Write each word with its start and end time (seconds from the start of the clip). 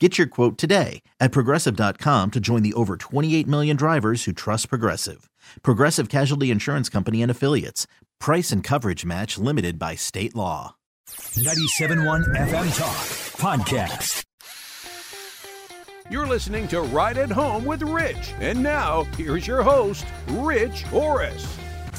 Get 0.00 0.18
your 0.18 0.26
quote 0.26 0.58
today 0.58 1.02
at 1.20 1.30
progressive.com 1.30 2.32
to 2.32 2.40
join 2.40 2.62
the 2.64 2.74
over 2.74 2.96
28 2.96 3.46
million 3.46 3.76
drivers 3.76 4.24
who 4.24 4.32
trust 4.32 4.68
Progressive. 4.68 5.30
Progressive 5.62 6.08
Casualty 6.08 6.50
Insurance 6.50 6.88
Company 6.88 7.22
and 7.22 7.30
Affiliates. 7.30 7.86
Price 8.18 8.50
and 8.50 8.64
coverage 8.64 9.04
match 9.04 9.38
limited 9.38 9.78
by 9.78 9.94
state 9.94 10.34
law. 10.34 10.74
97.1 11.08 12.24
FM 12.34 12.76
Talk 12.76 12.96
Podcast. 13.38 14.24
You're 16.10 16.26
listening 16.26 16.66
to 16.68 16.82
Right 16.82 17.16
at 17.16 17.30
Home 17.30 17.64
with 17.64 17.82
Rich. 17.82 18.34
And 18.40 18.62
now, 18.62 19.04
here's 19.16 19.46
your 19.46 19.62
host, 19.62 20.04
Rich 20.28 20.84
Oris. 20.92 21.56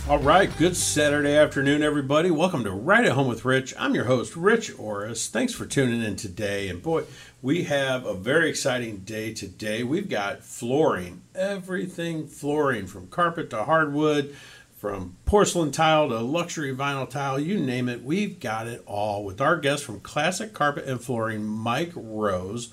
All 0.08 0.20
right, 0.20 0.56
good 0.58 0.78
Saturday 0.78 1.36
afternoon, 1.36 1.82
everybody. 1.82 2.30
Welcome 2.30 2.64
to 2.66 2.70
Right 2.70 3.06
at 3.06 3.14
Home 3.14 3.28
with 3.28 3.44
Rich. 3.44 3.74
I'm 3.76 3.96
your 3.96 4.04
host, 4.04 4.36
Rich 4.36 4.78
Oris. 4.78 5.28
Thanks 5.28 5.52
for 5.52 5.66
tuning 5.66 6.04
in 6.04 6.16
today. 6.16 6.70
And 6.70 6.80
boy, 6.80 7.06
we 7.42 7.64
have 7.64 8.06
a 8.06 8.14
very 8.14 8.48
exciting 8.48 8.98
day 8.98 9.34
today. 9.34 9.82
We've 9.82 10.08
got 10.08 10.44
flooring, 10.44 11.24
everything 11.34 12.28
flooring 12.28 12.86
from 12.86 13.08
carpet 13.08 13.50
to 13.50 13.64
hardwood, 13.64 14.36
from 14.78 15.16
porcelain 15.26 15.72
tile 15.72 16.08
to 16.10 16.20
luxury 16.20 16.76
vinyl 16.76 17.10
tile, 17.10 17.40
you 17.40 17.60
name 17.60 17.90
it. 17.90 18.04
We've 18.04 18.40
got 18.40 18.68
it 18.68 18.84
all 18.86 19.26
with 19.26 19.42
our 19.42 19.58
guest 19.58 19.84
from 19.84 20.02
Classic 20.02 20.54
Carpet 20.54 20.86
and 20.86 21.02
Flooring, 21.02 21.44
Mike 21.44 21.94
Rose. 21.96 22.70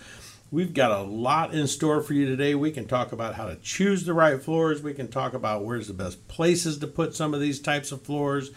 We've 0.52 0.74
got 0.74 0.90
a 0.90 1.02
lot 1.02 1.54
in 1.54 1.66
store 1.66 2.02
for 2.02 2.12
you 2.12 2.26
today. 2.26 2.54
We 2.54 2.72
can 2.72 2.86
talk 2.86 3.12
about 3.12 3.36
how 3.36 3.46
to 3.46 3.56
choose 3.56 4.04
the 4.04 4.12
right 4.12 4.40
floors. 4.40 4.82
We 4.82 4.92
can 4.92 5.08
talk 5.08 5.32
about 5.32 5.64
where's 5.64 5.88
the 5.88 5.94
best 5.94 6.28
places 6.28 6.76
to 6.80 6.86
put 6.86 7.14
some 7.14 7.32
of 7.32 7.40
these 7.40 7.58
types 7.58 7.90
of 7.90 8.02
floors. 8.02 8.50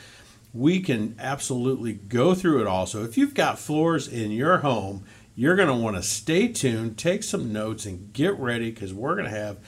We 0.53 0.81
can 0.81 1.15
absolutely 1.19 1.93
go 1.93 2.35
through 2.35 2.59
it 2.59 2.67
all. 2.67 2.85
So 2.85 3.03
if 3.03 3.17
you've 3.17 3.33
got 3.33 3.59
floors 3.59 4.09
in 4.09 4.31
your 4.31 4.57
home, 4.57 5.05
you're 5.35 5.55
going 5.55 5.69
to 5.69 5.73
want 5.73 5.95
to 5.95 6.03
stay 6.03 6.49
tuned, 6.49 6.97
take 6.97 7.23
some 7.23 7.53
notes, 7.53 7.85
and 7.85 8.11
get 8.11 8.37
ready 8.37 8.71
because 8.71 8.93
we're 8.93 9.15
going 9.15 9.31
to 9.31 9.39
have 9.39 9.59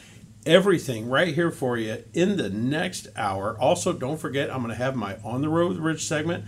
everything 0.45 1.07
right 1.07 1.33
here 1.33 1.49
for 1.49 1.77
you 1.77 2.03
in 2.13 2.35
the 2.35 2.49
next 2.49 3.07
hour. 3.15 3.57
Also, 3.57 3.93
don't 3.93 4.19
forget, 4.19 4.51
I'm 4.51 4.63
going 4.63 4.75
to 4.75 4.83
have 4.83 4.97
my 4.97 5.15
On 5.23 5.41
the 5.41 5.47
Road 5.47 5.69
with 5.69 5.77
Rich 5.77 6.05
segment 6.05 6.43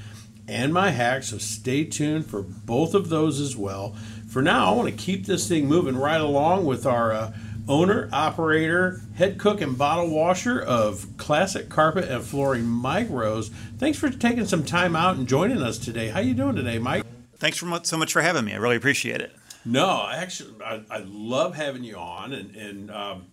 and 0.45 0.73
my 0.73 0.89
hack, 0.89 1.23
so 1.23 1.37
stay 1.37 1.85
tuned 1.85 2.25
for 2.25 2.41
both 2.41 2.95
of 2.95 3.09
those 3.09 3.39
as 3.39 3.55
well 3.55 3.95
for 4.29 4.41
now, 4.43 4.71
I 4.71 4.75
want 4.75 4.89
to 4.89 4.95
keep 4.95 5.25
this 5.25 5.47
thing 5.47 5.67
moving 5.67 5.97
right 5.97 6.21
along 6.21 6.65
with 6.65 6.85
our 6.85 7.11
uh, 7.11 7.33
owner, 7.67 8.07
operator, 8.13 9.01
head 9.15 9.39
cook, 9.39 9.59
and 9.59 9.75
bottle 9.75 10.09
washer 10.09 10.61
of 10.61 11.07
Classic 11.17 11.67
Carpet 11.67 12.05
and 12.09 12.23
Flooring, 12.23 12.65
Mike 12.65 13.07
Rose. 13.09 13.49
Thanks 13.77 13.97
for 13.97 14.09
taking 14.09 14.45
some 14.45 14.63
time 14.63 14.95
out 14.95 15.17
and 15.17 15.27
joining 15.27 15.63
us 15.63 15.79
today. 15.79 16.09
How 16.09 16.19
you 16.19 16.35
doing 16.35 16.55
today, 16.55 16.77
Mike? 16.77 17.03
Thanks 17.37 17.57
for 17.57 17.79
so 17.83 17.97
much 17.97 18.13
for 18.13 18.21
having 18.21 18.45
me. 18.45 18.53
I 18.53 18.57
really 18.57 18.75
appreciate 18.75 19.19
it. 19.19 19.35
No, 19.65 19.87
I 19.87 20.17
actually, 20.17 20.53
I, 20.63 20.83
I 20.89 20.99
love 21.05 21.55
having 21.55 21.83
you 21.83 21.95
on, 21.95 22.31
and 22.31 22.55
and 22.55 22.91
um, 22.91 23.25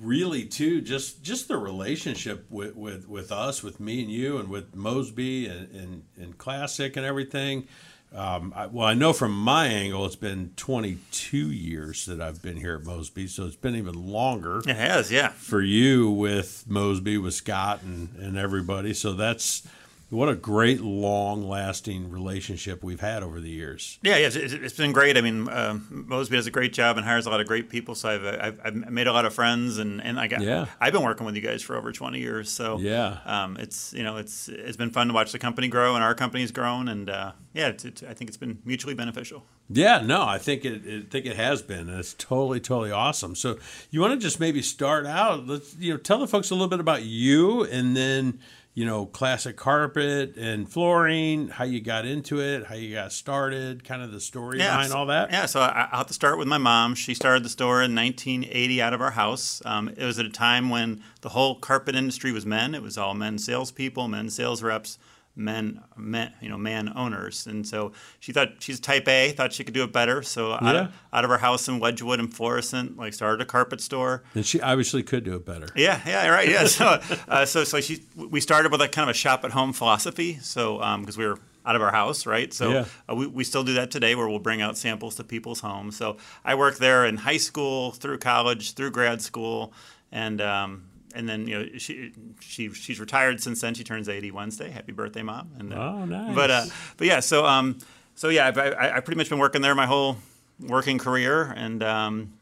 really 0.00 0.44
too, 0.44 0.80
just 0.80 1.22
just 1.22 1.46
the 1.46 1.56
relationship 1.56 2.46
with, 2.50 2.74
with 2.74 3.08
with 3.08 3.30
us, 3.30 3.62
with 3.62 3.80
me 3.80 4.02
and 4.02 4.10
you, 4.10 4.38
and 4.38 4.48
with 4.48 4.74
Mosby 4.74 5.46
and 5.46 5.70
and, 5.74 6.02
and 6.16 6.38
Classic 6.38 6.96
and 6.96 7.04
everything. 7.04 7.68
Um, 8.14 8.52
I, 8.56 8.66
well, 8.66 8.86
I 8.86 8.94
know 8.94 9.12
from 9.12 9.38
my 9.38 9.66
angle, 9.66 10.06
it's 10.06 10.16
been 10.16 10.52
22 10.56 11.50
years 11.50 12.06
that 12.06 12.20
I've 12.20 12.40
been 12.40 12.56
here 12.56 12.76
at 12.76 12.84
Mosby, 12.84 13.26
so 13.26 13.44
it's 13.44 13.56
been 13.56 13.76
even 13.76 13.94
longer. 13.94 14.60
It 14.66 14.76
has, 14.76 15.10
yeah. 15.12 15.28
For 15.28 15.60
you 15.60 16.08
with 16.10 16.64
Mosby, 16.66 17.18
with 17.18 17.34
Scott, 17.34 17.82
and, 17.82 18.14
and 18.18 18.38
everybody. 18.38 18.94
So 18.94 19.12
that's 19.12 19.66
what 20.10 20.28
a 20.28 20.36
great, 20.36 20.80
long-lasting 20.80 22.10
relationship 22.10 22.84
we've 22.84 23.00
had 23.00 23.22
over 23.22 23.40
the 23.40 23.48
years. 23.48 23.98
Yeah, 24.02 24.16
yeah, 24.18 24.26
it's, 24.26 24.36
it's 24.36 24.76
been 24.76 24.92
great. 24.92 25.16
I 25.16 25.20
mean, 25.20 25.48
uh, 25.48 25.78
Mosby 25.90 26.36
does 26.36 26.46
a 26.46 26.50
great 26.50 26.72
job 26.72 26.96
and 26.96 27.04
hires 27.04 27.26
a 27.26 27.30
lot 27.30 27.40
of 27.40 27.48
great 27.48 27.68
people. 27.68 27.94
So 27.96 28.10
I've, 28.10 28.24
I've, 28.24 28.60
I've 28.64 28.90
made 28.90 29.08
a 29.08 29.12
lot 29.12 29.24
of 29.24 29.34
friends, 29.34 29.78
and, 29.78 30.00
and 30.02 30.20
I 30.20 30.28
got 30.28 30.42
yeah. 30.42 30.66
I've 30.80 30.92
been 30.92 31.02
working 31.02 31.26
with 31.26 31.34
you 31.34 31.42
guys 31.42 31.62
for 31.62 31.76
over 31.76 31.90
twenty 31.90 32.20
years. 32.20 32.50
So 32.50 32.78
yeah, 32.78 33.18
um, 33.24 33.56
it's 33.56 33.92
you 33.94 34.04
know 34.04 34.16
it's 34.16 34.48
it's 34.48 34.76
been 34.76 34.90
fun 34.90 35.08
to 35.08 35.14
watch 35.14 35.32
the 35.32 35.38
company 35.38 35.66
grow 35.68 35.96
and 35.96 36.04
our 36.04 36.14
company's 36.14 36.52
grown, 36.52 36.88
and 36.88 37.10
uh, 37.10 37.32
yeah, 37.52 37.68
it's, 37.68 37.84
it's, 37.84 38.02
I 38.02 38.14
think 38.14 38.28
it's 38.28 38.36
been 38.36 38.58
mutually 38.64 38.94
beneficial. 38.94 39.44
Yeah, 39.68 40.00
no, 40.00 40.24
I 40.24 40.38
think 40.38 40.64
it, 40.64 40.86
it 40.86 41.10
think 41.10 41.26
it 41.26 41.36
has 41.36 41.62
been, 41.62 41.88
and 41.88 41.98
it's 41.98 42.14
totally, 42.14 42.60
totally 42.60 42.92
awesome. 42.92 43.34
So, 43.34 43.58
you 43.90 44.00
want 44.00 44.12
to 44.12 44.18
just 44.18 44.38
maybe 44.38 44.62
start 44.62 45.06
out? 45.06 45.48
Let's 45.48 45.74
you 45.76 45.92
know 45.92 45.98
tell 45.98 46.18
the 46.18 46.28
folks 46.28 46.50
a 46.50 46.54
little 46.54 46.68
bit 46.68 46.78
about 46.78 47.02
you, 47.02 47.64
and 47.64 47.96
then 47.96 48.38
you 48.76 48.84
know, 48.84 49.06
classic 49.06 49.56
carpet 49.56 50.36
and 50.36 50.68
flooring, 50.68 51.48
how 51.48 51.64
you 51.64 51.80
got 51.80 52.04
into 52.04 52.42
it, 52.42 52.66
how 52.66 52.74
you 52.74 52.94
got 52.94 53.10
started, 53.10 53.82
kind 53.82 54.02
of 54.02 54.12
the 54.12 54.20
story 54.20 54.58
yeah, 54.58 54.68
behind 54.68 54.90
so, 54.90 54.98
all 54.98 55.06
that? 55.06 55.32
Yeah, 55.32 55.46
so 55.46 55.60
I, 55.60 55.88
will 55.90 55.96
have 55.96 56.06
to 56.08 56.14
start 56.14 56.36
with 56.36 56.46
my 56.46 56.58
mom. 56.58 56.94
She 56.94 57.14
started 57.14 57.42
the 57.42 57.48
store 57.48 57.82
in 57.82 57.94
1980 57.94 58.82
out 58.82 58.92
of 58.92 59.00
our 59.00 59.12
house. 59.12 59.62
Um, 59.64 59.88
it 59.88 60.04
was 60.04 60.18
at 60.18 60.26
a 60.26 60.30
time 60.30 60.68
when 60.68 61.02
the 61.22 61.30
whole 61.30 61.54
carpet 61.54 61.96
industry 61.96 62.32
was 62.32 62.44
men. 62.44 62.74
It 62.74 62.82
was 62.82 62.98
all 62.98 63.14
men 63.14 63.38
salespeople, 63.38 64.08
men 64.08 64.28
sales 64.28 64.62
reps 64.62 64.98
men, 65.36 65.82
men, 65.96 66.32
you 66.40 66.48
know, 66.48 66.56
man 66.56 66.90
owners. 66.96 67.46
And 67.46 67.66
so 67.66 67.92
she 68.18 68.32
thought 68.32 68.54
she's 68.58 68.80
type 68.80 69.06
A, 69.06 69.32
thought 69.32 69.52
she 69.52 69.62
could 69.62 69.74
do 69.74 69.84
it 69.84 69.92
better. 69.92 70.22
So 70.22 70.48
yeah. 70.48 70.58
out, 70.62 70.76
of, 70.76 70.94
out 71.12 71.24
of 71.24 71.30
her 71.30 71.38
house 71.38 71.68
in 71.68 71.78
Wedgwood 71.78 72.18
and 72.18 72.32
Florissant, 72.32 72.96
like 72.96 73.14
started 73.14 73.40
a 73.42 73.44
carpet 73.44 73.80
store. 73.80 74.24
And 74.34 74.44
she 74.44 74.60
obviously 74.60 75.02
could 75.02 75.24
do 75.24 75.36
it 75.36 75.44
better. 75.44 75.68
Yeah, 75.76 76.00
yeah, 76.06 76.28
right. 76.28 76.48
Yeah. 76.48 76.64
so, 76.66 77.00
uh, 77.28 77.44
so, 77.44 77.64
so 77.64 77.80
she, 77.80 78.04
we 78.16 78.40
started 78.40 78.72
with 78.72 78.80
a 78.80 78.88
kind 78.88 79.08
of 79.08 79.14
a 79.14 79.18
shop 79.18 79.44
at 79.44 79.52
home 79.52 79.72
philosophy. 79.72 80.38
So, 80.40 80.78
because 80.78 81.16
um, 81.16 81.22
we 81.22 81.26
were 81.26 81.38
out 81.66 81.76
of 81.76 81.82
our 81.82 81.90
house, 81.90 82.26
right? 82.26 82.54
So 82.54 82.70
yeah. 82.70 82.84
uh, 83.10 83.14
we, 83.14 83.26
we 83.26 83.44
still 83.44 83.64
do 83.64 83.74
that 83.74 83.90
today 83.90 84.14
where 84.14 84.28
we'll 84.28 84.38
bring 84.38 84.62
out 84.62 84.78
samples 84.78 85.16
to 85.16 85.24
people's 85.24 85.60
homes. 85.60 85.96
So 85.96 86.16
I 86.44 86.54
worked 86.54 86.78
there 86.78 87.04
in 87.04 87.16
high 87.16 87.36
school, 87.38 87.90
through 87.90 88.18
college, 88.18 88.74
through 88.74 88.92
grad 88.92 89.20
school, 89.20 89.72
and 90.12 90.40
um, 90.40 90.84
and 91.16 91.28
then 91.28 91.48
you 91.48 91.58
know 91.58 91.78
she 91.78 92.12
she 92.40 92.72
she's 92.72 93.00
retired 93.00 93.42
since 93.42 93.60
then. 93.60 93.74
She 93.74 93.84
turns 93.84 94.08
eighty 94.08 94.30
Wednesday. 94.30 94.70
Happy 94.70 94.92
birthday, 94.92 95.22
mom! 95.22 95.50
And 95.58 95.72
uh, 95.72 95.76
oh, 95.76 96.04
nice. 96.04 96.34
But 96.34 96.50
uh, 96.50 96.64
but 96.96 97.06
yeah, 97.06 97.20
so 97.20 97.44
um 97.44 97.78
so 98.16 98.28
yeah, 98.28 98.46
I've, 98.46 98.58
I, 98.58 98.92
I 98.96 99.00
pretty 99.00 99.18
much 99.18 99.28
been 99.28 99.38
working 99.38 99.62
there 99.62 99.74
my 99.74 99.86
whole 99.86 100.16
working 100.60 100.98
career, 100.98 101.52
and 101.56 101.82
um, 101.82 102.32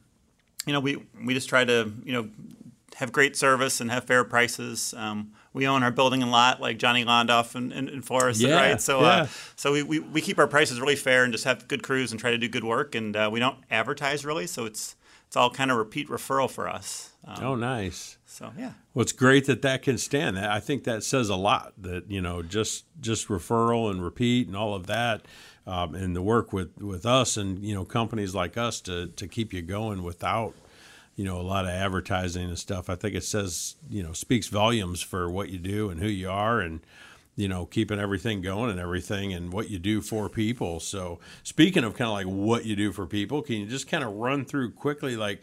you 0.66 0.72
know 0.72 0.80
we 0.80 1.02
we 1.24 1.34
just 1.34 1.48
try 1.48 1.64
to 1.64 1.92
you 2.04 2.12
know 2.12 2.28
have 2.96 3.12
great 3.12 3.36
service 3.36 3.80
and 3.80 3.90
have 3.90 4.04
fair 4.04 4.24
prices. 4.24 4.94
Um, 4.96 5.32
we 5.52 5.66
own 5.68 5.82
our 5.82 5.90
building 5.90 6.22
and 6.22 6.30
lot 6.30 6.60
like 6.60 6.78
Johnny 6.78 7.04
Londoff 7.04 7.54
and, 7.54 7.72
and, 7.72 7.88
and 7.88 8.04
Forrest, 8.04 8.40
yeah, 8.40 8.54
right? 8.54 8.80
So, 8.80 9.00
uh, 9.00 9.02
yeah. 9.02 9.08
uh, 9.22 9.26
so 9.56 9.72
we, 9.72 9.82
we, 9.84 10.00
we, 10.00 10.20
keep 10.20 10.38
our 10.38 10.48
prices 10.48 10.80
really 10.80 10.96
fair 10.96 11.22
and 11.22 11.32
just 11.32 11.44
have 11.44 11.68
good 11.68 11.82
crews 11.82 12.10
and 12.10 12.20
try 12.20 12.32
to 12.32 12.38
do 12.38 12.48
good 12.48 12.64
work. 12.64 12.96
And 12.96 13.16
uh, 13.16 13.30
we 13.32 13.38
don't 13.38 13.58
advertise 13.70 14.24
really, 14.24 14.48
so 14.48 14.64
it's 14.64 14.96
it's 15.34 15.36
all 15.36 15.50
kind 15.50 15.72
of 15.72 15.78
repeat 15.78 16.08
referral 16.08 16.48
for 16.48 16.68
us. 16.68 17.10
Um, 17.24 17.42
oh, 17.42 17.54
nice. 17.56 18.18
So 18.24 18.52
yeah. 18.56 18.74
Well, 18.94 19.02
it's 19.02 19.10
great 19.10 19.46
that 19.46 19.62
that 19.62 19.82
can 19.82 19.98
stand. 19.98 20.38
I 20.38 20.60
think 20.60 20.84
that 20.84 21.02
says 21.02 21.28
a 21.28 21.34
lot. 21.34 21.72
That 21.76 22.08
you 22.08 22.20
know, 22.20 22.40
just 22.40 22.84
just 23.00 23.26
referral 23.26 23.90
and 23.90 24.00
repeat 24.00 24.46
and 24.46 24.56
all 24.56 24.76
of 24.76 24.86
that, 24.86 25.22
um, 25.66 25.96
and 25.96 26.14
the 26.14 26.22
work 26.22 26.52
with 26.52 26.80
with 26.80 27.04
us 27.04 27.36
and 27.36 27.64
you 27.64 27.74
know 27.74 27.84
companies 27.84 28.32
like 28.32 28.56
us 28.56 28.80
to 28.82 29.08
to 29.08 29.26
keep 29.26 29.52
you 29.52 29.60
going 29.60 30.04
without 30.04 30.54
you 31.16 31.24
know 31.24 31.40
a 31.40 31.42
lot 31.42 31.64
of 31.64 31.72
advertising 31.72 32.44
and 32.44 32.56
stuff. 32.56 32.88
I 32.88 32.94
think 32.94 33.16
it 33.16 33.24
says 33.24 33.74
you 33.90 34.04
know 34.04 34.12
speaks 34.12 34.46
volumes 34.46 35.02
for 35.02 35.28
what 35.28 35.48
you 35.48 35.58
do 35.58 35.90
and 35.90 35.98
who 35.98 36.06
you 36.06 36.30
are 36.30 36.60
and 36.60 36.78
you 37.36 37.48
know, 37.48 37.66
keeping 37.66 37.98
everything 37.98 38.40
going 38.40 38.70
and 38.70 38.78
everything 38.78 39.32
and 39.32 39.52
what 39.52 39.70
you 39.70 39.78
do 39.78 40.00
for 40.00 40.28
people. 40.28 40.80
So, 40.80 41.18
speaking 41.42 41.84
of 41.84 41.94
kind 41.94 42.08
of 42.08 42.14
like 42.14 42.26
what 42.26 42.64
you 42.64 42.76
do 42.76 42.92
for 42.92 43.06
people, 43.06 43.42
can 43.42 43.56
you 43.56 43.66
just 43.66 43.88
kind 43.88 44.04
of 44.04 44.12
run 44.14 44.44
through 44.44 44.72
quickly, 44.72 45.16
like, 45.16 45.42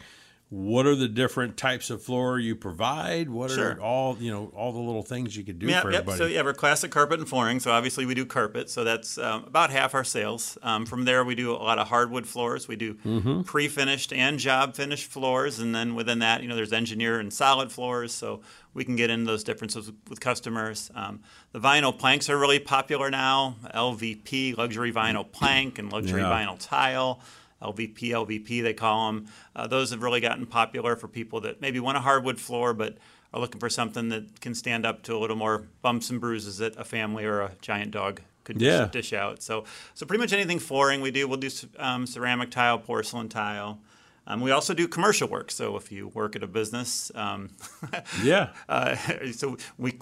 what 0.54 0.84
are 0.84 0.94
the 0.94 1.08
different 1.08 1.56
types 1.56 1.88
of 1.88 2.02
floor 2.02 2.38
you 2.38 2.54
provide? 2.54 3.26
What 3.30 3.52
Sure. 3.52 3.70
are 3.72 3.80
all, 3.80 4.18
you 4.20 4.30
know, 4.30 4.52
all 4.54 4.70
the 4.70 4.78
little 4.80 5.02
things 5.02 5.34
you 5.34 5.44
could 5.44 5.58
do 5.58 5.66
Yeah, 5.66 5.80
for 5.80 5.90
yep. 5.90 6.00
everybody? 6.02 6.18
So 6.18 6.26
yeah, 6.26 6.42
we're 6.42 6.52
classic 6.52 6.90
carpet 6.90 7.20
and 7.20 7.26
flooring. 7.26 7.58
So 7.58 7.70
obviously 7.70 8.04
we 8.04 8.12
do 8.14 8.26
carpet. 8.26 8.68
So 8.68 8.84
that's 8.84 9.16
um, 9.16 9.44
about 9.44 9.70
half 9.70 9.94
our 9.94 10.04
sales. 10.04 10.58
Um, 10.62 10.84
from 10.84 11.06
there, 11.06 11.24
we 11.24 11.34
do 11.34 11.52
a 11.52 11.56
lot 11.56 11.78
of 11.78 11.88
hardwood 11.88 12.26
floors. 12.26 12.68
We 12.68 12.76
do 12.76 12.92
Mm-hmm. 12.96 13.42
pre-finished 13.42 14.12
and 14.12 14.38
job 14.38 14.76
finished 14.76 15.10
floors, 15.10 15.58
and 15.58 15.74
then 15.74 15.94
within 15.94 16.18
that, 16.18 16.42
you 16.42 16.48
know, 16.48 16.54
there's 16.54 16.74
engineer 16.74 17.18
and 17.18 17.32
solid 17.32 17.72
floors. 17.72 18.12
So 18.12 18.42
we 18.74 18.84
can 18.84 18.94
get 18.94 19.08
into 19.08 19.24
those 19.24 19.44
differences 19.44 19.86
with, 19.86 19.96
with 20.10 20.20
customers. 20.20 20.90
Um, 20.94 21.20
the 21.52 21.60
vinyl 21.60 21.98
planks 21.98 22.28
are 22.28 22.36
really 22.38 22.58
popular 22.58 23.10
now. 23.10 23.56
LVP, 23.74 24.58
luxury 24.58 24.92
vinyl 24.92 25.30
plank, 25.32 25.78
and 25.78 25.90
luxury 25.90 26.20
Yeah. 26.20 26.28
vinyl 26.30 26.56
tile. 26.58 27.20
LVP, 27.62 27.98
LVP, 28.10 28.62
they 28.62 28.74
call 28.74 29.06
them. 29.12 29.26
Uh, 29.54 29.66
those 29.66 29.90
have 29.90 30.02
really 30.02 30.20
gotten 30.20 30.46
popular 30.46 30.96
for 30.96 31.08
people 31.08 31.40
that 31.42 31.60
maybe 31.60 31.80
want 31.80 31.96
a 31.96 32.00
hardwood 32.00 32.40
floor, 32.40 32.74
but 32.74 32.98
are 33.32 33.40
looking 33.40 33.60
for 33.60 33.70
something 33.70 34.08
that 34.10 34.40
can 34.40 34.54
stand 34.54 34.84
up 34.84 35.02
to 35.04 35.16
a 35.16 35.18
little 35.18 35.36
more 35.36 35.64
bumps 35.80 36.10
and 36.10 36.20
bruises 36.20 36.58
that 36.58 36.76
a 36.76 36.84
family 36.84 37.24
or 37.24 37.40
a 37.40 37.52
giant 37.62 37.90
dog 37.90 38.20
could 38.44 38.58
dish, 38.58 38.66
Yeah. 38.68 38.86
dish 38.86 39.12
out. 39.12 39.42
So, 39.42 39.64
so 39.94 40.04
pretty 40.04 40.20
much 40.20 40.32
anything 40.32 40.58
flooring 40.58 41.00
we 41.00 41.10
do, 41.10 41.26
we'll 41.28 41.38
do 41.38 41.48
um, 41.78 42.06
ceramic 42.06 42.50
tile, 42.50 42.78
porcelain 42.78 43.28
tile. 43.28 43.78
Um, 44.26 44.40
we 44.40 44.50
also 44.52 44.72
do 44.74 44.86
commercial 44.86 45.26
work. 45.28 45.50
So 45.50 45.76
if 45.76 45.90
you 45.90 46.08
work 46.08 46.36
at 46.36 46.42
a 46.42 46.46
business, 46.46 47.10
um, 47.14 47.50
yeah. 48.22 48.50
uh, 48.68 48.94
so 49.32 49.56
we 49.78 49.98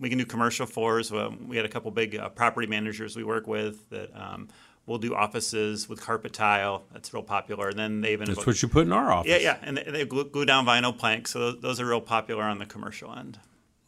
we 0.00 0.08
can 0.08 0.18
do 0.18 0.24
commercial 0.26 0.64
floors. 0.66 1.10
We 1.10 1.56
had 1.56 1.64
a 1.66 1.68
couple 1.68 1.90
big 1.90 2.14
uh, 2.16 2.28
property 2.28 2.68
managers 2.68 3.16
we 3.16 3.24
work 3.24 3.46
with 3.48 3.88
that 3.90 4.10
um, 4.14 4.48
will 4.88 4.98
do 4.98 5.14
offices 5.14 5.88
with 5.88 6.00
carpet 6.00 6.32
tile. 6.32 6.84
That's 6.92 7.12
real 7.12 7.22
popular. 7.22 7.68
And 7.68 7.78
then 7.78 8.00
they 8.00 8.12
even 8.12 8.26
That's 8.26 8.46
what 8.46 8.60
you 8.62 8.68
put 8.68 8.86
in 8.86 8.92
our 8.92 9.12
office. 9.12 9.30
yeah 9.30 9.38
yeah, 9.38 9.58
and 9.62 9.76
they, 9.76 9.84
they 9.84 10.04
glue, 10.04 10.24
glue 10.24 10.46
down 10.46 10.66
vinyl 10.66 10.96
planks. 10.96 11.30
So 11.32 11.38
those, 11.38 11.60
those 11.60 11.80
are 11.80 11.86
real 11.86 12.00
popular 12.00 12.44
on 12.44 12.58
the 12.58 12.66
commercial 12.66 13.14
end. 13.14 13.38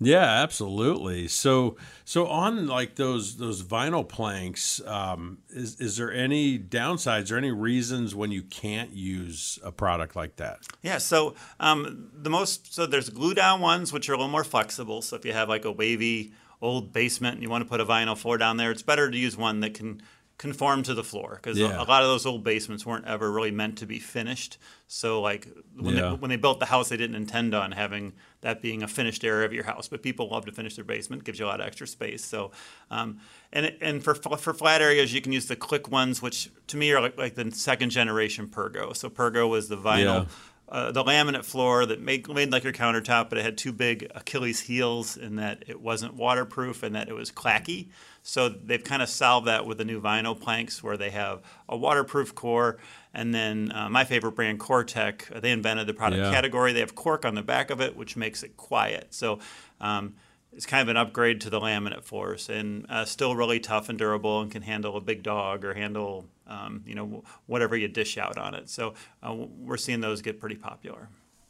Yeah, 0.02 0.24
absolutely. 0.24 1.28
So, 1.28 1.76
so 2.06 2.26
on 2.26 2.66
like 2.66 2.94
those 2.94 3.36
those 3.36 3.62
vinyl 3.62 4.08
planks, 4.08 4.80
um, 4.86 5.38
is 5.50 5.78
is 5.78 5.98
there 5.98 6.10
any 6.10 6.58
downsides 6.58 7.30
or 7.30 7.36
any 7.36 7.50
reasons 7.50 8.14
when 8.14 8.30
you 8.30 8.42
can't 8.42 8.92
use 8.94 9.58
a 9.62 9.70
product 9.70 10.16
like 10.16 10.36
that? 10.36 10.60
Yeah, 10.80 10.96
so 10.96 11.34
um, 11.60 12.08
the 12.14 12.30
most 12.30 12.72
so 12.72 12.86
there's 12.86 13.10
glue 13.10 13.34
down 13.34 13.60
ones 13.60 13.92
which 13.92 14.08
are 14.08 14.14
a 14.14 14.16
little 14.16 14.30
more 14.32 14.44
flexible. 14.44 15.02
So 15.02 15.16
if 15.16 15.24
you 15.26 15.34
have 15.34 15.50
like 15.50 15.66
a 15.66 15.72
wavy 15.72 16.32
old 16.62 16.94
basement 16.94 17.34
and 17.34 17.42
you 17.42 17.50
want 17.50 17.62
to 17.64 17.68
put 17.68 17.80
a 17.80 17.84
vinyl 17.84 18.16
floor 18.16 18.38
down 18.38 18.56
there, 18.56 18.70
it's 18.70 18.82
better 18.82 19.10
to 19.10 19.18
use 19.18 19.36
one 19.36 19.60
that 19.60 19.74
can 19.74 20.00
conform 20.40 20.82
to 20.82 20.94
the 20.94 21.04
floor 21.04 21.34
because 21.36 21.58
Yeah. 21.58 21.76
a, 21.76 21.84
lot 21.84 22.02
of 22.02 22.08
those 22.08 22.24
old 22.24 22.42
basements 22.42 22.86
weren't 22.86 23.06
ever 23.06 23.30
really 23.30 23.50
meant 23.50 23.76
to 23.78 23.86
be 23.86 23.98
finished. 23.98 24.56
So 24.88 25.20
like 25.20 25.46
when, 25.76 25.94
Yeah. 25.96 26.00
they, 26.00 26.14
when 26.16 26.30
they 26.30 26.36
built 26.36 26.60
the 26.60 26.66
house, 26.66 26.88
they 26.88 26.96
didn't 26.96 27.16
intend 27.16 27.54
on 27.54 27.72
having 27.72 28.14
that 28.40 28.62
being 28.62 28.82
a 28.82 28.88
finished 28.88 29.22
area 29.22 29.44
of 29.44 29.52
your 29.52 29.64
house. 29.64 29.86
But 29.86 30.02
people 30.02 30.30
love 30.30 30.46
to 30.46 30.52
finish 30.52 30.76
their 30.76 30.84
basement; 30.84 31.24
gives 31.24 31.38
you 31.38 31.44
a 31.44 31.48
lot 31.48 31.60
of 31.60 31.66
extra 31.66 31.86
space. 31.86 32.24
So, 32.24 32.52
um, 32.90 33.18
and 33.52 33.76
and 33.82 34.02
for 34.02 34.14
for 34.14 34.54
flat 34.54 34.80
areas, 34.80 35.12
you 35.12 35.20
can 35.20 35.32
use 35.32 35.44
the 35.46 35.56
click 35.56 35.90
ones, 35.90 36.22
which 36.22 36.48
to 36.68 36.78
me 36.78 36.90
are 36.92 37.02
like, 37.02 37.18
like 37.18 37.34
the 37.34 37.50
second 37.52 37.90
generation 37.90 38.48
Pergo. 38.48 38.96
So 38.96 39.10
Pergo 39.10 39.46
was 39.46 39.68
the 39.68 39.76
vinyl 39.76 40.22
Yeah. 40.22 40.24
uh, 40.70 40.90
the 40.90 41.04
laminate 41.04 41.44
floor 41.44 41.84
that 41.84 42.00
made, 42.00 42.28
made 42.28 42.50
like 42.50 42.64
your 42.64 42.72
countertop, 42.72 43.28
but 43.28 43.36
it 43.36 43.44
had 43.44 43.58
two 43.58 43.72
big 43.72 44.10
Achilles 44.14 44.60
heels 44.60 45.16
in 45.18 45.36
that 45.36 45.64
it 45.66 45.80
wasn't 45.82 46.14
waterproof 46.14 46.82
and 46.82 46.94
that 46.94 47.08
it 47.08 47.14
was 47.14 47.30
clacky. 47.30 47.88
So 48.22 48.48
they've 48.48 48.82
kind 48.84 49.02
of 49.02 49.08
solved 49.08 49.46
that 49.46 49.66
with 49.66 49.78
the 49.78 49.84
new 49.84 50.00
vinyl 50.00 50.38
planks 50.38 50.82
where 50.82 50.96
they 50.96 51.10
have 51.10 51.40
a 51.68 51.76
waterproof 51.76 52.34
core. 52.34 52.78
And 53.14 53.34
then 53.34 53.72
uh, 53.74 53.88
my 53.88 54.04
favorite 54.04 54.32
brand, 54.32 54.60
COREtec, 54.60 55.34
uh, 55.36 55.40
they 55.40 55.50
invented 55.50 55.86
the 55.86 55.94
product 55.94 56.22
Yeah. 56.22 56.30
category. 56.30 56.72
They 56.72 56.80
have 56.80 56.94
cork 56.94 57.24
on 57.24 57.34
the 57.34 57.42
back 57.42 57.70
of 57.70 57.80
it, 57.80 57.96
which 57.96 58.16
makes 58.16 58.42
it 58.42 58.56
quiet. 58.56 59.08
So 59.10 59.38
um, 59.80 60.14
it's 60.52 60.66
kind 60.66 60.82
of 60.82 60.88
an 60.88 60.96
upgrade 60.96 61.40
to 61.42 61.50
the 61.50 61.60
laminate 61.60 62.04
floors 62.04 62.48
and 62.48 62.86
uh, 62.88 63.04
still 63.04 63.34
really 63.34 63.58
tough 63.60 63.88
and 63.88 63.98
durable 63.98 64.40
and 64.40 64.50
can 64.50 64.62
handle 64.62 64.96
a 64.96 65.00
big 65.00 65.22
dog 65.22 65.64
or 65.64 65.74
handle 65.74 66.26
um, 66.46 66.82
you 66.84 66.96
know 66.96 67.22
whatever 67.46 67.76
you 67.76 67.86
dish 67.86 68.18
out 68.18 68.36
on 68.36 68.54
it. 68.54 68.68
So 68.68 68.94
uh, 69.22 69.32
we're 69.34 69.76
seeing 69.76 70.00
those 70.00 70.20
get 70.20 70.40
pretty 70.40 70.56
popular. 70.56 71.08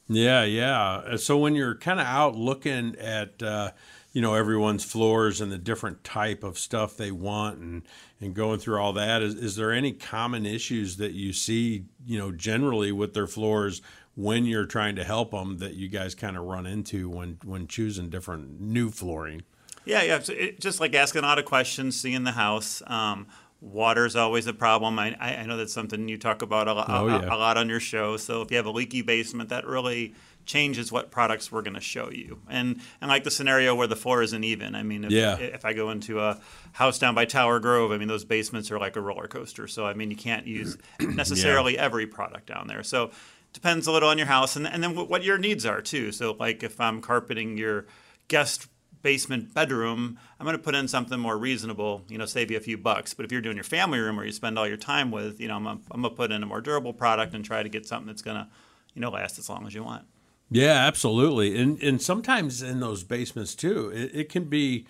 Yeah, 0.09 0.45
yeah. 0.45 1.17
So 1.17 1.39
when 1.39 1.55
you're 1.55 1.77
kind 1.77 2.01
of 2.01 2.07
out 2.07 2.35
looking 2.37 2.97
at, 2.97 3.43
uh, 3.43 3.71
you 4.13 4.21
know, 4.21 4.35
everyone's 4.35 4.85
floors 4.85 5.41
and 5.41 5.53
the 5.53 5.59
different 5.59 6.03
type 6.03 6.43
of 6.43 6.59
stuff 6.59 6.97
they 6.97 7.13
want 7.13 7.59
and, 7.59 7.83
and 8.21 8.35
going 8.35 8.59
through 8.59 8.79
all 8.79 8.93
that, 8.93 9.23
is, 9.23 9.35
is 9.35 9.57
there 9.57 9.73
any 9.73 9.93
common 9.93 10.45
issues 10.45 10.97
that 10.97 11.13
you 11.13 11.33
see, 11.33 11.85
you 12.05 12.19
know, 12.19 12.33
generally 12.33 12.91
with 12.91 13.15
their 13.15 13.29
floors 13.29 13.83
when 14.17 14.45
you're 14.45 14.67
trying 14.67 14.97
to 14.97 15.05
help 15.05 15.31
them 15.31 15.59
that 15.59 15.75
you 15.75 15.89
guys 15.89 16.15
kind 16.15 16.37
of 16.37 16.45
run 16.45 16.67
into 16.67 17.09
when, 17.09 17.39
when 17.45 17.67
choosing 17.69 18.11
different 18.11 18.61
new 18.61 18.91
flooring? 18.91 19.43
Yeah, 19.85 20.03
yeah. 20.03 20.19
So 20.19 20.33
it, 20.33 20.61
just 20.61 20.81
like 20.81 20.95
asking 20.95 21.23
a 21.23 21.27
lot 21.27 21.39
of 21.39 21.45
questions, 21.45 21.99
seeing 21.99 22.25
the 22.25 22.33
house. 22.33 22.83
Um, 22.87 23.29
water's 23.61 24.17
always 24.17 24.47
a 24.47 24.53
problem. 24.53 24.99
I, 24.99 25.15
I 25.21 25.47
know 25.47 25.57
that's 25.57 25.73
something 25.73 26.09
you 26.09 26.19
talk 26.19 26.43
about 26.43 26.69
a, 26.69 26.75
lo- 26.75 26.85
Oh, 26.89 27.09
a, 27.09 27.35
a 27.35 27.37
lot 27.37 27.57
on 27.57 27.69
your 27.69 27.81
show. 27.81 28.17
So 28.17 28.43
if 28.43 28.51
you 28.51 28.57
have 28.57 28.67
a 28.67 28.71
leaky 28.71 29.03
basement, 29.03 29.51
that 29.51 29.67
really 29.67 30.15
changes 30.47 30.91
what 30.91 31.11
products 31.11 31.53
we're 31.53 31.63
going 31.63 31.75
to 31.75 31.81
show 31.81 32.11
you. 32.11 32.41
And 32.49 32.81
and 33.01 33.09
like 33.09 33.25
the 33.25 33.31
scenario 33.31 33.75
where 33.75 33.87
the 33.87 33.97
floor 33.97 34.23
isn't 34.23 34.45
even. 34.45 34.75
I 34.75 34.83
mean, 34.83 35.05
if, 35.05 35.11
Yeah. 35.13 35.37
if 35.39 35.65
I 35.65 35.73
go 35.73 35.91
into 35.91 36.21
a 36.21 36.41
house 36.73 36.99
down 36.99 37.15
by 37.15 37.25
Tower 37.25 37.61
Grove, 37.61 37.93
I 37.93 37.99
mean 37.99 38.09
those 38.09 38.25
basements 38.25 38.71
are 38.71 38.79
like 38.79 38.97
a 38.97 39.01
roller 39.01 39.29
coaster. 39.29 39.67
So 39.69 39.87
I 39.87 39.95
mean 39.95 40.11
you 40.11 40.17
can't 40.17 40.47
use 40.47 40.77
necessarily 41.01 41.79
every 41.79 42.07
product 42.07 42.47
down 42.47 42.67
there. 42.67 42.83
So 42.83 43.11
depends 43.53 43.87
a 43.87 43.93
little 43.93 44.09
on 44.09 44.19
your 44.19 44.27
house 44.29 44.57
and 44.57 44.67
and 44.67 44.83
then 44.83 44.95
what 44.95 45.09
what 45.09 45.23
your 45.25 45.39
needs 45.39 45.65
are 45.67 45.81
too. 45.83 46.11
So 46.13 46.37
like 46.39 46.63
if 46.63 46.81
I'm 46.81 47.01
carpeting 47.01 47.57
your 47.57 47.87
guest 48.29 48.67
basement 49.03 49.55
bedroom, 49.55 50.19
I'm 50.39 50.45
going 50.45 50.57
to 50.57 50.63
put 50.63 50.75
in 50.75 50.87
something 50.87 51.19
more 51.19 51.39
reasonable, 51.39 52.03
you 52.09 52.19
know, 52.19 52.27
save 52.27 52.51
you 52.51 52.59
a 52.59 52.61
few 52.61 52.77
bucks. 52.77 53.15
But 53.15 53.25
if 53.25 53.33
you're 53.33 53.41
doing 53.41 53.57
your 53.57 53.65
family 53.65 53.99
room 53.99 54.17
where 54.17 54.27
you 54.27 54.33
spend 54.33 54.59
all 54.59 54.69
your 54.69 54.77
time 54.77 55.11
with, 55.11 55.41
you 55.41 55.49
know, 55.49 55.57
I'm 55.57 55.65
going 55.65 55.81
I'm 55.91 56.03
to 56.03 56.11
put 56.11 56.31
in 56.33 56.43
a 56.43 56.47
more 56.47 56.61
durable 56.61 56.93
product 56.93 57.35
and 57.35 57.43
try 57.45 57.63
to 57.63 57.69
get 57.71 57.87
something 57.87 58.07
that's 58.09 58.21
going 58.21 58.37
to, 58.37 58.47
you 58.95 59.01
know, 59.01 59.11
last 59.11 59.39
as 59.39 59.49
long 59.49 59.67
as 59.67 59.75
you 59.75 59.83
want. 59.83 60.05
Yeah, 60.51 60.87
absolutely. 60.87 61.57
And 61.61 61.81
and 61.83 62.03
sometimes 62.03 62.63
in 62.63 62.81
those 62.81 63.05
basements 63.05 63.55
too, 63.55 63.91
it, 63.95 64.11
it 64.15 64.29
can 64.29 64.45
be 64.45 64.87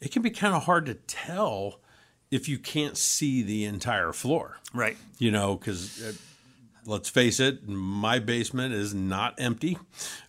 it 0.00 0.12
can 0.12 0.22
be 0.22 0.30
kind 0.30 0.54
of 0.54 0.64
hard 0.64 0.86
to 0.86 0.94
tell 0.94 1.80
if 2.30 2.48
you 2.48 2.58
can't 2.58 2.96
see 2.96 3.42
the 3.42 3.64
entire 3.64 4.12
floor. 4.12 4.58
Right. 4.72 4.96
You 5.18 5.30
know, 5.30 5.56
because 5.56 6.02
uh, 6.02 6.12
let's 6.86 7.08
face 7.08 7.40
it, 7.40 7.66
my 7.68 8.18
basement 8.18 8.74
is 8.74 8.94
not 8.94 9.34
empty. 9.38 9.78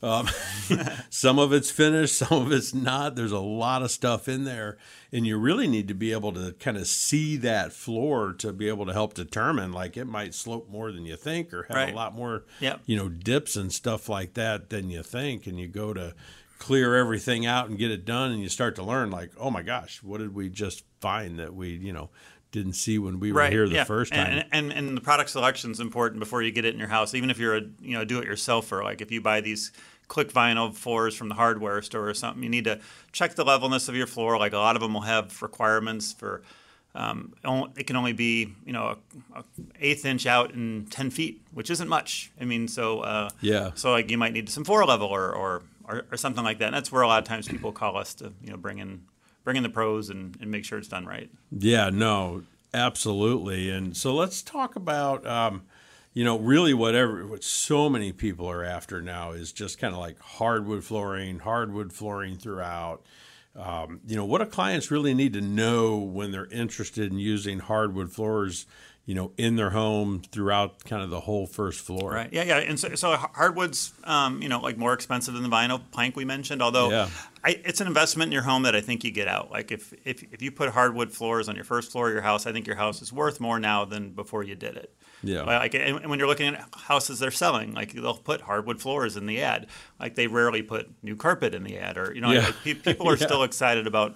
Um, 0.01 0.27
some 1.09 1.39
of 1.39 1.51
it's 1.53 1.71
finished, 1.71 2.15
some 2.17 2.41
of 2.45 2.51
it's 2.51 2.73
not. 2.73 3.15
There's 3.15 3.31
a 3.31 3.39
lot 3.39 3.81
of 3.81 3.91
stuff 3.91 4.27
in 4.27 4.43
there, 4.43 4.77
and 5.11 5.25
you 5.25 5.37
really 5.37 5.67
need 5.67 5.87
to 5.87 5.93
be 5.93 6.11
able 6.11 6.31
to 6.33 6.53
kind 6.53 6.77
of 6.77 6.87
see 6.87 7.37
that 7.37 7.73
floor 7.73 8.33
to 8.33 8.53
be 8.53 8.67
able 8.67 8.85
to 8.85 8.93
help 8.93 9.13
determine 9.13 9.71
like 9.71 9.97
it 9.97 10.05
might 10.05 10.33
slope 10.33 10.69
more 10.69 10.91
than 10.91 11.05
you 11.05 11.15
think 11.15 11.53
or 11.53 11.63
have 11.63 11.75
Right. 11.77 11.93
a 11.93 11.95
lot 11.95 12.13
more 12.15 12.45
Yep. 12.59 12.81
you 12.85 12.95
know 12.95 13.09
dips 13.09 13.55
and 13.55 13.71
stuff 13.71 14.07
like 14.09 14.33
that 14.35 14.69
than 14.69 14.89
you 14.89 15.03
think 15.03 15.47
and 15.47 15.59
you 15.59 15.67
go 15.67 15.93
to 15.93 16.13
clear 16.57 16.95
everything 16.95 17.45
out 17.45 17.67
and 17.69 17.77
get 17.77 17.91
it 17.91 18.05
done 18.05 18.31
and 18.31 18.41
you 18.41 18.47
start 18.47 18.75
to 18.75 18.83
learn 18.83 19.11
like 19.11 19.29
oh 19.37 19.51
my 19.51 19.61
gosh 19.61 20.01
what 20.01 20.19
did 20.19 20.33
we 20.33 20.49
just 20.49 20.83
find 21.01 21.37
that 21.37 21.53
we 21.53 21.69
you 21.69 21.91
know 21.91 22.09
didn't 22.55 22.73
see 22.73 22.97
when 22.97 23.19
we 23.19 23.31
were 23.31 23.39
right 23.39 23.51
here 23.51 23.67
the 23.67 23.75
yeah. 23.75 23.83
first 23.83 24.11
time. 24.13 24.27
and, 24.27 24.45
and 24.51 24.73
and 24.73 24.97
the 24.97 25.01
product 25.01 25.29
selection 25.29 25.71
is 25.71 25.79
important 25.79 26.19
before 26.19 26.41
you 26.41 26.51
get 26.51 26.65
it 26.65 26.73
in 26.73 26.79
your 26.79 26.89
house 26.89 27.13
even 27.13 27.29
if 27.29 27.37
you're 27.37 27.57
a 27.57 27.61
you 27.81 27.93
know 27.97 28.03
do 28.03 28.19
it 28.19 28.27
yourselfer 28.27 28.83
like 28.83 29.01
if 29.01 29.11
you 29.11 29.21
buy 29.21 29.41
these 29.41 29.71
click 30.07 30.31
vinyl 30.31 30.73
floors 30.73 31.15
from 31.15 31.29
the 31.29 31.35
hardware 31.35 31.81
store 31.81 32.07
or 32.09 32.13
something 32.13 32.43
you 32.43 32.49
need 32.49 32.65
to 32.65 32.79
check 33.11 33.35
the 33.35 33.43
levelness 33.45 33.87
of 33.89 33.95
your 33.95 34.07
floor. 34.07 34.37
Like 34.37 34.53
a 34.53 34.57
lot 34.57 34.75
of 34.75 34.81
them 34.81 34.93
will 34.93 35.01
have 35.01 35.41
requirements 35.41 36.13
for 36.13 36.43
um, 36.93 37.33
it 37.75 37.87
can 37.87 37.95
only 37.97 38.13
be 38.13 38.53
you 38.65 38.71
know 38.73 38.97
a, 39.35 39.39
a 39.39 39.43
eighth 39.79 40.05
inch 40.05 40.25
out 40.25 40.53
in 40.53 40.85
10 40.89 41.09
feet 41.09 41.41
which 41.53 41.69
isn't 41.69 41.89
much. 41.89 42.31
I 42.39 42.45
mean 42.45 42.67
so 42.67 43.01
uh, 43.01 43.29
Yeah. 43.41 43.71
so 43.75 43.91
like 43.91 44.11
you 44.11 44.17
might 44.17 44.33
need 44.33 44.49
some 44.49 44.63
four 44.63 44.85
level 44.85 45.07
or, 45.07 45.33
or 45.33 45.63
or 45.87 46.05
or 46.11 46.17
something 46.17 46.43
like 46.43 46.59
that. 46.59 46.67
And 46.67 46.75
that's 46.75 46.91
where 46.91 47.01
a 47.01 47.07
lot 47.07 47.21
of 47.21 47.27
times 47.27 47.47
people 47.47 47.71
call 47.71 47.97
us 47.97 48.13
to 48.15 48.31
you 48.43 48.51
know 48.51 48.57
bring 48.57 48.79
in 48.79 49.03
bring 49.45 49.55
in 49.55 49.63
the 49.63 49.69
pros 49.69 50.09
and, 50.09 50.35
and 50.41 50.51
make 50.51 50.65
sure 50.65 50.77
it's 50.77 50.89
done 50.89 51.05
right 51.05 51.29
Yeah, 51.51 51.89
no, 51.89 52.43
absolutely. 52.73 53.69
And 53.69 53.95
so 53.95 54.13
let's 54.13 54.41
talk 54.41 54.75
about, 54.75 55.25
um, 55.25 55.63
you 56.13 56.23
know, 56.23 56.37
really 56.37 56.73
whatever 56.73 57.25
what 57.25 57.43
so 57.43 57.89
many 57.89 58.11
people 58.11 58.49
are 58.49 58.63
after 58.63 59.01
now 59.01 59.31
is 59.31 59.53
just 59.53 59.79
kind 59.79 59.93
of 59.93 59.99
like 59.99 60.19
hardwood 60.19 60.83
flooring, 60.83 61.39
hardwood 61.39 61.93
flooring 61.93 62.37
throughout. 62.37 63.03
Um, 63.55 64.01
you 64.05 64.17
know, 64.17 64.25
what 64.25 64.39
do 64.39 64.45
clients 64.47 64.91
really 64.91 65.13
need 65.13 65.31
to 65.33 65.41
know 65.41 65.97
when 65.97 66.31
they're 66.31 66.47
interested 66.47 67.11
in 67.11 67.19
using 67.19 67.59
hardwood 67.59 68.11
floors? 68.11 68.65
You 69.05 69.13
know, 69.13 69.31
in 69.37 69.55
their 69.55 69.69
home 69.69 70.21
throughout 70.31 70.83
kind 70.83 71.03
of 71.03 71.09
the 71.11 71.19
whole 71.19 71.45
first 71.45 71.79
floor. 71.81 72.11
Right. 72.11 72.29
Yeah, 72.33 72.41
yeah. 72.43 72.57
And 72.57 72.79
so, 72.79 72.95
so 72.95 73.15
hardwoods, 73.15 73.93
um, 74.03 74.41
you 74.41 74.49
know, 74.49 74.59
like 74.59 74.77
more 74.77 74.93
expensive 74.93 75.33
than 75.35 75.43
the 75.43 75.49
vinyl 75.49 75.79
plank 75.91 76.15
we 76.15 76.25
mentioned. 76.25 76.61
Although 76.61 76.89
Yeah. 76.89 77.09
I, 77.43 77.61
it's 77.63 77.79
an 77.81 77.85
investment 77.85 78.29
in 78.29 78.31
your 78.33 78.41
home 78.41 78.63
that 78.63 78.75
I 78.75 78.81
think 78.81 79.03
you 79.03 79.11
get 79.11 79.27
out. 79.27 79.51
Like 79.51 79.71
if, 79.71 79.93
if 80.05 80.23
if 80.33 80.41
you 80.41 80.49
put 80.51 80.69
hardwood 80.69 81.11
floors 81.11 81.47
on 81.47 81.55
your 81.55 81.63
first 81.65 81.91
floor 81.91 82.07
of 82.07 82.13
your 82.13 82.23
house, 82.23 82.47
I 82.47 82.51
think 82.51 82.65
your 82.65 82.77
house 82.77 83.03
is 83.03 83.13
worth 83.13 83.39
more 83.39 83.59
now 83.59 83.85
than 83.85 84.09
before 84.09 84.43
you 84.43 84.55
did 84.55 84.75
it. 84.75 84.91
Yeah. 85.21 85.43
Like, 85.43 85.75
and 85.75 85.83
and 85.99 86.09
when 86.09 86.17
you're 86.17 86.27
looking 86.27 86.55
at 86.55 86.67
houses 86.75 87.19
they're 87.19 87.29
selling, 87.29 87.73
like 87.73 87.93
they'll 87.93 88.15
put 88.17 88.41
hardwood 88.41 88.81
floors 88.81 89.15
in 89.17 89.27
the 89.27 89.41
ad. 89.43 89.67
Like 89.99 90.15
they 90.15 90.25
rarely 90.25 90.63
put 90.63 90.89
new 91.03 91.15
carpet 91.15 91.53
in 91.53 91.63
the 91.63 91.77
ad, 91.77 91.97
or 91.99 92.11
you 92.15 92.21
know, 92.21 92.31
Yeah. 92.31 92.45
like, 92.45 92.55
pe- 92.63 92.73
people 92.73 93.07
are 93.07 93.15
Yeah. 93.19 93.27
still 93.27 93.43
excited 93.43 93.85
about 93.85 94.15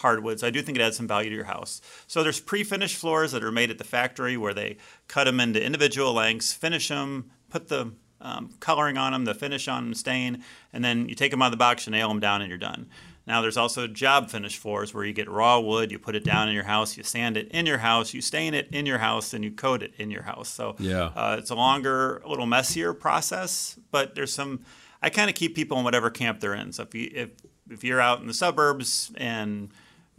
hardwoods. 0.00 0.42
I 0.42 0.50
do 0.50 0.60
think 0.62 0.76
it 0.78 0.82
adds 0.82 0.96
some 0.96 1.08
value 1.08 1.30
to 1.30 1.36
your 1.36 1.44
house. 1.44 1.80
So 2.06 2.22
there's 2.22 2.40
pre-finished 2.40 2.96
floors 2.96 3.32
that 3.32 3.42
are 3.44 3.52
made 3.52 3.70
at 3.70 3.78
the 3.78 3.84
factory 3.84 4.36
where 4.36 4.54
they 4.54 4.76
cut 5.08 5.24
them 5.24 5.40
into 5.40 5.62
individual 5.64 6.12
lengths, 6.12 6.52
finish 6.52 6.88
them, 6.88 7.30
put 7.48 7.68
the 7.68 7.92
um, 8.20 8.50
coloring 8.60 8.98
on 8.98 9.12
them, 9.12 9.24
the 9.24 9.34
finish 9.34 9.66
on 9.68 9.84
them, 9.84 9.94
stain, 9.94 10.42
and 10.72 10.84
then 10.84 11.08
you 11.08 11.14
take 11.14 11.30
them 11.30 11.40
out 11.42 11.46
of 11.46 11.52
the 11.52 11.56
box, 11.56 11.86
you 11.86 11.92
nail 11.92 12.08
them 12.08 12.20
down, 12.20 12.42
and 12.42 12.48
you're 12.50 12.58
done. 12.58 12.86
Now 13.26 13.40
there's 13.42 13.56
also 13.56 13.86
job 13.86 14.28
finish 14.30 14.56
floors 14.58 14.92
where 14.92 15.04
you 15.04 15.12
get 15.12 15.28
raw 15.30 15.58
wood, 15.60 15.90
you 15.92 15.98
put 15.98 16.16
it 16.16 16.24
down 16.24 16.48
in 16.48 16.54
your 16.54 16.64
house, 16.64 16.96
you 16.96 17.02
sand 17.02 17.36
it 17.36 17.48
in 17.48 17.64
your 17.64 17.78
house, 17.78 18.12
you 18.12 18.20
stain 18.20 18.54
it 18.54 18.68
in 18.72 18.86
your 18.86 18.98
house, 18.98 19.32
and 19.32 19.44
you 19.44 19.50
coat 19.52 19.82
it 19.82 19.92
in 19.98 20.10
your 20.10 20.22
house. 20.22 20.48
So 20.48 20.76
Yeah. 20.78 21.10
uh, 21.14 21.36
it's 21.38 21.50
a 21.50 21.54
longer, 21.54 22.18
a 22.24 22.28
little 22.28 22.46
messier 22.46 22.92
process, 22.92 23.78
but 23.90 24.14
there's 24.14 24.32
some. 24.32 24.60
I 25.02 25.08
kind 25.10 25.30
of 25.30 25.36
keep 25.36 25.54
people 25.54 25.78
in 25.78 25.84
whatever 25.84 26.10
camp 26.10 26.40
they're 26.40 26.54
in. 26.54 26.72
So 26.72 26.82
if 26.82 26.94
you 26.94 27.10
if 27.14 27.30
if 27.70 27.84
you're 27.84 28.00
out 28.00 28.20
in 28.20 28.26
the 28.26 28.34
suburbs 28.34 29.12
and 29.16 29.70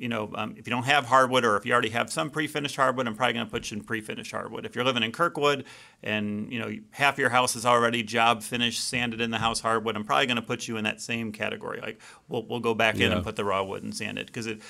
you 0.02 0.10
know 0.10 0.32
um, 0.36 0.56
if 0.58 0.68
you 0.68 0.72
don't 0.72 0.84
have 0.84 1.06
hardwood 1.06 1.46
or 1.46 1.56
if 1.56 1.66
you 1.66 1.72
already 1.74 1.90
have 1.90 2.12
some 2.12 2.30
pre-finished 2.30 2.76
hardwood, 2.76 3.08
I'm 3.08 3.16
probably 3.16 3.34
going 3.34 3.46
to 3.46 3.52
put 3.52 3.70
you 3.70 3.78
in 3.78 3.84
pre-finished 3.84 4.32
hardwood. 4.32 4.66
If 4.66 4.76
you're 4.76 4.84
living 4.84 5.04
in 5.04 5.12
Kirkwood 5.12 5.66
and 6.02 6.52
you 6.52 6.60
know 6.60 6.76
half 6.92 7.18
your 7.18 7.30
house 7.30 7.56
is 7.56 7.66
already 7.66 8.02
job 8.02 8.42
finished, 8.42 8.84
sanded 8.84 9.22
in 9.22 9.30
the 9.30 9.38
house 9.38 9.60
hardwood, 9.60 9.96
I'm 9.96 10.04
probably 10.04 10.26
going 10.26 10.38
to 10.38 10.42
put 10.42 10.68
you 10.68 10.78
in 10.78 10.84
that 10.86 11.00
same 11.00 11.32
category. 11.32 11.80
Like 11.80 12.02
we'll 12.28 12.46
we'll 12.46 12.60
go 12.60 12.74
back 12.74 12.96
in 13.00 13.12
and 13.12 13.24
put 13.24 13.36
the 13.36 13.46
raw 13.46 13.64
wood 13.64 13.84
and 13.84 13.96
sand 13.96 14.18
it 14.18 14.28
because 14.28 14.48
it 14.48 14.62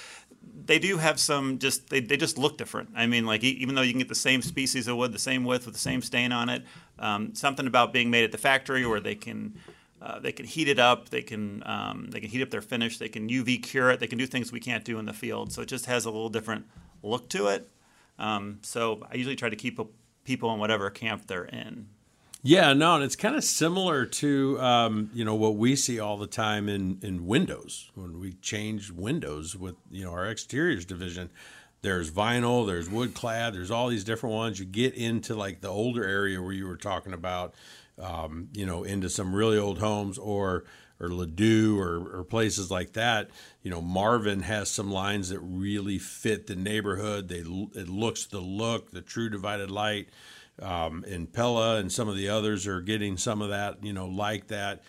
they 0.65 0.79
do 0.79 0.97
have 0.97 1.19
some 1.19 1.59
just 1.59 1.89
they, 1.89 1.99
they 1.99 2.17
just 2.17 2.37
look 2.37 2.57
different 2.57 2.89
i 2.95 3.05
mean 3.05 3.27
like 3.27 3.43
even 3.43 3.75
though 3.75 3.81
you 3.81 3.91
can 3.91 3.99
get 3.99 4.09
the 4.09 4.15
same 4.15 4.41
species 4.41 4.87
of 4.87 4.97
wood 4.97 5.11
the 5.11 5.19
same 5.19 5.43
width 5.43 5.65
with 5.65 5.75
the 5.75 5.79
same 5.79 6.01
stain 6.01 6.31
on 6.31 6.49
it 6.49 6.65
um, 6.99 7.33
something 7.35 7.67
about 7.67 7.93
being 7.93 8.09
made 8.09 8.23
at 8.23 8.31
the 8.31 8.37
factory 8.37 8.85
where 8.85 8.99
they 8.99 9.15
can 9.15 9.53
uh, 10.01 10.19
they 10.19 10.31
can 10.31 10.45
heat 10.45 10.67
it 10.67 10.79
up. 10.79 11.09
They 11.09 11.21
can 11.21 11.61
um, 11.65 12.07
they 12.09 12.19
can 12.19 12.29
heat 12.29 12.41
up 12.41 12.49
their 12.49 12.61
finish. 12.61 12.97
They 12.97 13.09
can 13.09 13.29
uv 13.29 13.63
cure 13.63 13.91
it. 13.91 13.99
They 13.99 14.07
can 14.07 14.17
do 14.17 14.25
things 14.25 14.51
we 14.51 14.59
can't 14.59 14.83
do 14.83 14.97
in 14.97 15.05
the 15.05 15.13
field. 15.13 15.51
So 15.51 15.61
it 15.61 15.67
just 15.67 15.85
has 15.85 16.05
a 16.05 16.11
little 16.11 16.29
different 16.29 16.65
look 17.03 17.29
to 17.29 17.47
it. 17.47 17.69
Um, 18.17 18.59
so 18.61 19.05
i 19.11 19.15
usually 19.15 19.35
try 19.35 19.49
to 19.49 19.55
keep 19.55 19.79
people 20.23 20.53
in 20.53 20.59
whatever 20.59 20.89
camp 20.89 21.27
they're 21.27 21.45
in. 21.45 21.87
Yeah, 22.43 22.73
no, 22.73 22.95
and 22.95 23.03
it's 23.03 23.15
kind 23.15 23.35
of 23.35 23.43
similar 23.43 24.05
to 24.05 24.59
um, 24.59 25.11
you 25.13 25.23
know 25.23 25.35
what 25.35 25.55
we 25.55 25.75
see 25.75 25.99
all 25.99 26.17
the 26.17 26.27
time 26.27 26.67
in 26.67 26.97
in 27.03 27.27
windows. 27.27 27.91
When 27.93 28.19
we 28.19 28.33
change 28.33 28.89
windows 28.89 29.55
with 29.55 29.75
you 29.91 30.05
know 30.05 30.11
our 30.11 30.25
exteriors 30.29 30.85
division. 30.85 31.29
There's 31.83 32.11
vinyl, 32.11 32.67
there's 32.67 32.87
wood 32.87 33.15
clad, 33.15 33.55
there's 33.55 33.71
all 33.71 33.87
these 33.87 34.03
different 34.03 34.35
ones. 34.35 34.59
You 34.59 34.65
get 34.65 34.93
into 34.93 35.33
like 35.33 35.61
the 35.61 35.69
older 35.69 36.07
area 36.07 36.39
where 36.39 36.53
you 36.53 36.67
were 36.67 36.77
talking 36.77 37.11
about, 37.11 37.55
um, 38.01 38.49
you 38.53 38.65
know, 38.65 38.83
into 38.83 39.09
some 39.09 39.33
really 39.33 39.57
old 39.57 39.79
homes 39.79 40.17
or 40.17 40.65
or 40.99 41.09
Ladue 41.09 41.79
or, 41.79 42.19
or 42.19 42.23
places 42.23 42.69
like 42.69 42.93
that. 42.93 43.31
You 43.63 43.71
know, 43.71 43.81
Marvin 43.81 44.41
has 44.41 44.69
some 44.69 44.91
lines 44.91 45.29
that 45.29 45.39
really 45.39 45.97
fit 45.97 46.45
the 46.45 46.55
neighborhood. 46.55 47.27
They 47.27 47.39
it 47.39 47.89
looks 47.89 48.25
the 48.25 48.39
look, 48.39 48.91
the 48.91 49.01
true 49.01 49.29
divided 49.29 49.71
light 49.71 50.09
um, 50.61 51.03
and 51.07 51.31
Pella 51.31 51.77
and 51.77 51.91
some 51.91 52.07
of 52.07 52.15
the 52.15 52.29
others 52.29 52.67
are 52.67 52.81
getting 52.81 53.17
some 53.17 53.41
of 53.41 53.49
that, 53.49 53.83
you 53.83 53.93
know, 53.93 54.07
like 54.07 54.47
that. 54.47 54.83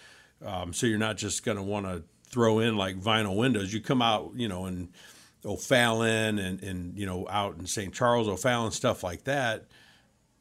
Um, 0.45 0.73
so 0.73 0.87
you're 0.87 0.99
not 0.99 1.17
just 1.17 1.45
going 1.45 1.57
to 1.57 1.63
want 1.63 1.87
to 1.87 2.03
throw 2.29 2.59
in 2.59 2.77
like 2.77 3.01
vinyl 3.01 3.37
windows. 3.37 3.73
You 3.73 3.81
come 3.81 4.03
out, 4.03 4.33
you 4.35 4.49
know, 4.49 4.67
in 4.67 4.91
O'Fallon 5.45 6.39
and, 6.39 6.63
and, 6.63 6.99
you 6.99 7.07
know, 7.07 7.27
out 7.31 7.57
in 7.57 7.67
St. 7.67 7.93
Charles, 7.93 8.29
O'Fallon, 8.29 8.73
stuff 8.73 9.03
like 9.03 9.25
that. 9.25 9.67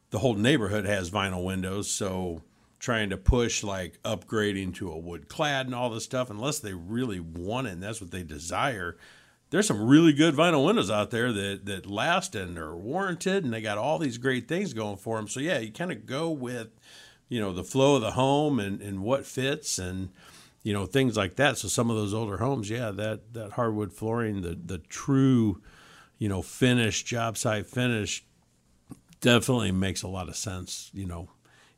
The 0.09 0.19
whole 0.19 0.35
neighborhood 0.35 0.85
has 0.85 1.09
vinyl 1.09 1.45
windows. 1.45 1.89
So 1.89 2.41
trying 2.81 3.11
to 3.11 3.17
push 3.17 3.63
like 3.63 4.01
upgrading 4.01 4.73
to 4.73 4.91
a 4.91 4.97
wood 4.97 5.29
clad 5.29 5.67
and 5.67 5.75
all 5.75 5.91
this 5.91 6.03
stuff, 6.03 6.31
unless 6.31 6.59
they 6.59 6.73
really 6.73 7.19
want 7.19 7.67
it 7.67 7.73
and 7.73 7.83
that's 7.83 8.01
what 8.01 8.09
they 8.09 8.23
desire, 8.23 8.97
there's 9.51 9.67
some 9.67 9.87
really 9.87 10.13
good 10.13 10.33
vinyl 10.33 10.65
windows 10.65 10.89
out 10.89 11.11
there 11.11 11.31
that 11.31 11.65
that 11.65 11.85
last 11.85 12.35
and 12.35 12.57
are 12.57 12.75
warranted 12.75 13.43
and 13.43 13.53
they 13.53 13.61
got 13.61 13.77
all 13.77 13.99
these 13.99 14.17
great 14.17 14.47
things 14.47 14.73
going 14.73 14.97
for 14.97 15.17
them 15.17 15.27
so 15.27 15.41
yeah 15.41 15.59
you 15.59 15.71
kind 15.71 15.91
of 15.91 16.05
go 16.05 16.29
with 16.29 16.69
you 17.29 17.39
know 17.39 17.53
the 17.53 17.63
flow 17.63 17.95
of 17.95 18.01
the 18.01 18.11
home 18.11 18.59
and 18.59 18.81
and 18.81 19.03
what 19.03 19.25
fits 19.25 19.77
and 19.77 20.09
you 20.63 20.73
know 20.73 20.85
things 20.85 21.17
like 21.17 21.35
that. 21.35 21.57
So 21.57 21.67
some 21.67 21.89
of 21.89 21.95
those 21.95 22.13
older 22.13 22.37
homes 22.37 22.69
yeah 22.69 22.91
that 22.91 23.33
that 23.33 23.51
hardwood 23.51 23.93
flooring 23.93 24.41
the 24.41 24.59
the 24.63 24.79
true 24.79 25.61
you 26.17 26.29
know 26.29 26.41
finish 26.41 27.03
job 27.03 27.37
site 27.37 27.67
finish 27.67 28.25
definitely 29.19 29.71
makes 29.71 30.01
a 30.01 30.07
lot 30.07 30.29
of 30.29 30.35
sense 30.35 30.89
you 30.93 31.05
know 31.05 31.29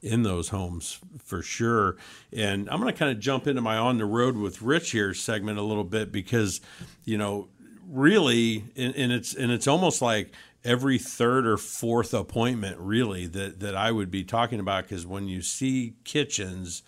in 0.03 0.23
those 0.23 0.49
homes 0.49 0.99
for 1.23 1.41
sure. 1.41 1.95
And 2.33 2.69
I'm 2.69 2.81
going 2.81 2.91
to 2.91 2.97
kind 2.97 3.11
of 3.11 3.19
jump 3.19 3.47
into 3.47 3.61
my 3.61 3.77
on 3.77 3.97
the 3.97 4.05
road 4.05 4.35
with 4.35 4.61
Rich 4.61 4.91
here 4.91 5.13
segment 5.13 5.57
a 5.57 5.63
little 5.63 5.85
bit 5.85 6.11
because, 6.11 6.59
you 7.05 7.17
know, 7.17 7.47
really, 7.89 8.65
and, 8.75 8.93
and 8.95 9.11
it's 9.13 9.33
and 9.33 9.51
it's 9.51 9.67
almost 9.67 10.01
like 10.01 10.33
every 10.65 10.97
third 10.97 11.47
or 11.47 11.57
fourth 11.57 12.13
appointment 12.13 12.77
really 12.79 13.27
that 13.27 13.61
that 13.61 13.75
I 13.75 13.91
would 13.91 14.11
be 14.11 14.23
talking 14.23 14.59
about 14.59 14.83
because 14.83 15.07
when 15.07 15.27
you 15.29 15.41
see 15.41 15.95
kitchens, 16.03 16.83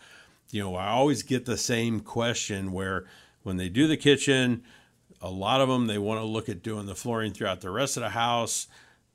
you 0.51 0.61
know, 0.61 0.75
I 0.75 0.89
always 0.89 1.23
get 1.23 1.45
the 1.45 1.57
same 1.57 2.01
question 2.01 2.73
where 2.73 3.05
when 3.43 3.55
they 3.55 3.69
do 3.69 3.87
the 3.87 3.97
kitchen, 3.97 4.63
a 5.21 5.29
lot 5.29 5.61
of 5.61 5.69
them 5.69 5.87
they 5.87 5.97
want 5.97 6.19
to 6.19 6.25
look 6.25 6.49
at 6.49 6.61
doing 6.61 6.85
the 6.85 6.95
flooring 6.95 7.31
throughout 7.31 7.61
the 7.61 7.71
rest 7.71 7.95
of 7.95 8.03
the 8.03 8.09
house. 8.09 8.67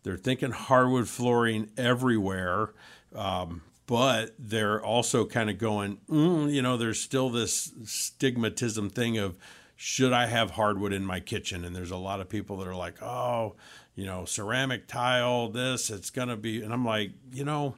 They're 0.05 0.17
thinking 0.17 0.53
hardwood 0.53 1.07
flooring 1.07 1.69
everywhere. 1.77 2.73
Um, 3.15 3.61
but 3.91 4.37
they're 4.39 4.81
also 4.81 5.27
kind 5.27 5.51
of 5.51 5.59
going, 5.59 5.99
mm, 6.09 6.53
you 6.53 6.63
know, 6.63 6.77
there's 6.77 7.01
still 7.01 7.29
this 7.29 7.71
stigmatism 7.83 8.93
thing 8.93 9.19
of 9.19 9.37
should 9.75 10.13
I 10.13 10.27
have 10.27 10.53
hardwood 10.53 10.93
in 10.93 11.05
my 11.05 11.19
kitchen? 11.19 11.65
And 11.65 11.75
there's 11.75 11.91
a 11.91 11.97
lot 11.97 12.21
of 12.21 12.29
people 12.29 12.57
that 12.59 12.69
are 12.69 12.75
like, 12.77 13.03
oh, 13.03 13.57
you 13.97 14.07
know, 14.07 14.25
ceramic 14.25 14.87
tile, 14.87 15.49
this, 15.49 15.91
it's 15.91 16.11
going 16.11 16.29
to 16.29 16.37
be. 16.37 16.63
And 16.63 16.73
I'm 16.73 16.85
like, 16.85 17.11
you 17.33 17.45
know, 17.45 17.75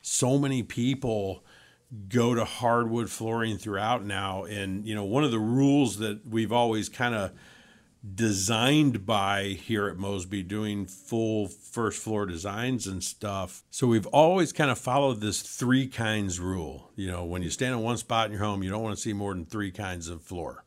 so 0.00 0.38
many 0.38 0.62
people 0.62 1.42
go 2.08 2.32
to 2.32 2.44
hardwood 2.44 3.10
flooring 3.10 3.58
throughout 3.58 4.04
now. 4.04 4.44
And, 4.44 4.86
you 4.86 4.94
know, 4.94 5.04
one 5.04 5.24
of 5.24 5.32
the 5.32 5.40
rules 5.40 5.98
that 5.98 6.28
we've 6.28 6.52
always 6.52 6.88
kind 6.88 7.16
of 7.16 7.32
designed 8.02 9.04
by 9.04 9.44
here 9.44 9.86
at 9.88 9.98
Mosby 9.98 10.42
doing 10.42 10.86
full 10.86 11.48
first 11.48 12.02
floor 12.02 12.24
designs 12.24 12.86
and 12.86 13.04
stuff. 13.04 13.62
So 13.70 13.86
we've 13.86 14.06
always 14.06 14.52
kind 14.52 14.70
of 14.70 14.78
followed 14.78 15.20
this 15.20 15.42
three 15.42 15.86
kinds 15.86 16.40
rule. 16.40 16.90
You 16.96 17.10
know, 17.10 17.24
when 17.24 17.42
you 17.42 17.50
stand 17.50 17.74
in 17.74 17.80
one 17.80 17.98
spot 17.98 18.26
in 18.26 18.32
your 18.32 18.42
home, 18.42 18.62
you 18.62 18.70
don't 18.70 18.82
want 18.82 18.96
to 18.96 19.02
see 19.02 19.12
more 19.12 19.34
than 19.34 19.44
three 19.44 19.70
kinds 19.70 20.08
of 20.08 20.22
floor. 20.22 20.64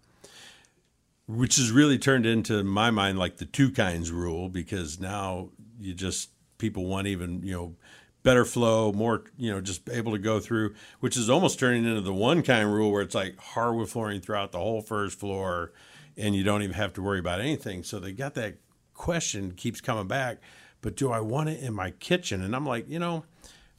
Which 1.26 1.56
has 1.56 1.72
really 1.72 1.98
turned 1.98 2.26
into 2.26 2.60
in 2.60 2.68
my 2.68 2.92
mind 2.92 3.18
like 3.18 3.38
the 3.38 3.46
two 3.46 3.72
kinds 3.72 4.12
rule 4.12 4.50
because 4.50 5.00
now 5.00 5.50
you 5.80 5.94
just 5.94 6.30
people 6.60 6.86
want 6.86 7.08
even, 7.08 7.42
you 7.42 7.54
know, 7.54 7.76
better 8.22 8.46
flow, 8.46 8.92
more, 8.92 9.24
you 9.38 9.52
know, 9.52 9.60
just 9.60 9.90
able 9.90 10.12
to 10.12 10.20
go 10.20 10.40
through, 10.40 10.76
which 11.00 11.18
is 11.18 11.30
almost 11.30 11.60
turning 11.60 11.86
into 11.86 12.02
the 12.02 12.14
one 12.14 12.44
kind 12.44 12.72
rule 12.72 12.92
where 12.92 13.02
it's 13.02 13.16
like 13.16 13.38
hardwood 13.38 13.90
flooring 13.90 14.22
throughout 14.22 14.52
the 14.52 14.60
whole 14.60 14.82
first 14.82 15.20
floor 15.20 15.72
and 16.18 16.36
you 16.36 16.44
don't 16.44 16.62
even 16.62 16.76
have 16.76 16.94
to 16.94 17.02
worry 17.02 17.20
about 17.20 17.40
anything. 17.40 17.84
So 17.84 18.00
they 18.00 18.12
got 18.12 18.34
that 18.36 18.56
question 18.94 19.52
keeps 19.52 19.82
coming 19.82 20.08
back, 20.08 20.38
but 20.82 20.96
do 20.96 21.12
I 21.12 21.20
want 21.20 21.50
it 21.50 21.62
in 21.62 21.74
my 21.74 21.92
kitchen? 21.92 22.42
And 22.42 22.56
I'm 22.56 22.66
like, 22.66 22.90
you 22.90 23.00
know, 23.00 23.26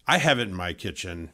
I 0.07 0.19
have 0.19 0.39
it 0.39 0.49
in 0.49 0.55
my 0.55 0.73
kitchen. 0.73 1.31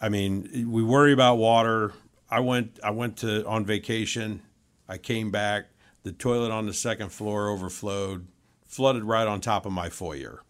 I 0.00 0.08
mean, 0.08 0.68
we 0.70 0.82
worry 0.82 1.12
about 1.12 1.36
water. 1.36 1.92
I 2.28 2.40
went 2.40 2.80
I 2.82 2.90
went 2.90 3.18
to 3.18 3.46
on 3.46 3.64
vacation. 3.64 4.42
I 4.88 4.98
came 4.98 5.30
back, 5.30 5.66
the 6.02 6.12
toilet 6.12 6.50
on 6.50 6.66
the 6.66 6.74
second 6.74 7.10
floor 7.10 7.48
overflowed, 7.48 8.26
flooded 8.66 9.04
right 9.04 9.26
on 9.26 9.40
top 9.40 9.64
of 9.64 9.72
my 9.72 9.88
foyer. 9.88 10.42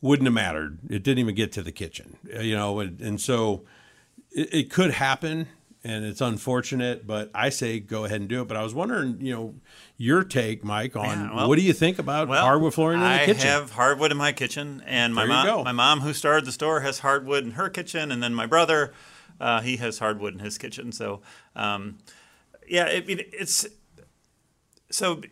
Wouldn't 0.00 0.26
have 0.26 0.34
mattered. 0.34 0.78
It 0.88 1.04
didn't 1.04 1.20
even 1.20 1.36
get 1.36 1.52
to 1.52 1.62
the 1.62 1.70
kitchen, 1.70 2.16
you 2.40 2.56
know, 2.56 2.80
and, 2.80 3.00
and 3.00 3.20
so 3.20 3.64
it, 4.32 4.52
it 4.52 4.70
could 4.70 4.92
happen 4.92 5.46
and 5.84 6.04
it's 6.04 6.20
unfortunate, 6.20 7.06
but 7.06 7.30
I 7.34 7.48
say 7.48 7.80
go 7.80 8.04
ahead 8.04 8.20
and 8.20 8.28
do 8.28 8.42
it. 8.42 8.48
But 8.48 8.56
I 8.56 8.62
was 8.62 8.72
wondering, 8.74 9.18
you 9.20 9.34
know, 9.34 9.54
your 9.96 10.22
take, 10.24 10.62
Mike, 10.64 10.94
on 10.96 11.04
Yeah, 11.04 11.34
well- 11.34 11.48
what 11.48 11.56
do 11.58 11.62
you 11.64 11.72
think 11.72 11.98
about 11.98 12.28
Well, 12.28 12.44
hardwood 12.44 12.74
flooring 12.74 13.00
in 13.00 13.04
the 13.04 13.22
I 13.22 13.24
kitchen? 13.26 13.48
I 13.48 13.50
have 13.52 13.70
hardwood 13.72 14.10
in 14.12 14.16
my 14.18 14.32
kitchen, 14.32 14.82
and 14.86 15.14
my 15.14 15.26
There 15.26 15.36
you 15.38 15.44
go. 15.44 15.56
mom, 15.56 15.64
my 15.64 15.72
mom 15.72 16.00
who 16.00 16.12
started 16.12 16.44
the 16.44 16.52
store, 16.52 16.80
has 16.80 17.00
hardwood 17.00 17.44
in 17.44 17.52
her 17.52 17.68
kitchen, 17.68 18.12
and 18.12 18.22
then 18.22 18.34
my 18.34 18.46
brother, 18.46 18.92
uh, 19.40 19.60
he 19.60 19.76
has 19.78 19.98
hardwood 19.98 20.34
in 20.34 20.38
his 20.40 20.56
kitchen. 20.58 20.92
So, 20.92 21.20
um, 21.56 21.98
yeah, 22.68 22.86
it, 22.86 23.08
it, 23.10 23.28
it's 23.32 23.66
so 24.90 25.22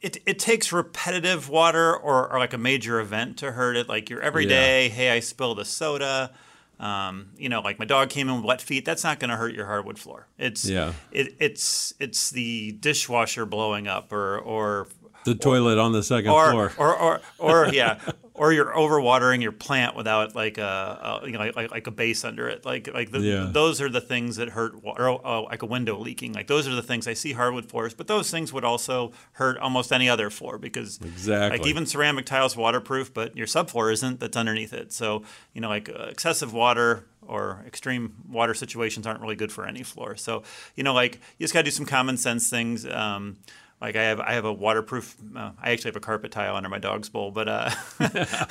it, 0.00 0.18
it 0.26 0.38
takes 0.38 0.72
repetitive 0.72 1.48
water 1.48 1.94
or, 1.96 2.30
or 2.32 2.38
like 2.38 2.52
a 2.52 2.58
major 2.58 3.00
event 3.00 3.38
to 3.38 3.52
hurt 3.52 3.76
it. 3.76 3.88
Like 3.88 4.08
your 4.10 4.20
everyday, 4.20 4.88
hey, 4.88 5.10
I 5.10 5.20
spilled 5.20 5.58
a 5.58 5.64
soda. 5.64 6.32
Um, 6.78 7.28
you 7.38 7.48
know, 7.48 7.60
like 7.60 7.78
my 7.78 7.84
dog 7.86 8.10
came 8.10 8.28
in 8.28 8.36
with 8.36 8.44
wet 8.44 8.60
feet. 8.60 8.84
That's 8.84 9.02
not 9.02 9.18
going 9.18 9.30
to 9.30 9.36
hurt 9.36 9.54
your 9.54 9.66
hardwood 9.66 9.98
floor. 9.98 10.26
It's 10.38 10.68
Yeah. 10.68 10.92
It, 11.10 11.34
it's 11.40 11.94
it's 11.98 12.30
the 12.30 12.72
dishwasher 12.72 13.46
blowing 13.46 13.88
up 13.88 14.12
or 14.12 14.38
or 14.38 14.88
The 15.24 15.34
toilet 15.34 15.78
on 15.78 15.92
the 15.92 16.02
second 16.02 16.30
or, 16.32 16.50
floor. 16.50 16.72
or 16.78 16.94
or 16.96 17.20
or 17.38 17.68
yeah, 17.72 17.98
or 18.38 18.52
you're 18.52 18.72
overwatering 18.72 19.42
your 19.42 19.52
plant 19.52 19.96
without 19.96 20.34
like 20.34 20.58
a, 20.58 21.20
a 21.22 21.26
you 21.26 21.32
know 21.32 21.50
like, 21.54 21.70
like 21.70 21.86
a 21.86 21.90
base 21.90 22.24
under 22.24 22.48
it. 22.48 22.64
Like 22.64 22.88
like 22.92 23.10
the, 23.10 23.20
Yeah. 23.20 23.48
those 23.52 23.80
are 23.80 23.88
the 23.88 24.00
things 24.00 24.36
that 24.36 24.50
hurt. 24.50 24.74
Or 24.82 25.08
oh, 25.08 25.42
like 25.50 25.62
a 25.62 25.66
window 25.66 25.98
leaking. 25.98 26.32
Like 26.32 26.46
those 26.46 26.68
are 26.68 26.74
the 26.74 26.82
things 26.82 27.06
I 27.08 27.14
see 27.14 27.32
hardwood 27.32 27.68
floors, 27.68 27.94
but 27.94 28.06
those 28.06 28.30
things 28.30 28.52
would 28.52 28.64
also 28.64 29.12
hurt 29.32 29.58
almost 29.58 29.92
any 29.92 30.08
other 30.08 30.30
floor 30.30 30.58
because 30.58 30.98
Exactly. 31.02 31.58
like 31.58 31.66
even 31.66 31.86
ceramic 31.86 32.26
tiles 32.26 32.56
waterproof, 32.56 33.12
but 33.12 33.36
your 33.36 33.46
subfloor 33.46 33.92
isn't. 33.92 34.20
That's 34.20 34.36
underneath 34.36 34.72
it. 34.72 34.92
So 34.92 35.22
you 35.54 35.60
know 35.60 35.68
like 35.68 35.88
uh, 35.88 36.04
excessive 36.10 36.52
water. 36.52 37.06
Or 37.28 37.64
extreme 37.66 38.14
water 38.28 38.54
situations 38.54 39.04
aren't 39.04 39.20
really 39.20 39.34
good 39.34 39.50
for 39.50 39.66
any 39.66 39.82
floor. 39.82 40.14
So, 40.14 40.44
you 40.76 40.84
know, 40.84 40.94
like 40.94 41.16
you 41.16 41.42
just 41.44 41.52
got 41.52 41.62
to 41.62 41.64
do 41.64 41.72
some 41.72 41.84
common 41.84 42.16
sense 42.18 42.48
things. 42.48 42.86
Um, 42.86 43.38
like 43.80 43.94
I 43.96 44.02
have, 44.04 44.20
I 44.20 44.32
have 44.32 44.44
a 44.46 44.52
waterproof. 44.52 45.16
Uh, 45.36 45.50
I 45.62 45.72
actually 45.72 45.90
have 45.90 45.96
a 45.96 46.00
carpet 46.00 46.32
tile 46.32 46.56
under 46.56 46.68
my 46.68 46.78
dog's 46.78 47.08
bowl, 47.08 47.30
but 47.30 47.46
uh, 47.48 47.70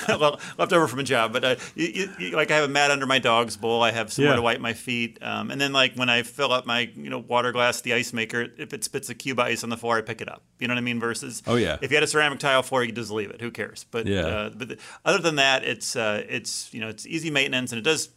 well, 0.10 0.40
left 0.58 0.72
over 0.74 0.88
from 0.88 1.00
a 1.00 1.04
job. 1.04 1.34
But 1.34 1.44
uh, 1.44 1.56
you, 1.76 2.10
you, 2.20 2.30
like 2.36 2.52
I 2.52 2.56
have 2.56 2.66
a 2.66 2.72
mat 2.72 2.92
under 2.92 3.06
my 3.06 3.20
dog's 3.20 3.58
bowl. 3.58 3.82
I 3.82 3.92
have 3.92 4.12
somewhere 4.14 4.34
Yeah. 4.34 4.38
to 4.38 4.42
wipe 4.42 4.60
my 4.62 4.74
feet, 4.74 5.18
um, 5.22 5.52
and 5.52 5.60
then 5.60 5.74
like 5.74 5.96
when 5.96 6.10
I 6.10 6.24
fill 6.24 6.52
up 6.54 6.66
my 6.66 6.92
you 6.96 7.10
know 7.10 7.20
water 7.20 7.52
glass, 7.52 7.82
the 7.82 7.94
ice 7.94 8.14
maker, 8.14 8.48
if 8.58 8.74
it 8.74 8.84
spits 8.84 9.10
a 9.10 9.16
cube 9.16 9.40
of 9.40 9.46
ice 9.46 9.64
on 9.64 9.70
the 9.70 9.78
floor, 9.78 9.98
I 9.98 10.02
pick 10.02 10.22
it 10.22 10.30
up. 10.30 10.44
You 10.60 10.68
know 10.68 10.74
what 10.74 10.80
I 10.80 10.84
mean? 10.84 11.00
Versus 11.00 11.42
Oh, 11.48 11.56
yeah. 11.56 11.78
if 11.82 11.92
you 11.92 11.98
had 11.98 12.04
a 12.04 12.08
ceramic 12.08 12.40
tile 12.40 12.64
floor, 12.64 12.84
you 12.84 12.92
just 12.92 13.12
leave 13.12 13.32
it. 13.32 13.42
Who 13.42 13.52
cares? 13.52 13.86
But 13.92 14.06
Yeah. 14.08 14.22
uh, 14.26 14.50
but 14.50 14.70
the, 14.70 14.78
other 15.04 15.20
than 15.20 15.36
that, 15.38 15.64
it's 15.64 15.96
uh, 15.96 16.24
it's 16.30 16.74
you 16.74 16.80
know 16.82 16.90
it's 16.90 17.06
easy 17.08 17.32
maintenance, 17.32 17.72
and 17.72 17.80
it 17.80 17.84
does 17.84 18.10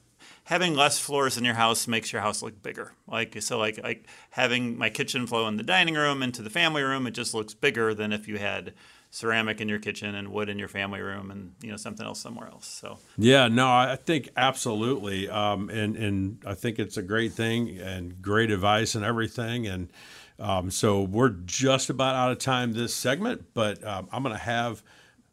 having 0.48 0.74
less 0.74 0.98
floors 0.98 1.36
in 1.36 1.44
your 1.44 1.54
house 1.54 1.86
makes 1.86 2.10
your 2.10 2.22
house 2.22 2.40
look 2.42 2.62
bigger. 2.62 2.94
Like 3.06 3.36
so, 3.42 3.58
like 3.58 3.78
like 3.82 4.06
having 4.30 4.78
my 4.78 4.88
kitchen 4.88 5.26
flow 5.26 5.46
in 5.46 5.58
the 5.58 5.62
dining 5.62 5.94
room 5.94 6.22
into 6.22 6.40
the 6.40 6.48
family 6.48 6.82
room, 6.82 7.06
it 7.06 7.10
just 7.10 7.34
looks 7.34 7.52
bigger 7.52 7.92
than 7.92 8.14
if 8.14 8.26
you 8.26 8.38
had 8.38 8.72
ceramic 9.10 9.60
in 9.60 9.68
your 9.68 9.78
kitchen 9.78 10.14
and 10.14 10.28
wood 10.28 10.48
in 10.48 10.58
your 10.58 10.68
family 10.68 11.00
room, 11.00 11.30
and 11.30 11.52
you 11.60 11.70
know 11.70 11.76
something 11.76 12.06
else 12.06 12.18
somewhere 12.20 12.48
else. 12.48 12.66
So 12.66 12.98
Yeah, 13.18 13.48
no, 13.48 13.68
I 13.68 13.96
think 13.96 14.30
absolutely, 14.38 15.28
um, 15.28 15.68
and 15.68 15.96
and 15.96 16.42
I 16.46 16.54
think 16.54 16.78
it's 16.78 16.96
a 16.96 17.02
great 17.02 17.32
thing 17.32 17.78
and 17.78 18.22
great 18.22 18.50
advice 18.50 18.94
and 18.94 19.04
everything. 19.04 19.66
And 19.66 19.92
um, 20.38 20.70
so 20.70 21.02
we're 21.02 21.36
just 21.44 21.90
about 21.90 22.16
out 22.16 22.32
of 22.32 22.38
time 22.38 22.72
this 22.72 22.94
segment, 22.94 23.52
but 23.52 23.84
um, 23.84 24.08
I'm 24.10 24.22
going 24.22 24.34
to 24.34 24.42
have 24.42 24.82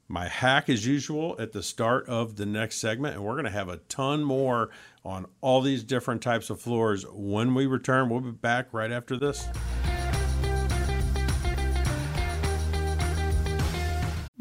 my 0.07 0.27
hack 0.27 0.69
as 0.69 0.85
usual 0.85 1.35
at 1.39 1.51
the 1.51 1.63
start 1.63 2.07
of 2.07 2.35
the 2.35 2.45
next 2.45 2.77
segment, 2.77 3.15
and 3.15 3.23
we're 3.23 3.33
going 3.33 3.45
to 3.45 3.51
have 3.51 3.69
a 3.69 3.77
ton 3.77 4.23
more 4.23 4.69
on 5.05 5.25
all 5.41 5.61
these 5.61 5.83
different 5.83 6.21
types 6.21 6.49
of 6.49 6.59
floors 6.59 7.05
when 7.13 7.53
we 7.53 7.67
return. 7.67 8.09
We'll 8.09 8.21
be 8.21 8.31
back 8.31 8.73
right 8.73 8.91
after 8.91 9.17
this. 9.17 9.47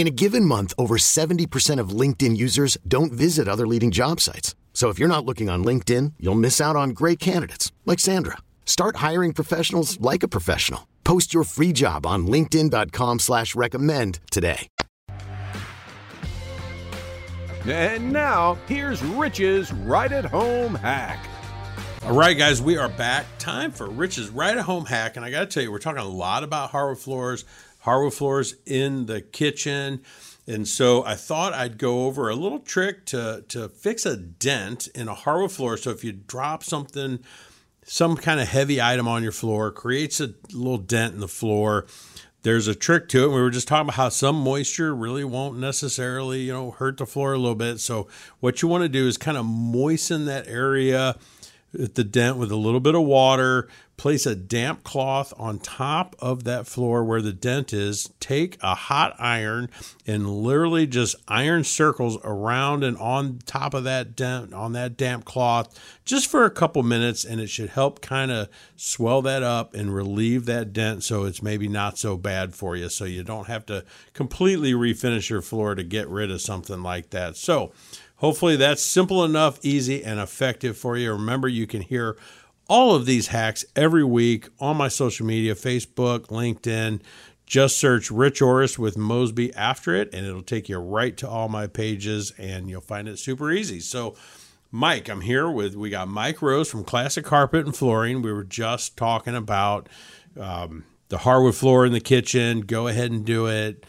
In 0.00 0.06
a 0.06 0.10
given 0.22 0.46
month, 0.46 0.72
over 0.78 0.96
70% 0.96 1.78
of 1.78 1.90
LinkedIn 1.90 2.34
users 2.34 2.78
don't 2.88 3.12
visit 3.12 3.46
other 3.46 3.66
leading 3.66 3.90
job 3.90 4.18
sites. 4.18 4.54
So 4.72 4.88
if 4.88 4.98
you're 4.98 5.14
not 5.14 5.26
looking 5.26 5.50
on 5.50 5.62
LinkedIn, 5.62 6.14
you'll 6.18 6.46
miss 6.46 6.58
out 6.58 6.74
on 6.74 6.96
great 7.00 7.18
candidates 7.18 7.70
like 7.84 7.98
Sandra. 7.98 8.38
Start 8.64 8.96
hiring 8.96 9.34
professionals 9.34 10.00
like 10.00 10.22
a 10.22 10.28
professional. 10.36 10.88
Post 11.04 11.34
your 11.34 11.44
free 11.44 11.74
job 11.74 12.06
on 12.06 12.26
linkedin.com 12.26 13.18
slash 13.18 13.54
recommend 13.54 14.20
today. 14.30 14.68
And 17.66 18.10
now, 18.10 18.54
here's 18.66 19.02
Rich's 19.02 19.70
right 19.70 20.10
at 20.10 20.24
home 20.24 20.76
hack. 20.76 21.26
All 22.02 22.14
right, 22.14 22.38
guys, 22.38 22.62
we 22.62 22.78
are 22.78 22.88
back. 22.88 23.26
Time 23.38 23.70
for 23.70 23.86
Rich's 23.86 24.30
right 24.30 24.56
at 24.56 24.64
home 24.64 24.86
hack. 24.86 25.16
And 25.16 25.26
I 25.26 25.30
got 25.30 25.40
to 25.40 25.46
tell 25.46 25.62
you, 25.62 25.70
we're 25.70 25.78
talking 25.78 26.00
a 26.00 26.08
lot 26.08 26.42
about 26.42 26.70
hardwood 26.70 26.98
floors, 26.98 27.44
hardwood 27.80 28.14
floors 28.14 28.56
in 28.66 29.06
the 29.06 29.20
kitchen. 29.20 30.02
And 30.46 30.66
so 30.66 31.04
I 31.04 31.14
thought 31.14 31.52
I'd 31.52 31.78
go 31.78 32.06
over 32.06 32.28
a 32.28 32.34
little 32.34 32.58
trick 32.58 33.06
to, 33.06 33.44
to 33.48 33.68
fix 33.68 34.04
a 34.06 34.16
dent 34.16 34.88
in 34.94 35.08
a 35.08 35.14
hardwood 35.14 35.52
floor. 35.52 35.76
So 35.76 35.90
if 35.90 36.02
you 36.02 36.12
drop 36.12 36.64
something, 36.64 37.20
some 37.84 38.16
kind 38.16 38.40
of 38.40 38.48
heavy 38.48 38.80
item 38.80 39.06
on 39.06 39.22
your 39.22 39.32
floor, 39.32 39.70
creates 39.70 40.20
a 40.20 40.34
little 40.52 40.78
dent 40.78 41.14
in 41.14 41.20
the 41.20 41.28
floor. 41.28 41.86
There's 42.42 42.68
a 42.68 42.74
trick 42.74 43.08
to 43.10 43.24
it. 43.24 43.28
We 43.28 43.40
were 43.40 43.50
just 43.50 43.68
talking 43.68 43.82
about 43.88 43.96
how 43.96 44.08
some 44.08 44.36
moisture 44.36 44.94
really 44.94 45.24
won't 45.24 45.58
necessarily, 45.58 46.40
you 46.40 46.52
know, 46.52 46.70
hurt 46.70 46.96
the 46.96 47.06
floor 47.06 47.34
a 47.34 47.38
little 47.38 47.54
bit. 47.54 47.80
So 47.80 48.08
what 48.40 48.62
you 48.62 48.68
want 48.68 48.82
to 48.82 48.88
do 48.88 49.06
is 49.06 49.18
kind 49.18 49.36
of 49.36 49.44
moisten 49.44 50.24
that 50.24 50.48
area 50.48 51.16
at 51.78 51.94
the 51.94 52.04
dent 52.04 52.38
with 52.38 52.50
a 52.50 52.56
little 52.56 52.80
bit 52.80 52.94
of 52.94 53.02
water. 53.02 53.68
Place 54.00 54.24
a 54.24 54.34
damp 54.34 54.82
cloth 54.82 55.34
on 55.36 55.58
top 55.58 56.16
of 56.20 56.44
that 56.44 56.66
floor 56.66 57.04
where 57.04 57.20
the 57.20 57.34
dent 57.34 57.74
is. 57.74 58.10
Take 58.18 58.56
a 58.62 58.74
hot 58.74 59.14
iron 59.18 59.68
and 60.06 60.26
literally 60.26 60.86
just 60.86 61.16
iron 61.28 61.64
circles 61.64 62.16
around 62.24 62.82
and 62.82 62.96
on 62.96 63.40
top 63.44 63.74
of 63.74 63.84
that 63.84 64.16
dent 64.16 64.54
on 64.54 64.72
that 64.72 64.96
damp 64.96 65.26
cloth 65.26 65.78
just 66.06 66.30
for 66.30 66.46
a 66.46 66.50
couple 66.50 66.82
minutes 66.82 67.26
and 67.26 67.42
it 67.42 67.48
should 67.48 67.68
help 67.68 68.00
kind 68.00 68.30
of 68.30 68.48
swell 68.74 69.20
that 69.20 69.42
up 69.42 69.74
and 69.74 69.94
relieve 69.94 70.46
that 70.46 70.72
dent 70.72 71.04
so 71.04 71.24
it's 71.24 71.42
maybe 71.42 71.68
not 71.68 71.98
so 71.98 72.16
bad 72.16 72.54
for 72.54 72.74
you 72.74 72.88
so 72.88 73.04
you 73.04 73.22
don't 73.22 73.48
have 73.48 73.66
to 73.66 73.84
completely 74.14 74.72
refinish 74.72 75.28
your 75.28 75.42
floor 75.42 75.74
to 75.74 75.82
get 75.82 76.08
rid 76.08 76.30
of 76.30 76.40
something 76.40 76.82
like 76.82 77.10
that. 77.10 77.36
So, 77.36 77.70
Hopefully, 78.20 78.54
that's 78.56 78.82
simple 78.82 79.24
enough, 79.24 79.58
easy, 79.62 80.04
and 80.04 80.20
effective 80.20 80.76
for 80.76 80.94
you. 80.94 81.10
Remember, 81.12 81.48
you 81.48 81.66
can 81.66 81.80
hear 81.80 82.18
all 82.70 82.94
of 82.94 83.04
these 83.04 83.26
hacks 83.26 83.64
every 83.74 84.04
week 84.04 84.48
on 84.60 84.76
my 84.76 84.86
social 84.86 85.26
media 85.26 85.56
Facebook, 85.56 86.28
LinkedIn. 86.28 87.02
Just 87.44 87.76
search 87.76 88.12
Rich 88.12 88.40
Oris 88.40 88.78
with 88.78 88.96
Mosby 88.96 89.52
after 89.54 89.92
it, 89.92 90.08
and 90.14 90.24
it'll 90.24 90.40
take 90.40 90.68
you 90.68 90.78
right 90.78 91.16
to 91.16 91.28
all 91.28 91.48
my 91.48 91.66
pages, 91.66 92.32
and 92.38 92.70
you'll 92.70 92.80
find 92.80 93.08
it 93.08 93.18
super 93.18 93.50
easy. 93.50 93.80
So, 93.80 94.14
Mike, 94.70 95.08
I'm 95.08 95.22
here 95.22 95.50
with, 95.50 95.74
we 95.74 95.90
got 95.90 96.06
Mike 96.06 96.40
Rose 96.40 96.70
from 96.70 96.84
Classic 96.84 97.24
Carpet 97.24 97.66
and 97.66 97.76
Flooring. 97.76 98.22
We 98.22 98.32
were 98.32 98.44
just 98.44 98.96
talking 98.96 99.34
about 99.34 99.88
um, 100.38 100.84
the 101.08 101.18
hardwood 101.18 101.56
floor 101.56 101.84
in 101.84 101.92
the 101.92 102.00
kitchen. 102.00 102.60
Go 102.60 102.86
ahead 102.86 103.10
and 103.10 103.24
do 103.24 103.46
it 103.48 103.84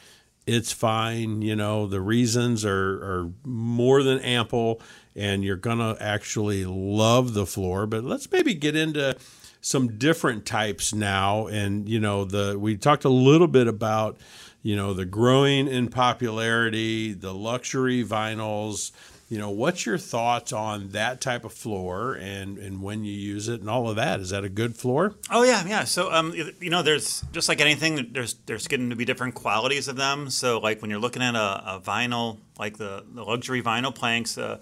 it's 0.48 0.72
fine. 0.72 1.42
You 1.42 1.56
know, 1.56 1.88
the 1.88 2.02
reasons 2.02 2.66
are, 2.66 2.72
are 2.72 3.32
more 3.46 4.04
than 4.04 4.20
ample, 4.20 4.82
and 5.16 5.44
you're 5.44 5.56
going 5.58 5.80
to 5.80 5.98
actually 6.02 6.66
love 6.66 7.34
the 7.34 7.46
floor. 7.46 7.86
But 7.86 8.04
let's 8.04 8.32
maybe 8.32 8.54
get 8.54 8.76
into 8.76 9.16
some 9.62 9.98
different 9.98 10.46
types 10.46 10.94
now. 10.94 11.48
And, 11.48 11.88
you 11.88 12.00
know, 12.00 12.26
the 12.26 12.58
we 12.60 12.78
talked 12.78 13.06
a 13.06 13.10
little 13.10 13.48
bit 13.48 13.68
about, 13.68 14.18
you 14.64 14.76
know, 14.76 14.94
the 14.94 15.06
growing 15.06 15.68
in 15.68 15.90
popularity, 15.90 17.14
the 17.14 17.34
luxury 17.34 18.04
vinyls. 18.04 18.92
You 19.30 19.38
know, 19.38 19.50
what's 19.50 19.86
your 19.86 19.98
thoughts 19.98 20.52
on 20.52 20.90
that 20.90 21.22
type 21.22 21.46
of 21.46 21.54
floor 21.54 22.16
and, 22.16 22.58
and 22.58 22.82
when 22.82 23.06
you 23.06 23.14
use 23.14 23.48
it 23.48 23.62
and 23.62 23.70
all 23.70 23.90
of 23.90 23.96
that? 23.96 24.20
Is 24.20 24.32
that 24.32 24.44
a 24.44 24.50
good 24.50 24.76
floor? 24.76 25.16
Oh 25.30 25.44
yeah, 25.44 25.66
yeah. 25.66 25.86
So 25.86 26.12
um, 26.12 26.34
you 26.60 26.70
know, 26.70 26.82
there's 26.84 27.24
just 27.32 27.48
like 27.48 27.62
anything, 27.62 28.10
there's 28.12 28.34
there's 28.46 28.68
going 28.68 28.90
to 28.90 28.96
be 28.98 29.06
different 29.06 29.36
qualities 29.36 29.88
of 29.88 29.96
them. 29.96 30.30
So 30.30 30.60
like 30.60 30.82
when 30.82 30.92
you're 30.92 31.00
looking 31.00 31.22
at 31.22 31.36
a, 31.36 31.76
a 31.76 31.80
vinyl, 31.80 32.40
like 32.60 32.76
the, 32.76 33.06
the 33.14 33.24
luxury 33.24 33.62
vinyl 33.62 33.96
planks, 33.96 34.38
uh, 34.38 34.60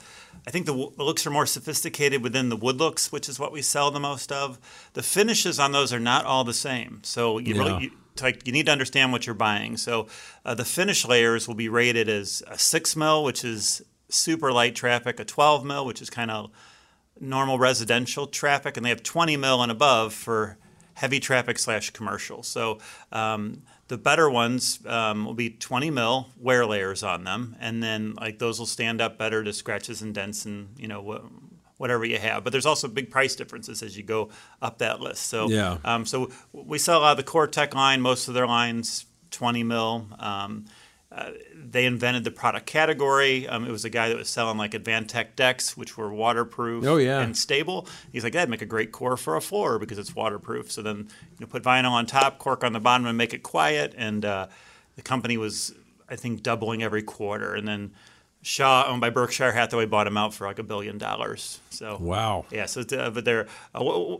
I 0.49 0.51
think 0.51 0.65
the, 0.65 0.73
the, 0.73 1.03
looks 1.03 1.27
are 1.27 1.29
more 1.29 1.45
sophisticated 1.45 2.23
within 2.23 2.49
the 2.49 2.55
wood 2.55 2.77
looks, 2.77 3.11
which 3.11 3.29
is 3.29 3.37
what 3.37 3.51
we 3.51 3.61
sell 3.61 3.91
the 3.91 3.99
most 3.99 4.31
of. 4.31 4.59
The 4.93 5.03
finishes 5.03 5.59
on 5.59 5.73
those 5.73 5.93
are 5.93 5.99
not 5.99 6.25
all 6.25 6.43
the 6.43 6.55
same. 6.55 7.01
So 7.03 7.37
you 7.37 7.53
yeah. 7.53 7.61
really 7.61 7.83
you, 7.83 7.91
like 8.19 8.47
you 8.47 8.51
need 8.51 8.65
to 8.65 8.71
understand 8.71 9.11
what 9.11 9.27
you're 9.27 9.35
buying. 9.35 9.77
So 9.77 10.07
uh, 10.43 10.55
the 10.55 10.65
finish 10.65 11.05
layers 11.05 11.47
will 11.47 11.53
be 11.53 11.69
rated 11.69 12.09
as 12.09 12.41
a 12.47 12.57
six 12.57 12.95
mil, 12.95 13.23
which 13.23 13.45
is 13.45 13.83
super 14.09 14.51
light 14.51 14.73
traffic, 14.73 15.19
a 15.19 15.23
12 15.23 15.63
mil, 15.63 15.85
which 15.85 16.01
is 16.01 16.09
kind 16.09 16.31
of 16.31 16.49
normal 17.19 17.59
residential 17.59 18.25
traffic, 18.25 18.75
and 18.75 18.83
they 18.83 18.89
have 18.89 19.03
20 19.03 19.37
mil 19.37 19.61
and 19.61 19.71
above 19.71 20.15
for 20.15 20.57
heavy 20.95 21.19
traffic 21.19 21.59
slash 21.59 21.91
commercial. 21.91 22.41
So 22.41 22.79
um, 23.11 23.61
the 23.89 23.97
better 23.97 24.29
ones 24.29 24.79
um, 24.85 25.25
will 25.25 25.33
be 25.33 25.49
20 25.49 25.89
mil 25.89 26.29
wear 26.39 26.65
layers 26.65 27.03
on 27.03 27.25
them, 27.25 27.55
and 27.59 27.83
then 27.83 28.13
like 28.13 28.39
those 28.39 28.59
will 28.59 28.65
stand 28.65 29.01
up 29.01 29.17
better 29.17 29.43
to 29.43 29.51
scratches 29.51 30.01
and 30.01 30.13
dents 30.13 30.45
and 30.45 30.69
you 30.77 30.87
know 30.87 31.29
whatever 31.77 32.05
you 32.05 32.19
have. 32.19 32.43
But 32.43 32.51
there's 32.51 32.67
also 32.67 32.87
big 32.87 33.09
price 33.09 33.35
differences 33.35 33.81
as 33.81 33.97
you 33.97 34.03
go 34.03 34.29
up 34.61 34.77
that 34.77 35.01
list. 35.01 35.23
So 35.27 35.49
yeah. 35.49 35.79
Um, 35.83 36.05
so 36.05 36.29
we 36.53 36.77
sell 36.77 36.99
a 36.99 37.01
lot 37.01 37.19
of 37.19 37.25
the 37.25 37.29
COREtec 37.29 37.73
line. 37.73 37.99
Most 37.99 38.27
of 38.27 38.35
their 38.35 38.47
lines 38.47 39.05
20 39.31 39.63
mil. 39.63 40.07
Um, 40.19 40.65
uh, 41.11 41.31
they 41.55 41.85
invented 41.85 42.23
the 42.23 42.31
product 42.31 42.67
category. 42.67 43.47
Um, 43.47 43.65
it 43.65 43.71
was 43.71 43.83
a 43.83 43.89
guy 43.89 44.09
that 44.09 44.17
was 44.17 44.29
selling 44.29 44.57
like 44.57 44.71
Advantech 44.71 45.35
decks, 45.35 45.75
which 45.75 45.97
were 45.97 46.13
waterproof 46.13 46.85
oh, 46.85 46.97
yeah. 46.97 47.21
and 47.21 47.35
stable. 47.35 47.87
He's 48.11 48.23
like, 48.23 48.33
that'd 48.33 48.49
make 48.49 48.61
a 48.61 48.67
great 48.67 48.91
core 48.91 49.17
for 49.17 49.35
a 49.35 49.41
floor 49.41 49.79
because 49.79 49.97
it's 49.97 50.15
waterproof. 50.15 50.71
So 50.71 50.83
then 50.83 50.97
you 50.97 51.05
know, 51.39 51.47
put 51.47 51.63
vinyl 51.63 51.91
on 51.91 52.05
top, 52.05 52.37
cork 52.37 52.63
on 52.63 52.73
the 52.73 52.79
bottom, 52.79 53.07
and 53.07 53.17
make 53.17 53.33
it 53.33 53.41
quiet. 53.41 53.95
And 53.97 54.23
uh, 54.23 54.47
the 54.95 55.01
company 55.01 55.35
was, 55.35 55.73
I 56.07 56.15
think, 56.15 56.43
doubling 56.43 56.83
every 56.83 57.01
quarter. 57.01 57.55
And 57.55 57.67
then 57.67 57.91
Shaw, 58.43 58.85
owned 58.87 59.01
by 59.01 59.09
Berkshire 59.09 59.51
Hathaway, 59.51 59.87
bought 59.87 60.03
them 60.03 60.15
out 60.15 60.35
for 60.35 60.45
like 60.45 60.59
a 60.59 60.63
billion 60.63 60.99
dollars. 60.99 61.59
So 61.71 61.97
wow, 61.99 62.45
yeah. 62.51 62.67
So 62.67 62.81
uh, 62.81 63.09
but 63.09 63.25
they're 63.25 63.47
uh, 63.75 64.17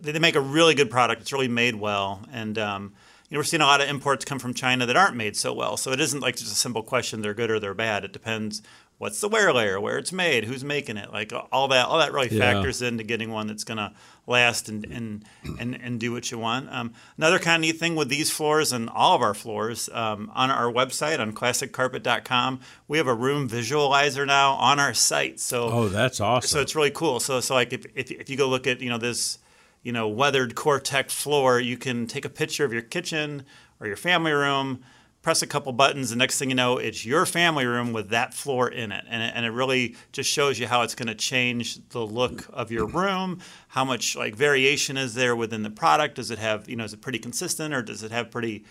they 0.00 0.18
make 0.18 0.34
a 0.34 0.40
really 0.40 0.74
good 0.74 0.90
product. 0.90 1.22
It's 1.22 1.32
really 1.32 1.48
made 1.48 1.76
well, 1.76 2.20
and 2.32 2.58
um, 2.58 2.94
you 3.28 3.34
know, 3.34 3.40
we're 3.40 3.44
seeing 3.44 3.60
a 3.60 3.66
lot 3.66 3.80
of 3.80 3.88
imports 3.88 4.24
come 4.24 4.38
from 4.38 4.54
China 4.54 4.86
that 4.86 4.96
aren't 4.96 5.16
made 5.16 5.36
so 5.36 5.52
well. 5.52 5.76
So 5.76 5.90
it 5.90 6.00
isn't 6.00 6.20
like 6.20 6.36
just 6.36 6.52
a 6.52 6.56
simple 6.56 6.82
question 6.82 7.22
they're 7.22 7.34
good 7.34 7.50
or 7.50 7.58
they're 7.58 7.74
bad. 7.74 8.04
It 8.04 8.12
depends 8.12 8.62
what's 8.98 9.20
the 9.20 9.28
wear 9.28 9.52
layer, 9.52 9.80
where 9.80 9.98
it's 9.98 10.12
made, 10.12 10.44
who's 10.44 10.64
making 10.64 10.96
it, 10.96 11.12
like 11.12 11.32
all 11.52 11.68
that. 11.68 11.86
All 11.86 11.98
that 11.98 12.12
really 12.12 12.28
yeah. 12.30 12.52
factors 12.52 12.82
into 12.82 13.04
getting 13.04 13.30
one 13.30 13.46
that's 13.46 13.64
going 13.64 13.78
to 13.78 13.92
last 14.26 14.68
and, 14.68 14.84
and 14.86 15.24
and 15.58 15.78
and 15.80 16.00
do 16.00 16.12
what 16.12 16.30
you 16.30 16.38
want. 16.38 16.68
Um, 16.70 16.92
another 17.16 17.38
kind 17.38 17.56
of 17.56 17.68
neat 17.68 17.78
thing 17.78 17.94
with 17.94 18.08
these 18.08 18.30
floors 18.30 18.72
and 18.72 18.88
all 18.88 19.14
of 19.14 19.22
our 19.22 19.34
floors 19.34 19.88
um, 19.92 20.30
on 20.34 20.50
our 20.50 20.72
website 20.72 21.20
on 21.20 21.32
classiccarpet.com, 21.32 22.60
we 22.88 22.98
have 22.98 23.06
a 23.06 23.14
room 23.14 23.48
visualizer 23.48 24.26
now 24.26 24.52
on 24.54 24.78
our 24.78 24.94
site. 24.94 25.40
So 25.40 25.68
oh, 25.70 25.88
that's 25.88 26.20
awesome. 26.20 26.48
So 26.48 26.60
it's 26.60 26.74
really 26.74 26.90
cool. 26.90 27.20
So 27.20 27.40
so 27.40 27.54
like 27.54 27.72
if 27.72 27.86
if, 27.94 28.10
if 28.10 28.30
you 28.30 28.36
go 28.36 28.48
look 28.48 28.66
at 28.66 28.80
you 28.80 28.90
know 28.90 28.98
this 28.98 29.38
you 29.86 29.92
know, 29.92 30.08
weathered 30.08 30.56
COREtec 30.56 31.12
floor, 31.12 31.60
you 31.60 31.76
can 31.76 32.08
take 32.08 32.24
a 32.24 32.28
picture 32.28 32.64
of 32.64 32.72
your 32.72 32.82
kitchen 32.82 33.44
or 33.78 33.86
your 33.86 33.94
family 33.94 34.32
room, 34.32 34.82
press 35.22 35.42
a 35.42 35.46
couple 35.46 35.72
buttons, 35.72 36.10
and 36.10 36.18
next 36.18 36.40
thing 36.40 36.48
you 36.48 36.56
know, 36.56 36.76
it's 36.76 37.06
your 37.06 37.24
family 37.24 37.64
room 37.64 37.92
with 37.92 38.08
that 38.08 38.34
floor 38.34 38.68
in 38.68 38.90
it. 38.90 39.04
And 39.08 39.22
it, 39.22 39.32
and 39.36 39.46
it 39.46 39.50
really 39.50 39.94
just 40.10 40.28
shows 40.28 40.58
you 40.58 40.66
how 40.66 40.82
it's 40.82 40.96
going 40.96 41.06
to 41.06 41.14
change 41.14 41.88
the 41.90 42.04
look 42.04 42.46
of 42.52 42.72
your 42.72 42.88
room, 42.88 43.38
how 43.68 43.84
much 43.84 44.16
like 44.16 44.34
variation 44.34 44.96
is 44.96 45.14
there 45.14 45.36
within 45.36 45.62
the 45.62 45.70
product. 45.70 46.16
Does 46.16 46.32
it 46.32 46.40
have, 46.40 46.68
you 46.68 46.74
know, 46.74 46.82
is 46.82 46.92
it 46.92 47.00
pretty 47.00 47.20
consistent 47.20 47.72
or 47.72 47.80
does 47.80 48.02
it 48.02 48.10
have 48.10 48.28
pretty 48.28 48.64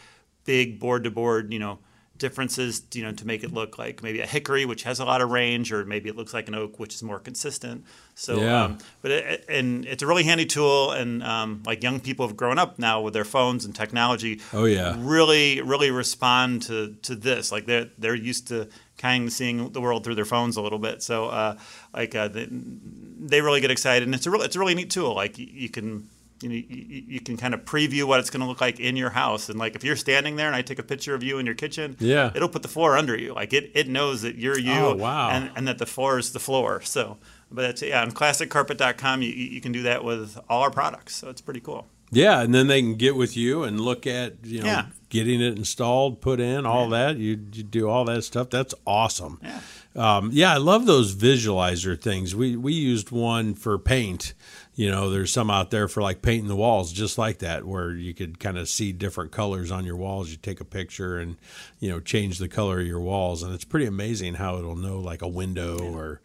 big 0.44 0.82
board 0.82 1.06
to 1.06 1.12
board, 1.12 1.54
you 1.54 1.60
know, 1.60 1.80
differences, 2.18 2.84
you 2.94 3.04
know, 3.04 3.12
to 3.12 3.28
make 3.28 3.44
it 3.44 3.54
look 3.54 3.78
like 3.78 4.02
maybe 4.02 4.22
a 4.22 4.26
hickory, 4.26 4.66
which 4.66 4.84
has 4.84 5.00
a 5.00 5.06
lot 5.06 5.22
of 5.22 5.30
range, 5.30 5.72
or 5.72 5.86
maybe 5.86 6.10
it 6.10 6.16
looks 6.16 6.34
like 6.34 6.48
an 6.48 6.56
oak, 6.56 6.80
which 6.80 6.96
is 6.96 7.04
more 7.04 7.20
consistent. 7.20 7.84
So, 8.16 8.40
yeah. 8.40 8.64
um, 8.64 8.78
but 9.02 9.12
it, 9.12 9.46
and 9.50 9.86
it's 9.86 10.02
a 10.02 10.08
really 10.08 10.24
handy 10.24 10.46
tool, 10.46 10.92
and 10.92 11.22
um, 11.24 11.64
like 11.66 11.84
young 11.84 12.00
people 12.00 12.28
have 12.28 12.38
grown 12.38 12.58
up 12.58 12.80
now 12.80 13.02
with 13.02 13.14
their 13.14 13.26
phones 13.26 13.66
and 13.66 13.76
technology. 13.76 14.40
Oh 14.54 14.66
yeah, 14.66 14.96
really, 14.98 15.62
really 15.62 15.92
respond 15.92 16.62
to 16.64 16.96
to 17.04 17.16
this. 17.16 17.52
Like 17.52 17.66
they're 17.66 17.90
they're 17.98 18.16
used 18.16 18.48
to 18.48 18.70
kind 18.98 19.28
of 19.28 19.34
seeing 19.34 19.70
the 19.72 19.82
world 19.82 20.04
through 20.04 20.16
their 20.16 20.26
phones 20.26 20.56
a 20.56 20.62
little 20.62 20.80
bit. 20.80 21.04
So, 21.04 21.26
uh, 21.26 21.58
like 21.94 22.16
uh, 22.16 22.30
they, 22.30 22.48
they, 22.50 23.42
really 23.42 23.60
get 23.60 23.72
excited, 23.72 24.08
and 24.08 24.16
it's 24.16 24.26
a 24.26 24.32
really 24.32 24.46
it's 24.46 24.56
a 24.56 24.60
really 24.60 24.76
neat 24.76 24.90
tool. 24.90 25.14
Like 25.14 25.38
you, 25.38 25.48
you 25.52 25.70
can 25.70 26.10
you, 26.42 26.50
know, 26.50 26.56
you, 26.56 27.04
you, 27.08 27.20
can 27.20 27.38
kind 27.38 27.54
of 27.54 27.66
preview 27.66 28.04
what 28.04 28.20
it's 28.20 28.30
going 28.30 28.42
to 28.42 28.48
look 28.48 28.62
like 28.62 28.80
in 28.80 28.96
your 28.96 29.12
house. 29.12 29.50
And 29.50 29.58
like 29.58 29.76
if 29.76 29.84
you're 29.84 29.96
standing 29.96 30.36
there 30.36 30.48
and 30.48 30.56
I 30.56 30.62
take 30.62 30.80
a 30.80 30.84
picture 30.84 31.16
of 31.16 31.24
you 31.24 31.38
in 31.38 31.46
your 31.46 31.56
kitchen, 31.56 31.96
yeah, 32.00 32.32
it'll 32.36 32.50
put 32.50 32.62
the 32.62 32.68
floor 32.68 32.98
under 32.98 33.18
you. 33.18 33.34
Like 33.34 33.54
it, 33.54 33.72
it 33.74 33.88
knows 33.88 34.22
that 34.24 34.36
you're 34.36 34.60
you, 34.60 34.74
oh, 34.74 34.96
wow. 34.96 35.30
and, 35.30 35.52
and 35.56 35.68
that 35.68 35.78
the 35.78 35.86
floor 35.86 36.20
is 36.20 36.34
the 36.34 36.40
floor. 36.40 36.82
So, 36.82 37.18
but 37.52 37.82
yeah, 37.82 38.02
on 38.02 38.12
classiccarpet.com, 38.12 39.22
you, 39.22 39.30
you 39.30 39.62
can 39.62 39.72
do 39.72 39.84
that 39.84 40.04
with 40.04 40.38
all 40.50 40.62
our 40.62 40.72
products. 40.72 41.16
So 41.16 41.30
it's 41.30 41.42
pretty 41.42 41.62
cool. 41.62 41.88
Yeah, 42.12 42.42
and 42.42 42.54
then 42.54 42.68
they 42.68 42.82
can 42.82 42.96
get 42.96 43.16
with 43.16 43.36
you 43.36 43.64
and 43.64 43.80
look 43.80 44.06
at 44.06 44.46
you 44.46 44.62
know 44.62 44.68
yeah. 44.68 44.86
getting 45.10 45.42
it 45.42 45.58
installed, 45.58 46.22
put 46.22 46.40
in 46.40 46.66
all 46.66 46.90
yeah. 46.90 46.98
that. 46.98 47.18
You, 47.18 47.32
you 47.54 47.64
do 47.64 47.90
all 47.90 48.06
that 48.06 48.24
stuff. 48.24 48.50
That's 48.50 48.76
awesome. 48.86 49.40
Yeah. 49.42 49.62
Um, 49.96 50.30
yeah, 50.34 50.54
I 50.54 50.58
love 50.58 50.86
those 50.86 51.16
visualizer 51.16 52.00
things. 52.00 52.36
We 52.36 52.56
we 52.56 52.74
used 52.74 53.12
one 53.12 53.54
for 53.54 53.78
paint 53.80 54.34
you 54.76 54.90
know 54.92 55.10
there's 55.10 55.32
some 55.32 55.50
out 55.50 55.72
there 55.72 55.88
for 55.88 56.02
like 56.02 56.22
painting 56.22 56.48
the 56.48 56.56
walls 56.56 56.92
just 56.92 57.18
like 57.18 57.40
that 57.40 57.66
where 57.66 57.92
you 57.92 58.14
could 58.14 58.40
kind 58.40 58.58
of 58.58 58.68
see 58.68 58.92
different 58.92 59.32
colors 59.32 59.72
on 59.72 59.86
your 59.86 59.96
walls 59.96 60.30
you 60.30 60.38
take 60.38 60.60
a 60.60 60.66
picture 60.66 61.18
and 61.18 61.38
you 61.80 61.90
know 61.90 62.00
change 62.00 62.38
the 62.38 62.48
color 62.48 62.82
of 62.82 62.88
your 62.88 63.00
walls 63.00 63.42
and 63.42 63.54
it's 63.54 63.66
pretty 63.66 63.86
amazing 63.86 64.36
how 64.36 64.58
it'll 64.58 64.76
know 64.76 65.00
like 65.00 65.22
a 65.22 65.28
window 65.28 65.80
or 65.80 66.22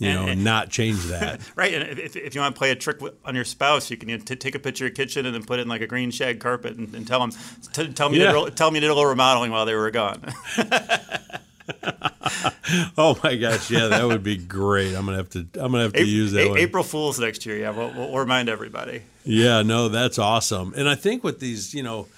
you 0.00 0.08
and, 0.08 0.18
know, 0.18 0.32
and 0.32 0.42
not 0.42 0.70
change 0.70 1.04
that. 1.04 1.40
right. 1.56 1.74
And 1.74 1.98
if, 1.98 2.16
if 2.16 2.34
you 2.34 2.40
want 2.40 2.54
to 2.54 2.58
play 2.58 2.70
a 2.70 2.74
trick 2.74 3.00
on 3.22 3.34
your 3.34 3.44
spouse, 3.44 3.90
you 3.90 3.98
can 3.98 4.08
you 4.08 4.16
know, 4.16 4.24
t- 4.24 4.34
take 4.34 4.54
a 4.54 4.58
picture 4.58 4.86
of 4.86 4.88
your 4.88 4.94
kitchen 4.96 5.26
and 5.26 5.34
then 5.34 5.44
put 5.44 5.58
it 5.58 5.62
in 5.62 5.68
like 5.68 5.82
a 5.82 5.86
green 5.86 6.10
shag 6.10 6.40
carpet 6.40 6.76
and, 6.78 6.94
and 6.94 7.06
tell 7.06 7.20
them, 7.20 7.32
t- 7.74 7.92
tell 7.92 8.08
me, 8.08 8.18
yeah. 8.18 8.32
to, 8.32 8.50
tell 8.50 8.70
me 8.70 8.80
to 8.80 8.86
do 8.86 8.92
a 8.92 8.94
little 8.94 9.10
remodeling 9.10 9.50
while 9.50 9.66
they 9.66 9.74
were 9.74 9.90
gone. 9.90 10.24
oh 12.98 13.18
my 13.22 13.36
gosh, 13.36 13.70
yeah, 13.70 13.88
that 13.88 14.06
would 14.06 14.22
be 14.22 14.36
great. 14.36 14.94
I'm 14.94 15.04
gonna 15.04 15.16
have 15.16 15.30
to. 15.30 15.40
I'm 15.54 15.72
gonna 15.72 15.84
have 15.84 15.92
to 15.94 16.04
use 16.04 16.32
that. 16.32 16.46
A- 16.46 16.56
April 16.56 16.84
Fools 16.84 17.18
next 17.18 17.46
year. 17.46 17.58
Yeah, 17.58 17.70
we'll, 17.70 17.92
we'll, 17.92 18.16
remind 18.16 18.48
everybody. 18.48 19.02
Yeah, 19.24 19.62
no, 19.62 19.88
that's 19.88 20.18
awesome. 20.18 20.74
And 20.76 20.88
I 20.88 20.94
think 20.94 21.24
with 21.24 21.40
these, 21.40 21.74
you 21.74 21.82
know, 21.82 22.08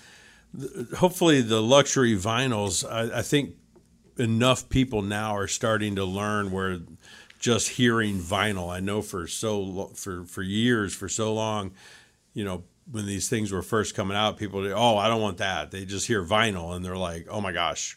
hopefully 0.96 1.40
the 1.40 1.62
luxury 1.62 2.16
vinyls, 2.16 2.88
I, 2.88 3.18
I 3.18 3.22
think 3.22 3.54
enough 4.18 4.68
people 4.68 5.02
now 5.02 5.34
are 5.36 5.48
starting 5.48 5.96
to 5.96 6.04
learn 6.04 6.50
where 6.50 6.78
just 7.38 7.70
hearing 7.70 8.18
vinyl. 8.18 8.70
I 8.70 8.80
know 8.80 9.02
for 9.02 9.26
so 9.26 9.90
for 9.94 10.24
for 10.24 10.42
years, 10.42 10.94
for 10.94 11.08
so 11.08 11.32
long, 11.34 11.72
you 12.34 12.44
know, 12.44 12.64
when 12.90 13.06
these 13.06 13.28
things 13.28 13.52
were 13.52 13.62
first 13.62 13.94
coming 13.94 14.16
out, 14.16 14.36
people, 14.36 14.66
oh, 14.72 14.96
I 14.96 15.08
don't 15.08 15.22
want 15.22 15.38
that. 15.38 15.70
They 15.70 15.84
just 15.84 16.06
hear 16.06 16.22
vinyl 16.22 16.74
and 16.74 16.84
they're 16.84 16.96
like, 16.96 17.26
oh 17.30 17.40
my 17.40 17.52
gosh 17.52 17.96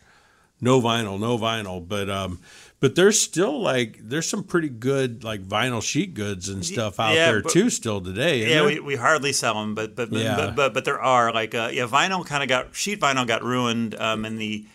no 0.61 0.81
vinyl, 0.81 1.19
no 1.19 1.37
vinyl. 1.37 1.85
But 1.87 2.09
um, 2.09 2.39
but 2.79 2.95
there's 2.95 3.19
still 3.19 3.59
like 3.61 3.97
there's 4.01 4.27
some 4.27 4.43
pretty 4.43 4.69
good 4.69 5.23
like 5.23 5.43
vinyl 5.43 5.81
sheet 5.81 6.13
goods 6.13 6.49
and 6.49 6.65
stuff 6.65 6.99
out 6.99 7.15
yeah, 7.15 7.31
there 7.31 7.41
but, 7.41 7.51
too 7.51 7.69
still 7.69 8.01
today. 8.01 8.49
Yeah, 8.49 8.65
we, 8.65 8.79
we 8.79 8.95
hardly 8.95 9.33
sell 9.33 9.55
them, 9.55 9.75
but 9.75 9.95
but 9.95 10.11
but 10.11 10.19
yeah. 10.19 10.35
but, 10.35 10.55
but, 10.55 10.73
but, 10.73 10.85
there 10.85 10.99
are 10.99 11.31
like 11.31 11.55
uh, 11.55 11.69
yeah, 11.71 11.87
vinyl 11.87 12.25
kind 12.25 12.43
of 12.43 12.49
got 12.49 12.75
sheet 12.75 12.99
vinyl 12.99 13.25
got 13.25 13.43
ruined 13.43 13.95
um, 13.95 14.25
in 14.25 14.37
the 14.37 14.65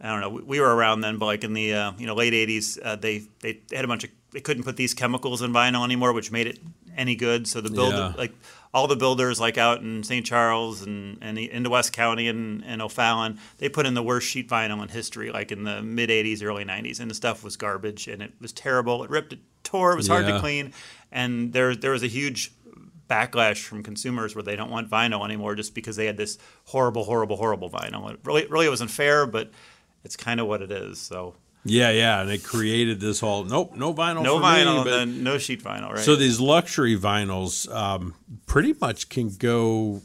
I 0.00 0.08
don't 0.08 0.20
know 0.20 0.30
we, 0.30 0.42
we 0.42 0.60
were 0.60 0.74
around 0.74 1.02
then, 1.02 1.18
but 1.18 1.26
like 1.26 1.44
in 1.44 1.52
the 1.52 1.74
uh, 1.74 1.92
you 1.98 2.06
know 2.06 2.14
late 2.14 2.32
'80s, 2.32 2.78
uh, 2.82 2.96
they 2.96 3.22
they 3.40 3.60
had 3.72 3.84
a 3.84 3.88
bunch 3.88 4.04
of 4.04 4.10
they 4.32 4.40
couldn't 4.40 4.64
put 4.64 4.76
these 4.76 4.94
chemicals 4.94 5.40
in 5.42 5.52
vinyl 5.52 5.84
anymore, 5.84 6.12
which 6.12 6.32
made 6.32 6.46
it 6.46 6.58
any 6.96 7.16
good. 7.16 7.46
So 7.46 7.60
the 7.60 7.70
build 7.70 7.94
yeah. 7.94 8.12
like 8.16 8.32
all 8.72 8.88
the 8.88 8.96
builders 8.96 9.40
like 9.40 9.56
out 9.56 9.80
in 9.80 10.02
St. 10.02 10.26
Charles 10.26 10.82
and, 10.82 11.18
and 11.20 11.38
into 11.38 11.70
West 11.70 11.92
County 11.92 12.28
and, 12.28 12.64
and 12.64 12.82
O'Fallon, 12.82 13.38
they 13.58 13.68
put 13.68 13.86
in 13.86 13.94
the 13.94 14.02
worst 14.02 14.28
sheet 14.28 14.48
vinyl 14.48 14.82
in 14.82 14.88
history, 14.88 15.30
like 15.30 15.52
in 15.52 15.62
the 15.62 15.80
mid 15.82 16.10
80s, 16.10 16.42
early 16.42 16.64
90s. 16.64 16.98
And 16.98 17.08
the 17.10 17.14
stuff 17.14 17.44
was 17.44 17.56
garbage 17.56 18.08
and 18.08 18.20
it 18.20 18.32
was 18.40 18.52
terrible. 18.52 19.04
It 19.04 19.10
ripped, 19.10 19.32
it 19.32 19.38
tore, 19.62 19.92
it 19.92 19.96
was 19.96 20.08
hard 20.08 20.26
to 20.26 20.40
clean. 20.40 20.72
And 21.12 21.52
there, 21.52 21.76
there 21.76 21.92
was 21.92 22.02
a 22.02 22.08
huge 22.08 22.52
backlash 23.08 23.62
from 23.62 23.82
consumers 23.82 24.34
where 24.34 24.42
they 24.42 24.56
don't 24.56 24.70
want 24.70 24.90
vinyl 24.90 25.24
anymore 25.24 25.54
just 25.54 25.74
because 25.74 25.94
they 25.94 26.06
had 26.06 26.16
this 26.16 26.38
horrible, 26.66 27.04
horrible, 27.04 27.36
horrible 27.36 27.70
vinyl. 27.70 28.10
It 28.10 28.18
really, 28.24 28.46
really 28.46 28.68
wasn't 28.68 28.90
fair, 28.90 29.26
but 29.26 29.50
it's 30.04 30.16
kind 30.16 30.40
of 30.40 30.46
what 30.48 30.62
it 30.62 30.72
is. 30.72 31.00
So 31.00 31.36
Yeah, 31.64 31.90
yeah, 31.90 32.20
and 32.20 32.30
it 32.30 32.44
created 32.44 33.00
this 33.00 33.20
whole 33.20 33.44
nope, 33.44 33.74
no 33.74 33.94
vinyl, 33.94 34.22
no 34.22 34.38
vinyl, 34.38 34.84
me, 34.84 34.90
then 34.90 35.22
no 35.24 35.38
sheet 35.38 35.62
vinyl, 35.62 35.90
right? 35.90 35.98
So 35.98 36.14
these 36.14 36.38
luxury 36.40 36.96
vinyls 36.98 37.72
um, 37.74 38.14
pretty 38.46 38.74
much 38.80 39.08
can 39.08 39.30
go 39.30 40.02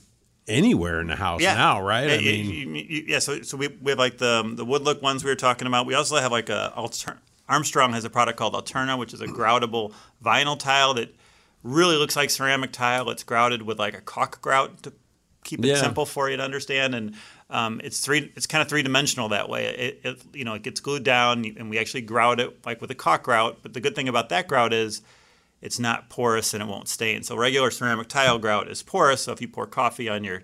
anywhere 0.48 1.02
in 1.02 1.08
the 1.08 1.15
house 1.17 1.41
now, 1.41 1.82
right? 1.82 2.10
I 2.10 2.15
Yeah, 2.15 2.32
mean, 2.32 2.45
you- 2.45 2.52
you- 2.76 2.86
you- 2.89 3.06
yeah. 3.08 3.19
So, 3.19 3.41
so 3.41 3.58
we, 3.58 3.67
we 3.67 3.91
have 3.91 4.00
like 4.00 4.17
the 4.17 4.50
the 4.56 4.63
wood 4.65 4.84
look 4.84 5.02
ones 5.02 5.24
we 5.24 5.30
were 5.32 5.36
talking 5.36 5.67
about. 5.67 5.86
We 5.86 5.93
also 5.95 6.15
have 6.15 6.32
like 6.32 6.50
a 6.50 6.74
alter, 6.76 7.17
Armstrong 7.48 7.93
has 7.93 8.06
a 8.06 8.10
product 8.10 8.38
called 8.38 8.54
Alterna, 8.54 8.98
which 8.98 9.13
is 9.13 9.22
a 9.22 9.28
groutable 9.28 9.91
vinyl 10.24 10.58
tile 10.58 10.93
that 10.93 11.13
really 11.62 11.98
looks 11.98 12.15
like 12.15 12.30
ceramic 12.30 12.72
tile. 12.72 13.10
It's 13.10 13.24
grouted 13.24 13.63
with 13.63 13.78
like 13.80 13.93
a 13.95 14.02
caulk 14.02 14.41
grout 14.41 14.82
to 14.84 14.93
keep 15.43 15.63
it 15.63 15.67
Yeah. 15.69 15.75
simple 15.82 16.06
for 16.06 16.30
you 16.30 16.38
to 16.38 16.43
understand, 16.43 16.95
and 16.95 17.15
um, 17.49 17.82
it's 17.84 17.99
three. 17.99 18.32
It's 18.36 18.45
kind 18.47 18.62
of 18.62 18.67
three 18.67 18.84
dimensional 18.84 19.30
that 19.30 19.49
way. 19.49 19.65
It, 19.65 20.02
it 20.04 20.21
you 20.34 20.45
know 20.45 20.54
it 20.54 20.62
gets 20.62 20.80
glued 20.80 21.04
down, 21.04 21.45
and 21.58 21.69
we 21.69 21.78
actually 21.80 22.02
grout 22.02 22.39
it 22.39 22.65
like 22.65 22.82
with 22.82 22.91
a 22.91 22.95
caulk 22.95 23.23
grout. 23.23 23.60
But 23.62 23.73
the 23.73 23.82
good 23.82 23.95
thing 23.95 24.08
about 24.08 24.30
that 24.30 24.47
grout 24.47 24.73
is 24.73 25.02
it's 25.62 25.80
not 25.80 26.10
porous 26.10 26.54
and 26.54 26.63
it 26.63 26.67
won't 26.67 26.88
stain. 26.88 27.23
So 27.23 27.36
regular 27.36 27.71
ceramic 27.71 28.08
tile 28.08 28.39
grout 28.39 28.69
is 28.69 28.82
porous. 28.82 29.23
So 29.23 29.34
if 29.34 29.41
you 29.41 29.47
pour 29.47 29.67
coffee 29.67 30.08
on 30.08 30.23
your 30.23 30.43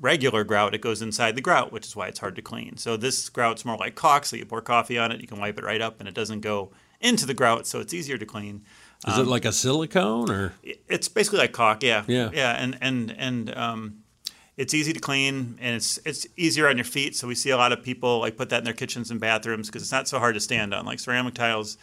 regular 0.00 0.44
grout, 0.44 0.74
it 0.74 0.80
goes 0.80 1.02
inside 1.02 1.34
the 1.36 1.40
grout, 1.40 1.72
which 1.72 1.86
is 1.86 1.96
why 1.96 2.08
it's 2.08 2.18
hard 2.20 2.36
to 2.36 2.42
clean. 2.42 2.76
So 2.76 2.96
this 2.96 3.28
grout's 3.28 3.64
more 3.64 3.76
like 3.76 3.94
caulk. 3.94 4.24
So 4.24 4.36
you 4.36 4.44
pour 4.44 4.60
coffee 4.60 4.98
on 4.98 5.12
it, 5.12 5.20
you 5.20 5.26
can 5.26 5.40
wipe 5.40 5.58
it 5.58 5.64
right 5.64 5.80
up, 5.80 5.98
and 5.98 6.08
it 6.08 6.14
doesn't 6.14 6.40
go 6.40 6.70
into 7.00 7.26
the 7.26 7.34
grout, 7.34 7.66
so 7.66 7.80
it's 7.80 7.92
easier 7.92 8.16
to 8.18 8.26
clean. 8.26 8.62
Is 9.08 9.18
it 9.18 9.26
like 9.26 9.44
a 9.44 9.52
silicone 9.52 10.30
or? 10.30 10.52
It's 10.62 11.08
basically 11.08 11.38
like 11.38 11.52
caulk, 11.52 11.82
yeah, 11.82 12.04
Yeah. 12.06 12.30
yeah, 12.32 12.52
and 12.62 12.76
and 12.80 13.14
and 13.18 13.54
um, 13.56 13.98
it's 14.56 14.72
easy 14.74 14.92
to 14.92 15.00
clean 15.00 15.58
and 15.60 15.76
it's 15.76 15.98
it's 16.04 16.26
easier 16.36 16.68
on 16.68 16.76
your 16.76 16.84
feet. 16.84 17.16
So 17.16 17.26
we 17.28 17.34
see 17.34 17.50
a 17.50 17.56
lot 17.56 17.72
of 17.72 17.82
people 17.82 18.20
like 18.20 18.36
put 18.36 18.48
that 18.50 18.58
in 18.58 18.64
their 18.64 18.74
kitchens 18.74 19.10
and 19.10 19.20
bathrooms 19.20 19.68
because 19.68 19.82
it's 19.82 19.92
not 19.92 20.08
so 20.08 20.18
hard 20.18 20.34
to 20.34 20.40
stand 20.40 20.72
on. 20.74 20.84
Like 20.86 21.00
ceramic 21.00 21.34
tiles, 21.34 21.76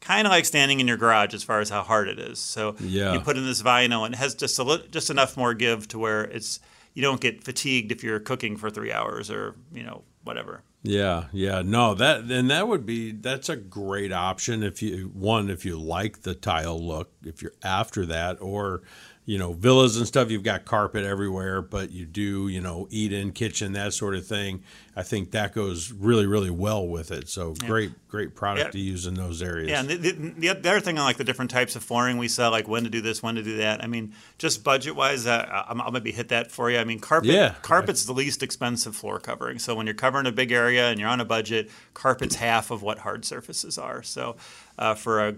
kind 0.00 0.26
of 0.26 0.30
like 0.30 0.44
standing 0.44 0.80
in 0.80 0.88
your 0.88 0.96
garage 0.96 1.34
as 1.34 1.42
far 1.42 1.60
as 1.60 1.68
how 1.70 1.82
hard 1.82 2.08
it 2.08 2.18
is. 2.18 2.38
So 2.38 2.76
Yeah. 2.80 3.12
you 3.12 3.20
put 3.20 3.36
in 3.36 3.44
this 3.44 3.62
vinyl 3.62 4.04
and 4.04 4.14
it 4.14 4.18
has 4.18 4.34
just 4.34 4.58
a 4.58 4.62
li- 4.62 4.86
just 4.90 5.10
enough 5.10 5.36
more 5.36 5.54
give 5.54 5.88
to 5.88 5.98
where 5.98 6.24
it's 6.24 6.60
you 6.94 7.02
don't 7.02 7.20
get 7.20 7.44
fatigued 7.44 7.92
if 7.92 8.02
you're 8.02 8.18
cooking 8.20 8.56
for 8.56 8.70
three 8.70 8.90
hours 8.92 9.30
or 9.30 9.54
you 9.72 9.82
know 9.82 10.02
whatever. 10.26 10.62
Yeah, 10.82 11.24
yeah, 11.32 11.62
no, 11.62 11.94
that 11.94 12.24
and 12.24 12.50
that 12.50 12.68
would 12.68 12.86
be 12.86 13.12
that's 13.12 13.48
a 13.48 13.56
great 13.56 14.12
option 14.12 14.62
if 14.62 14.82
you 14.82 15.10
one 15.14 15.50
if 15.50 15.64
you 15.64 15.80
like 15.80 16.22
the 16.22 16.34
tile 16.34 16.78
look, 16.78 17.12
if 17.24 17.42
you're 17.42 17.54
after 17.62 18.06
that, 18.06 18.40
or 18.40 18.82
you 19.28 19.38
know 19.38 19.52
villas 19.52 19.96
and 19.96 20.06
stuff, 20.06 20.30
you've 20.30 20.44
got 20.44 20.64
carpet 20.64 21.04
everywhere, 21.04 21.60
but 21.60 21.90
you 21.90 22.06
do 22.06 22.46
you 22.46 22.60
know 22.60 22.86
eat 22.90 23.12
in 23.12 23.32
kitchen 23.32 23.72
that 23.72 23.92
sort 23.92 24.14
of 24.14 24.24
thing. 24.24 24.62
I 24.94 25.02
think 25.02 25.32
that 25.32 25.52
goes 25.52 25.90
really 25.92 26.26
really 26.26 26.48
well 26.50 26.86
with 26.86 27.10
it. 27.10 27.28
So 27.28 27.54
great 27.54 27.90
great 28.08 28.36
product 28.36 28.66
Yeah. 28.68 28.70
to 28.70 28.78
use 28.78 29.04
in 29.04 29.14
those 29.14 29.42
areas. 29.42 29.68
Yeah, 29.68 29.80
and 29.80 29.88
the, 29.88 29.96
the, 29.96 30.12
the 30.52 30.68
other 30.70 30.78
thing 30.80 30.96
on 30.96 31.04
like 31.04 31.16
the 31.16 31.24
different 31.24 31.50
types 31.50 31.74
of 31.74 31.82
flooring 31.82 32.18
we 32.18 32.28
sell, 32.28 32.52
like 32.52 32.68
when 32.68 32.84
to 32.84 32.88
do 32.90 33.00
this, 33.00 33.20
when 33.20 33.34
to 33.34 33.42
do 33.42 33.56
that. 33.56 33.82
I 33.82 33.88
mean, 33.88 34.12
just 34.38 34.62
budget 34.62 34.94
wise, 34.94 35.26
uh, 35.26 35.64
I'm- 35.68 35.80
I'll 35.80 35.90
maybe 35.90 36.12
hit 36.12 36.28
that 36.28 36.52
for 36.52 36.70
you. 36.70 36.78
I 36.78 36.84
mean, 36.84 37.00
carpet, 37.00 37.30
Yeah. 37.30 37.54
carpet's 37.62 38.04
the 38.04 38.12
least 38.14 38.44
expensive 38.44 38.94
floor 38.94 39.18
covering. 39.18 39.58
So 39.58 39.74
when 39.74 39.86
you're 39.86 39.94
covering 39.94 40.26
a 40.26 40.32
big 40.32 40.52
area 40.52 40.88
and 40.88 41.00
you're 41.00 41.08
on 41.08 41.20
a 41.20 41.24
budget, 41.24 41.68
carpet's 41.94 42.36
half 42.36 42.70
of 42.70 42.80
what 42.82 42.98
hard 43.00 43.24
surfaces 43.24 43.76
are. 43.76 44.04
So 44.04 44.36
uh, 44.78 44.94
for 44.94 45.26
a 45.26 45.34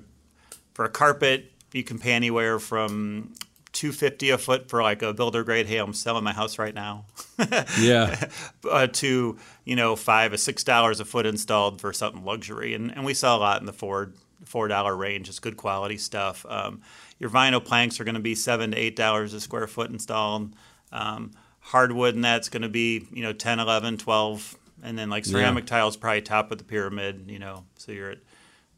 for 0.74 0.84
a 0.84 0.90
carpet, 0.90 1.50
you 1.72 1.82
can 1.82 1.98
pay 1.98 2.12
anywhere 2.12 2.58
from. 2.58 3.32
250 3.78 4.30
a 4.30 4.38
foot 4.38 4.68
for 4.68 4.82
like 4.82 5.02
a 5.02 5.14
builder 5.14 5.44
grade 5.44 5.66
hey 5.68 5.76
i'm 5.78 5.92
selling 5.92 6.24
my 6.24 6.32
house 6.32 6.58
right 6.58 6.74
now 6.74 7.04
yeah, 7.80 8.28
uh, 8.68 8.88
to 8.88 9.38
you 9.64 9.76
know 9.76 9.94
five 9.94 10.32
or 10.32 10.36
six 10.36 10.64
dollars 10.64 10.98
a 10.98 11.04
foot 11.04 11.24
installed 11.24 11.80
for 11.80 11.92
something 11.92 12.24
luxury, 12.24 12.74
and, 12.74 12.90
and 12.90 13.04
we 13.04 13.14
sell 13.14 13.36
a 13.36 13.38
lot 13.38 13.60
in 13.60 13.66
the 13.66 13.72
four 13.72 14.12
four 14.44 14.66
dollar 14.66 14.96
range. 14.96 15.28
It's 15.28 15.38
good 15.38 15.56
quality 15.56 15.98
stuff. 15.98 16.44
Um, 16.48 16.80
your 17.20 17.30
vinyl 17.30 17.64
planks 17.64 18.00
are 18.00 18.04
going 18.04 18.16
to 18.16 18.20
be 18.20 18.34
seven 18.34 18.72
to 18.72 18.76
eight 18.76 18.96
dollars 18.96 19.34
a 19.34 19.40
square 19.40 19.68
foot 19.68 19.90
installed. 19.90 20.54
Um, 20.90 21.30
hardwood 21.60 22.14
and 22.14 22.24
that's 22.24 22.48
going 22.48 22.62
to 22.62 22.68
be 22.68 23.06
you 23.12 23.22
know 23.22 23.32
10 23.32 23.60
11 23.60 23.98
12 23.98 24.56
and 24.82 24.98
then 24.98 25.10
like 25.10 25.26
ceramic 25.26 25.66
tiles 25.66 25.98
probably 25.98 26.22
top 26.22 26.50
of 26.50 26.56
the 26.56 26.64
pyramid 26.64 27.26
you 27.28 27.38
know 27.38 27.64
so 27.76 27.92
you're 27.92 28.12
at 28.12 28.18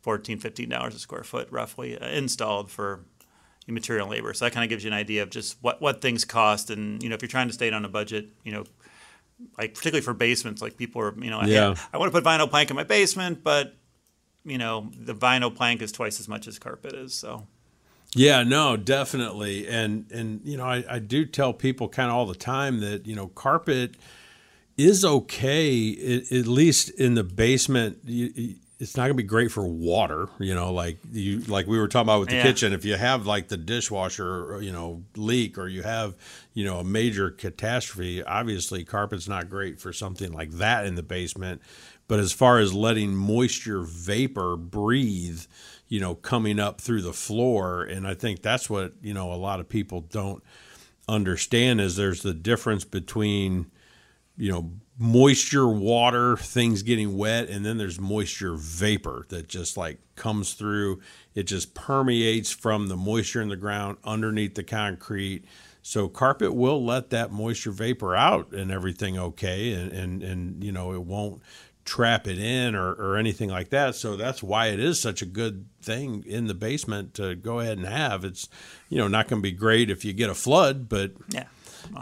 14 0.02 0.38
15 0.38 0.68
dollars 0.68 0.96
a 0.96 0.98
square 0.98 1.22
foot 1.22 1.46
roughly 1.52 1.96
uh, 1.96 2.08
installed 2.08 2.68
for 2.68 3.04
material 3.72 4.06
and 4.06 4.12
labor 4.12 4.32
so 4.34 4.44
that 4.44 4.52
kind 4.52 4.64
of 4.64 4.68
gives 4.70 4.84
you 4.84 4.90
an 4.90 4.96
idea 4.96 5.22
of 5.22 5.30
just 5.30 5.56
what 5.60 5.80
what 5.80 6.00
things 6.00 6.24
cost 6.24 6.70
and 6.70 7.02
you 7.02 7.08
know 7.08 7.14
if 7.14 7.22
you're 7.22 7.28
trying 7.28 7.46
to 7.48 7.54
stay 7.54 7.70
on 7.70 7.84
a 7.84 7.88
budget 7.88 8.28
you 8.44 8.52
know 8.52 8.64
like 9.58 9.72
particularly 9.72 10.02
for 10.02 10.12
basements, 10.12 10.60
like 10.60 10.76
people 10.76 11.00
are, 11.00 11.14
you 11.18 11.30
know, 11.30 11.40
Yeah. 11.42 11.74
I, 11.92 11.96
I 11.96 11.98
want 11.98 12.12
to 12.12 12.20
put 12.20 12.24
vinyl 12.24 12.48
plank 12.50 12.68
in 12.68 12.76
my 12.76 12.82
basement, 12.84 13.42
but 13.42 13.74
you 14.44 14.58
know, 14.58 14.90
the 14.94 15.14
vinyl 15.14 15.54
plank 15.54 15.80
is 15.80 15.92
twice 15.92 16.20
as 16.20 16.28
much 16.28 16.46
as 16.46 16.58
carpet 16.58 16.92
is. 16.92 17.14
So 17.14 17.46
Yeah, 18.14 18.42
no, 18.42 18.76
definitely, 18.76 19.66
and 19.66 20.04
and 20.12 20.42
you 20.44 20.58
know, 20.58 20.64
I, 20.64 20.84
I 20.88 20.98
do 20.98 21.24
tell 21.24 21.54
people 21.54 21.88
kind 21.88 22.10
of 22.10 22.16
all 22.16 22.26
the 22.26 22.34
time 22.34 22.80
that 22.80 23.06
you 23.06 23.16
know, 23.16 23.28
carpet 23.28 23.94
is 24.76 25.04
okay, 25.06 25.90
at, 26.16 26.32
at 26.32 26.46
least 26.46 26.90
in 26.90 27.14
the 27.14 27.24
basement. 27.24 27.98
You- 28.04 28.56
it's 28.80 28.96
not 28.96 29.04
gonna 29.04 29.14
be 29.14 29.22
great 29.22 29.52
for 29.52 29.66
water, 29.66 30.28
you 30.38 30.54
know, 30.54 30.72
like 30.72 30.96
you 31.12 31.40
like 31.40 31.66
we 31.66 31.78
were 31.78 31.86
talking 31.86 32.06
about 32.06 32.20
with 32.20 32.30
the 32.30 32.36
Yeah. 32.36 32.42
kitchen. 32.42 32.72
If 32.72 32.84
you 32.84 32.96
have 32.96 33.26
like 33.26 33.48
the 33.48 33.58
dishwasher, 33.58 34.54
uh, 34.54 34.58
you 34.58 34.72
know, 34.72 35.04
leak, 35.16 35.58
or 35.58 35.68
you 35.68 35.82
have 35.82 36.14
you 36.54 36.64
know 36.64 36.78
a 36.78 36.84
major 36.84 37.30
catastrophe, 37.30 38.22
obviously 38.22 38.82
carpet's 38.82 39.28
not 39.28 39.50
great 39.50 39.78
for 39.78 39.92
something 39.92 40.32
like 40.32 40.52
that 40.52 40.86
in 40.86 40.94
the 40.94 41.02
basement. 41.02 41.60
But 42.08 42.18
as 42.20 42.32
far 42.32 42.58
as 42.58 42.72
letting 42.74 43.14
moisture 43.14 43.82
vapor 43.82 44.56
breathe, 44.56 45.42
you 45.88 46.00
know, 46.00 46.14
coming 46.14 46.58
up 46.58 46.80
through 46.80 47.02
the 47.02 47.12
floor, 47.12 47.84
and 47.84 48.06
I 48.06 48.14
think 48.14 48.40
that's 48.40 48.70
what 48.70 48.94
you 49.02 49.12
know 49.12 49.30
a 49.32 49.36
lot 49.36 49.60
of 49.60 49.68
people 49.68 50.00
don't 50.10 50.42
understand 51.06 51.80
is 51.82 51.96
there's 51.96 52.22
the 52.22 52.34
difference 52.34 52.84
between 52.84 53.66
you 54.36 54.50
know 54.50 54.70
moisture 54.98 55.66
water 55.66 56.36
things 56.36 56.82
getting 56.82 57.16
wet 57.16 57.48
and 57.48 57.64
then 57.64 57.78
there's 57.78 57.98
moisture 57.98 58.54
vapor 58.54 59.24
that 59.30 59.48
just 59.48 59.76
like 59.76 59.98
comes 60.14 60.52
through. 60.52 61.00
It 61.34 61.44
just 61.44 61.74
permeates 61.74 62.50
from 62.50 62.88
the 62.88 62.96
moisture 62.96 63.40
in 63.40 63.48
the 63.48 63.56
ground 63.56 63.96
underneath 64.04 64.54
the 64.54 64.62
concrete. 64.62 65.46
So 65.82 66.08
carpet 66.08 66.54
will 66.54 66.84
let 66.84 67.08
that 67.10 67.32
moisture 67.32 67.70
vapor 67.70 68.14
out 68.14 68.52
and 68.52 68.70
everything 68.70 69.18
okay 69.18 69.72
and 69.72 69.90
and, 69.92 70.22
and 70.22 70.62
you 70.62 70.70
know 70.70 70.92
it 70.92 71.02
won't 71.02 71.42
trap 71.86 72.28
it 72.28 72.38
in 72.38 72.74
or, 72.74 72.92
or 72.92 73.16
anything 73.16 73.48
like 73.48 73.70
that. 73.70 73.94
So 73.94 74.16
that's 74.16 74.42
why 74.42 74.66
it 74.66 74.78
is 74.78 75.00
such 75.00 75.22
a 75.22 75.26
good 75.26 75.64
thing 75.80 76.22
in 76.26 76.46
the 76.46 76.54
basement 76.54 77.14
to 77.14 77.34
go 77.34 77.60
ahead 77.60 77.78
and 77.78 77.86
have. 77.86 78.24
It's 78.24 78.48
you 78.90 78.98
know 78.98 79.08
not 79.08 79.28
going 79.28 79.40
to 79.40 79.42
be 79.42 79.52
great 79.52 79.88
if 79.90 80.04
you 80.04 80.12
get 80.12 80.28
a 80.28 80.34
flood 80.34 80.88
but 80.90 81.12
yeah, 81.30 81.46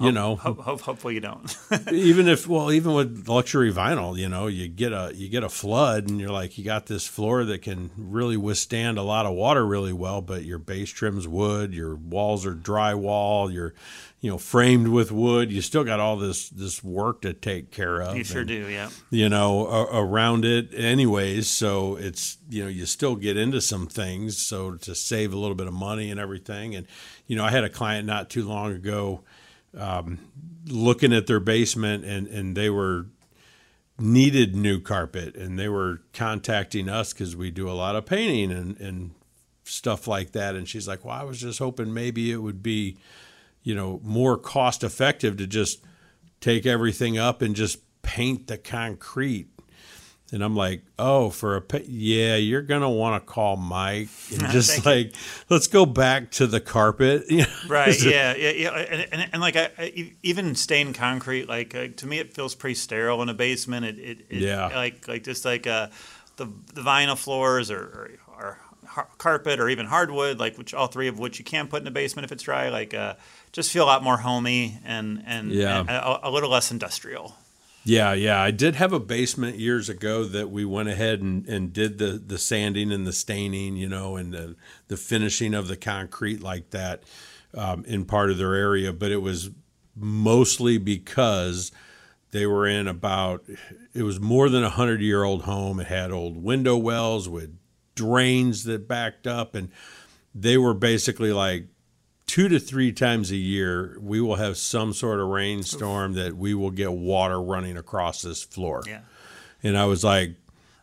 you 0.00 0.12
know 0.12 0.36
ho- 0.36 0.54
ho- 0.54 0.76
hopefully 0.76 1.14
you 1.14 1.20
don't. 1.20 1.56
even 1.92 2.28
if 2.28 2.46
well 2.46 2.70
even 2.72 2.92
with 2.94 3.28
luxury 3.28 3.72
vinyl 3.72 4.16
you 4.16 4.28
know 4.28 4.46
you 4.46 4.68
get 4.68 4.92
a 4.92 5.12
you 5.14 5.28
get 5.28 5.42
a 5.42 5.48
flood 5.48 6.08
and 6.08 6.20
you're 6.20 6.30
like 6.30 6.58
you 6.58 6.64
got 6.64 6.86
this 6.86 7.06
floor 7.06 7.44
that 7.44 7.62
can 7.62 7.90
really 7.96 8.36
withstand 8.36 8.98
a 8.98 9.02
lot 9.02 9.26
of 9.26 9.34
water 9.34 9.66
really 9.66 9.92
well 9.92 10.20
but 10.20 10.44
your 10.44 10.58
base 10.58 10.90
trim's 10.90 11.26
wood 11.26 11.72
your 11.74 11.94
walls 11.94 12.44
are 12.46 12.54
drywall 12.54 13.52
you're 13.52 13.74
you 14.20 14.30
know 14.30 14.38
framed 14.38 14.88
with 14.88 15.12
wood 15.12 15.52
you 15.52 15.60
still 15.62 15.84
got 15.84 16.00
all 16.00 16.16
this 16.16 16.48
this 16.50 16.82
work 16.82 17.22
to 17.22 17.32
take 17.32 17.70
care 17.70 18.00
of 18.00 18.16
you 18.16 18.24
sure 18.24 18.40
and, 18.40 18.48
do, 18.48 18.68
yeah. 18.68 18.90
you 19.10 19.28
know 19.28 19.66
a- 19.66 20.02
around 20.02 20.44
it 20.44 20.72
anyways 20.74 21.48
so 21.48 21.96
it's 21.96 22.38
you 22.50 22.62
know 22.62 22.68
you 22.68 22.84
still 22.84 23.14
get 23.14 23.36
into 23.36 23.60
some 23.60 23.86
things 23.86 24.36
so 24.38 24.72
to 24.72 24.94
save 24.94 25.32
a 25.32 25.36
little 25.36 25.54
bit 25.54 25.66
of 25.66 25.72
money 25.72 26.10
and 26.10 26.18
everything 26.18 26.74
and 26.74 26.86
you 27.26 27.36
know 27.36 27.44
i 27.44 27.50
had 27.50 27.64
a 27.64 27.68
client 27.70 28.06
not 28.06 28.28
too 28.28 28.46
long 28.46 28.72
ago 28.72 29.20
um, 29.76 30.18
looking 30.66 31.12
at 31.12 31.26
their 31.26 31.40
basement 31.40 32.04
and 32.04 32.26
and 32.26 32.56
they 32.56 32.70
were 32.70 33.06
needed 33.98 34.54
new 34.54 34.80
carpet 34.80 35.34
and 35.34 35.58
they 35.58 35.68
were 35.68 36.00
contacting 36.12 36.88
us 36.88 37.12
because 37.12 37.34
we 37.34 37.50
do 37.50 37.68
a 37.68 37.72
lot 37.72 37.96
of 37.96 38.06
painting 38.06 38.52
and 38.52 38.78
and 38.80 39.10
stuff 39.64 40.06
like 40.06 40.32
that. 40.32 40.54
And 40.54 40.68
she's 40.68 40.88
like 40.88 41.04
well 41.04 41.14
i 41.14 41.24
was 41.24 41.40
just 41.40 41.58
hoping 41.58 41.92
maybe 41.92 42.30
it 42.30 42.38
would 42.38 42.62
be 42.62 42.96
you 43.62 43.74
know 43.74 44.00
more 44.02 44.36
cost 44.36 44.82
effective 44.82 45.36
to 45.36 45.46
just 45.46 45.84
take 46.40 46.66
everything 46.66 47.18
up 47.18 47.42
and 47.42 47.54
just 47.54 47.80
paint 48.02 48.46
the 48.46 48.56
concrete 48.56 49.48
and 50.32 50.44
I'm 50.44 50.54
like, 50.54 50.82
oh, 50.98 51.30
for 51.30 51.56
a 51.56 51.60
pa- 51.62 51.78
yeah, 51.86 52.36
you're 52.36 52.62
gonna 52.62 52.90
want 52.90 53.22
to 53.22 53.26
call 53.32 53.56
Mike 53.56 54.08
and 54.30 54.48
just 54.50 54.84
like, 54.84 55.14
let's 55.48 55.66
go 55.66 55.86
back 55.86 56.30
to 56.32 56.46
the 56.46 56.60
carpet. 56.60 57.24
You? 57.30 57.44
Right. 57.68 57.98
Yeah. 58.02 58.34
Yeah. 58.36 58.50
Yeah. 58.50 58.70
And, 58.78 59.08
and, 59.12 59.30
and 59.34 59.40
like 59.42 59.56
I, 59.56 59.70
I, 59.78 60.12
even 60.22 60.54
stained 60.54 60.94
concrete, 60.94 61.48
like 61.48 61.74
uh, 61.74 61.88
to 61.96 62.06
me, 62.06 62.18
it 62.18 62.34
feels 62.34 62.54
pretty 62.54 62.74
sterile 62.74 63.22
in 63.22 63.28
a 63.28 63.34
basement. 63.34 63.86
It, 63.86 63.98
it, 63.98 64.18
it 64.30 64.38
Yeah. 64.42 64.66
Like 64.68 65.06
like 65.08 65.24
just 65.24 65.44
like 65.44 65.66
uh, 65.66 65.88
the 66.36 66.46
the 66.74 66.80
vinyl 66.82 67.16
floors 67.16 67.70
or, 67.70 67.78
or, 67.80 68.10
or 68.38 68.58
har- 68.86 69.08
carpet 69.18 69.60
or 69.60 69.68
even 69.68 69.86
hardwood, 69.86 70.38
like 70.38 70.56
which 70.58 70.74
all 70.74 70.86
three 70.88 71.08
of 71.08 71.18
which 71.18 71.38
you 71.38 71.44
can 71.44 71.68
put 71.68 71.82
in 71.82 71.88
a 71.88 71.90
basement 71.90 72.24
if 72.24 72.32
it's 72.32 72.42
dry. 72.42 72.68
Like 72.68 72.92
uh, 72.94 73.14
just 73.52 73.70
feel 73.72 73.84
a 73.84 73.86
lot 73.86 74.02
more 74.02 74.18
homey 74.18 74.78
and 74.84 75.22
and, 75.26 75.50
Yeah. 75.52 75.80
and 75.80 75.88
a, 75.90 76.28
a 76.28 76.30
little 76.30 76.50
less 76.50 76.70
industrial. 76.70 77.34
Yeah, 77.88 78.12
yeah. 78.12 78.38
I 78.38 78.50
did 78.50 78.74
have 78.74 78.92
a 78.92 79.00
basement 79.00 79.56
years 79.56 79.88
ago 79.88 80.22
that 80.24 80.50
we 80.50 80.66
went 80.66 80.90
ahead 80.90 81.22
and, 81.22 81.48
and 81.48 81.72
did 81.72 81.96
the, 81.96 82.22
the 82.24 82.36
sanding 82.36 82.92
and 82.92 83.06
the 83.06 83.14
staining, 83.14 83.78
you 83.78 83.88
know, 83.88 84.16
and 84.16 84.34
the, 84.34 84.56
the 84.88 84.98
finishing 84.98 85.54
of 85.54 85.68
the 85.68 85.76
concrete 85.76 86.42
like 86.42 86.68
that 86.68 87.02
um, 87.54 87.86
in 87.86 88.04
part 88.04 88.30
of 88.30 88.36
their 88.36 88.54
area. 88.54 88.92
But 88.92 89.10
it 89.10 89.22
was 89.22 89.48
mostly 89.96 90.76
because 90.76 91.72
they 92.30 92.44
were 92.44 92.66
in 92.66 92.88
about, 92.88 93.44
it 93.94 94.02
was 94.02 94.20
more 94.20 94.50
than 94.50 94.64
a 94.64 94.76
100 94.76 95.00
year 95.00 95.24
old 95.24 95.44
home. 95.44 95.80
It 95.80 95.86
had 95.86 96.12
old 96.12 96.36
window 96.36 96.76
wells 96.76 97.26
with 97.26 97.56
drains 97.94 98.64
that 98.64 98.86
backed 98.86 99.26
up. 99.26 99.54
And 99.54 99.70
they 100.34 100.58
were 100.58 100.74
basically 100.74 101.32
like, 101.32 101.68
two 102.28 102.48
to 102.48 102.60
three 102.60 102.92
times 102.92 103.32
a 103.32 103.36
year, 103.36 103.96
we 104.00 104.20
will 104.20 104.36
have 104.36 104.56
some 104.56 104.92
sort 104.92 105.18
of 105.18 105.26
rainstorm 105.26 106.12
that 106.12 106.36
we 106.36 106.54
will 106.54 106.70
get 106.70 106.92
water 106.92 107.42
running 107.42 107.76
across 107.76 108.22
this 108.22 108.44
floor. 108.44 108.84
Yeah. 108.86 109.00
And 109.64 109.76
I 109.76 109.86
was 109.86 110.04
like, 110.04 110.34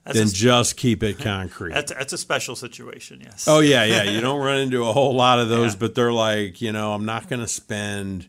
That's 0.04 0.18
then 0.18 0.28
a- 0.28 0.32
just 0.32 0.76
keep 0.76 1.02
it 1.04 1.18
concrete. 1.20 1.74
That's 1.74 1.94
that's 1.94 2.12
a 2.12 2.18
special 2.18 2.58
situation. 2.58 3.22
Yes. 3.24 3.48
oh, 3.48 3.62
yeah, 3.62 3.86
yeah. 3.86 4.04
You 4.04 4.20
don't 4.20 4.42
run 4.42 4.58
into 4.58 4.84
a 4.86 4.92
whole 4.92 5.16
lot 5.16 5.40
of 5.40 5.48
those, 5.48 5.74
Yeah. 5.74 5.80
but 5.80 5.96
they're 5.96 6.12
like, 6.12 6.62
you 6.62 6.74
know, 6.74 6.94
I'm 6.94 7.06
not 7.06 7.30
going 7.30 7.40
to 7.42 7.48
spend, 7.48 8.28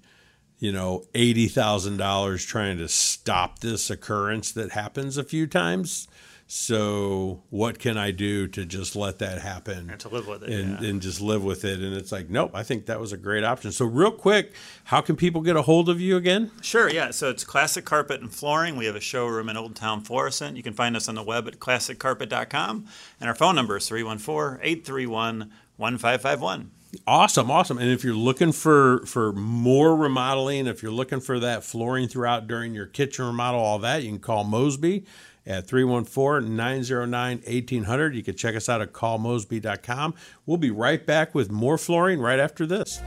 you 0.61 0.71
know, 0.71 1.05
$80,000 1.15 2.47
trying 2.47 2.79
to 2.79 2.89
stop 2.89 3.59
this 3.61 3.91
occurrence 3.91 4.53
that 4.53 4.73
happens 4.73 5.17
a 5.17 5.25
few 5.25 5.47
times. 5.47 6.07
So, 6.49 7.43
what 7.51 7.81
can 7.81 7.99
I 7.99 8.13
do 8.13 8.47
to 8.47 8.65
just 8.65 8.95
let 8.95 9.19
that 9.19 9.41
happen? 9.41 9.91
And 9.91 9.99
to 9.99 10.09
live 10.09 10.29
with 10.29 10.45
it, 10.45 10.51
and, 10.51 10.81
yeah. 10.81 10.89
and 10.91 11.03
just 11.03 11.21
live 11.21 11.43
with 11.43 11.65
it. 11.65 11.81
And 11.81 11.93
it's 11.93 12.13
like, 12.13 12.31
nope, 12.31 12.53
I 12.55 12.63
think 12.63 12.87
that 12.87 13.01
was 13.01 13.13
a 13.13 13.17
great 13.17 13.43
option. 13.43 13.73
So, 13.73 13.85
real 13.85 14.13
quick, 14.13 14.53
how 14.85 15.01
can 15.01 15.17
people 15.17 15.41
get 15.41 15.57
a 15.57 15.63
hold 15.63 15.89
of 15.89 16.01
you 16.01 16.17
again? 16.17 16.53
Sure, 16.63 16.89
yeah. 16.89 17.11
So 17.11 17.31
it's 17.31 17.43
Classic 17.43 17.85
Carpet 17.85 18.21
and 18.21 18.33
Flooring. 18.33 18.77
We 18.77 18.87
have 18.87 18.95
a 18.95 19.01
showroom 19.01 19.49
in 19.49 19.57
Old 19.57 19.75
Town 19.75 20.03
Florissant. 20.03 20.57
You 20.57 20.63
can 20.63 20.73
find 20.73 20.95
us 20.95 21.09
on 21.09 21.17
the 21.17 21.23
web 21.25 21.49
at 21.49 21.59
classiccarpet.com. 21.59 22.87
And 23.21 23.29
our 23.29 23.35
phone 23.35 23.57
number 23.57 23.77
is 23.77 23.89
314 23.89 24.61
831 24.63 25.51
1551. 25.79 26.71
Awesome, 27.09 27.51
awesome. 27.51 27.79
And 27.79 27.91
if 27.91 28.05
you're 28.05 28.15
looking 28.15 28.53
for 28.53 29.05
for 29.05 29.33
more 29.33 29.97
remodeling, 29.97 30.69
if 30.69 30.81
you're 30.81 30.93
looking 30.93 31.19
for 31.19 31.41
that 31.41 31.65
flooring 31.65 32.07
throughout 32.07 32.47
during 32.47 32.73
your 32.73 32.87
kitchen 32.87 33.27
remodel, 33.27 33.61
all 33.61 33.81
that, 33.81 34.05
you 34.05 34.11
can 34.11 34.21
call 34.21 34.45
Mosby 34.45 35.05
at 35.47 35.69
314-909-1800. 35.69 38.15
You 38.15 38.23
can 38.23 38.37
check 38.37 38.57
us 38.57 38.69
out 38.69 38.83
at 38.83 38.93
callmosby.com. 38.93 40.15
We'll 40.45 40.57
be 40.57 40.71
right 40.71 41.07
back 41.07 41.35
with 41.35 41.51
more 41.51 41.79
flooring 41.79 42.21
right 42.21 42.41
after 42.41 42.67
this. 42.67 43.01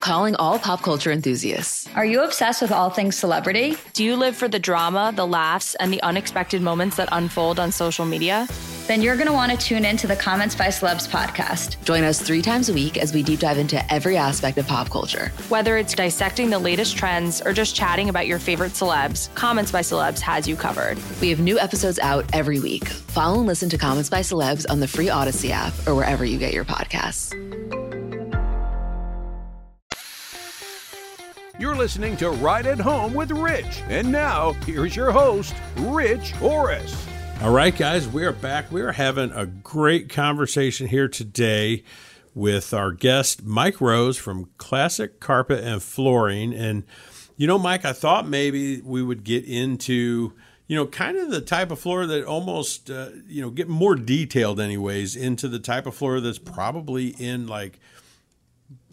Calling 0.00 0.34
all 0.36 0.58
pop 0.58 0.82
culture 0.82 1.12
enthusiasts. 1.12 1.86
Are 1.94 2.06
you 2.06 2.22
obsessed 2.22 2.62
with 2.62 2.72
all 2.72 2.88
things 2.88 3.16
celebrity? 3.16 3.76
Do 3.92 4.02
you 4.02 4.16
live 4.16 4.34
for 4.34 4.48
the 4.48 4.58
drama, 4.58 5.12
the 5.14 5.26
laughs, 5.26 5.74
and 5.74 5.92
the 5.92 6.02
unexpected 6.02 6.62
moments 6.62 6.96
that 6.96 7.10
unfold 7.12 7.60
on 7.60 7.70
social 7.70 8.06
media? 8.06 8.48
Then 8.90 9.02
you're 9.02 9.14
going 9.14 9.28
to 9.28 9.32
want 9.32 9.52
to 9.52 9.56
tune 9.56 9.84
in 9.84 9.96
to 9.98 10.08
the 10.08 10.16
Comments 10.16 10.52
by 10.52 10.66
Celebs 10.66 11.08
podcast. 11.08 11.80
Join 11.84 12.02
us 12.02 12.20
three 12.20 12.42
times 12.42 12.70
a 12.70 12.72
week 12.72 12.98
as 12.98 13.14
we 13.14 13.22
deep 13.22 13.38
dive 13.38 13.56
into 13.56 13.80
every 13.88 14.16
aspect 14.16 14.58
of 14.58 14.66
pop 14.66 14.90
culture. 14.90 15.28
Whether 15.48 15.76
it's 15.76 15.94
dissecting 15.94 16.50
the 16.50 16.58
latest 16.58 16.96
trends 16.96 17.40
or 17.40 17.52
just 17.52 17.76
chatting 17.76 18.08
about 18.08 18.26
your 18.26 18.40
favorite 18.40 18.72
celebs, 18.72 19.32
Comments 19.36 19.70
by 19.70 19.82
Celebs 19.82 20.18
has 20.18 20.48
you 20.48 20.56
covered. 20.56 20.98
We 21.20 21.28
have 21.28 21.38
new 21.38 21.56
episodes 21.56 22.00
out 22.00 22.24
every 22.32 22.58
week. 22.58 22.88
Follow 22.88 23.38
and 23.38 23.46
listen 23.46 23.68
to 23.68 23.78
Comments 23.78 24.10
by 24.10 24.22
Celebs 24.22 24.66
on 24.68 24.80
the 24.80 24.88
free 24.88 25.08
Odyssey 25.08 25.52
app 25.52 25.72
or 25.86 25.94
wherever 25.94 26.24
you 26.24 26.36
get 26.36 26.52
your 26.52 26.64
podcasts. 26.64 27.32
You're 31.60 31.76
listening 31.76 32.16
to 32.16 32.30
Right 32.30 32.66
at 32.66 32.80
Home 32.80 33.14
with 33.14 33.30
Rich. 33.30 33.82
And 33.88 34.10
now, 34.10 34.54
here's 34.66 34.96
your 34.96 35.12
host, 35.12 35.54
Rich 35.76 36.34
Oris. 36.42 37.06
All 37.42 37.52
right, 37.52 37.74
guys, 37.74 38.06
we 38.06 38.26
are 38.26 38.32
back. 38.32 38.70
We 38.70 38.82
are 38.82 38.92
having 38.92 39.32
a 39.32 39.46
great 39.46 40.10
conversation 40.10 40.88
here 40.88 41.08
today 41.08 41.84
with 42.34 42.74
our 42.74 42.92
guest, 42.92 43.42
Mike 43.42 43.80
Rose 43.80 44.18
from 44.18 44.50
Classic 44.58 45.20
Carpet 45.20 45.64
and 45.64 45.82
Flooring. 45.82 46.52
And, 46.52 46.84
you 47.38 47.46
know, 47.46 47.58
Mike, 47.58 47.86
I 47.86 47.94
thought 47.94 48.28
maybe 48.28 48.82
we 48.82 49.02
would 49.02 49.24
get 49.24 49.46
into, 49.46 50.34
you 50.66 50.76
know, 50.76 50.86
kind 50.86 51.16
of 51.16 51.30
the 51.30 51.40
type 51.40 51.70
of 51.70 51.80
floor 51.80 52.04
that 52.04 52.26
almost, 52.26 52.90
uh, 52.90 53.08
you 53.26 53.40
know, 53.40 53.48
get 53.48 53.70
more 53.70 53.94
detailed, 53.94 54.60
anyways, 54.60 55.16
into 55.16 55.48
the 55.48 55.58
type 55.58 55.86
of 55.86 55.94
floor 55.94 56.20
that's 56.20 56.38
probably 56.38 57.14
in 57.18 57.46
like 57.46 57.80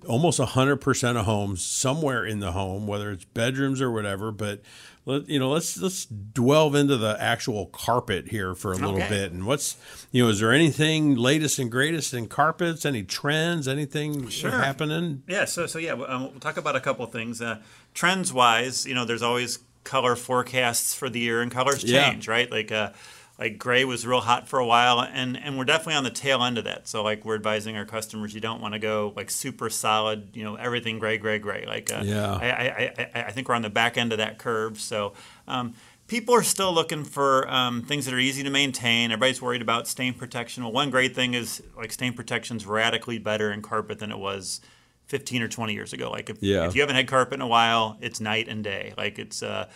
almost 0.08 0.40
100% 0.40 1.18
of 1.20 1.26
homes 1.26 1.64
somewhere 1.64 2.26
in 2.26 2.40
the 2.40 2.52
home 2.52 2.86
whether 2.88 3.12
it's 3.12 3.26
bedrooms 3.26 3.82
or 3.82 3.92
whatever 3.92 4.32
but 4.32 4.62
let, 5.06 5.28
you 5.28 5.40
know 5.40 5.50
let's 5.50 5.78
let's 5.82 6.06
delve 6.06 6.76
into 6.76 6.98
the 6.98 7.18
actual 7.20 7.66
carpet 7.68 8.28
here 8.28 8.54
for 8.54 8.72
a 8.74 8.76
little 8.76 8.98
Okay. 8.98 9.10
bit 9.10 9.32
and 9.32 9.46
what's 9.48 9.76
you 10.12 10.24
know 10.24 10.30
is 10.30 10.40
there 10.40 10.52
anything 10.54 11.16
latest 11.16 11.58
and 11.60 11.72
greatest 11.72 12.14
in 12.14 12.28
carpets 12.28 12.86
any 12.86 13.04
trends 13.04 13.68
anything 13.68 14.28
Sure. 14.30 14.52
happening 14.52 15.24
Yeah, 15.28 15.46
so 15.46 15.66
so 15.66 15.80
yeah, 15.80 15.94
um, 15.94 16.24
we'll 16.32 16.40
talk 16.40 16.58
about 16.58 16.76
a 16.76 16.80
couple 16.82 17.04
of 17.06 17.12
things. 17.12 17.42
Uh, 17.42 17.58
trends 17.94 18.32
wise, 18.32 18.86
you 18.86 18.94
know, 18.94 19.04
there's 19.06 19.24
always 19.24 19.60
color 19.84 20.16
forecasts 20.16 20.94
for 20.94 21.10
the 21.10 21.20
year, 21.20 21.42
and 21.42 21.52
colors 21.52 21.84
Yeah. 21.84 22.12
change, 22.12 22.28
right? 22.28 22.50
Like 22.52 22.72
uh, 22.72 22.92
like 23.39 23.58
gray 23.60 23.86
was 23.86 24.06
real 24.06 24.21
hot 24.21 24.47
for 24.47 24.60
a 24.60 24.65
while, 24.65 25.00
and 25.02 25.38
and 25.38 25.58
we're 25.58 25.65
definitely 25.65 25.95
on 25.95 26.04
the 26.04 26.10
tail 26.10 26.43
end 26.43 26.58
of 26.58 26.63
that. 26.63 26.88
So 26.88 27.04
like 27.04 27.23
we're 27.26 27.36
advising 27.36 27.78
our 27.78 27.86
customers, 27.86 28.34
you 28.34 28.41
don't 28.41 28.62
want 28.62 28.73
to 28.73 28.80
go 28.80 29.13
like 29.15 29.30
super 29.30 29.69
solid, 29.69 30.30
you 30.34 30.43
know, 30.43 30.56
everything 30.56 31.00
gray, 31.00 31.17
gray, 31.17 31.39
gray. 31.39 31.65
Like 31.67 31.91
uh, 31.93 32.02
Yeah. 32.04 32.34
I, 32.34 32.47
I, 32.50 33.10
I, 33.15 33.23
I 33.26 33.32
think 33.32 33.47
we're 33.50 33.56
on 33.56 33.62
the 33.62 33.69
back 33.69 33.97
end 33.97 34.12
of 34.12 34.17
that 34.19 34.38
curve. 34.39 34.80
So. 34.80 35.13
Um, 35.47 35.73
People 36.10 36.34
are 36.36 36.41
still 36.43 36.71
looking 36.73 37.04
for 37.04 37.45
um, 37.52 37.82
things 37.82 38.06
that 38.06 38.13
are 38.13 38.17
easy 38.19 38.41
to 38.41 38.50
maintain. 38.50 39.12
Everybody's 39.12 39.41
worried 39.41 39.62
about 39.62 39.89
stain 39.89 40.13
protection. 40.13 40.63
Well, 40.63 40.71
one 40.71 40.89
great 40.89 41.13
thing 41.13 41.34
is 41.34 41.62
like 41.76 41.91
stain 41.91 42.13
protection's 42.13 42.65
radically 42.65 43.17
better 43.19 43.52
in 43.52 43.62
carpet 43.62 44.00
than 44.00 44.10
it 44.13 44.17
was 44.17 44.62
15 45.08 45.41
or 45.41 45.50
20 45.50 45.73
years 45.73 45.91
ago. 45.91 46.10
Like 46.10 46.30
if, 46.30 46.41
Yeah. 46.41 46.65
if 46.65 46.76
you 46.76 46.82
haven't 46.82 46.95
had 46.95 47.10
carpet 47.10 47.34
in 47.34 47.41
a 47.41 47.47
while, 47.47 47.97
it's 48.00 48.21
night 48.21 48.47
and 48.47 48.63
day. 48.63 48.93
Like 48.97 49.19
it's 49.19 49.43
uh, 49.43 49.67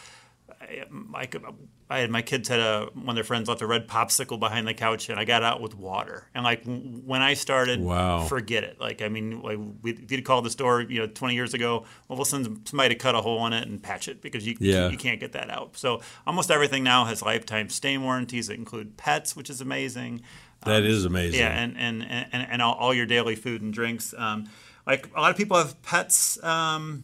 I, 0.61 0.83
I, 1.15 1.25
could- 1.25 1.43
I 1.89 1.99
had 1.99 2.09
my 2.09 2.21
kids 2.21 2.47
had 2.47 2.59
a 2.59 2.89
one 2.93 3.09
of 3.09 3.15
their 3.15 3.23
friends 3.23 3.49
left 3.49 3.61
a 3.61 3.67
red 3.67 3.87
popsicle 3.87 4.39
behind 4.39 4.67
the 4.67 4.73
couch, 4.73 5.09
and 5.09 5.19
I 5.19 5.25
got 5.25 5.43
out 5.43 5.59
with 5.61 5.75
water. 5.75 6.27
And 6.33 6.43
like 6.43 6.63
when 6.65 7.21
I 7.21 7.33
started, 7.33 7.81
Wow. 7.81 8.25
forget 8.25 8.63
it. 8.63 8.79
Like 8.79 9.01
I 9.01 9.09
mean, 9.09 9.41
like 9.41 9.57
we, 9.81 9.91
if 9.93 10.11
you'd 10.11 10.23
called 10.23 10.45
the 10.45 10.49
store, 10.49 10.81
you 10.81 10.99
know, 10.99 11.07
20 11.07 11.33
years 11.35 11.53
ago, 11.53 11.85
well, 12.07 12.15
we'll 12.17 12.25
send 12.25 12.45
somebody 12.69 12.89
to 12.93 12.95
cut 12.95 13.15
a 13.15 13.21
hole 13.21 13.45
in 13.47 13.53
it 13.53 13.67
and 13.67 13.81
patch 13.81 14.07
it 14.07 14.21
because 14.21 14.45
you 14.47 14.55
Yeah. 14.59 14.89
you 14.89 14.97
can't 14.97 15.19
get 15.19 15.33
that 15.33 15.49
out. 15.49 15.75
So 15.77 16.01
almost 16.25 16.49
everything 16.51 16.83
now 16.83 17.05
has 17.05 17.21
lifetime 17.21 17.67
stain 17.69 18.03
warranties 18.03 18.47
that 18.47 18.55
include 18.57 18.95
pets, 18.97 19.35
which 19.35 19.49
is 19.49 19.59
amazing. 19.61 20.21
That 20.65 20.83
is 20.83 21.05
amazing 21.05 21.39
Yeah, 21.39 21.49
and 21.59 21.75
and 21.77 22.03
and, 22.03 22.47
and 22.51 22.61
all, 22.61 22.75
all 22.75 22.93
your 22.93 23.07
daily 23.07 23.35
food 23.35 23.61
and 23.61 23.73
drinks. 23.73 24.13
Um, 24.17 24.47
like 24.87 25.07
a 25.15 25.19
lot 25.19 25.31
of 25.31 25.37
people 25.37 25.57
have 25.57 25.81
pets 25.83 26.41
um, 26.43 27.03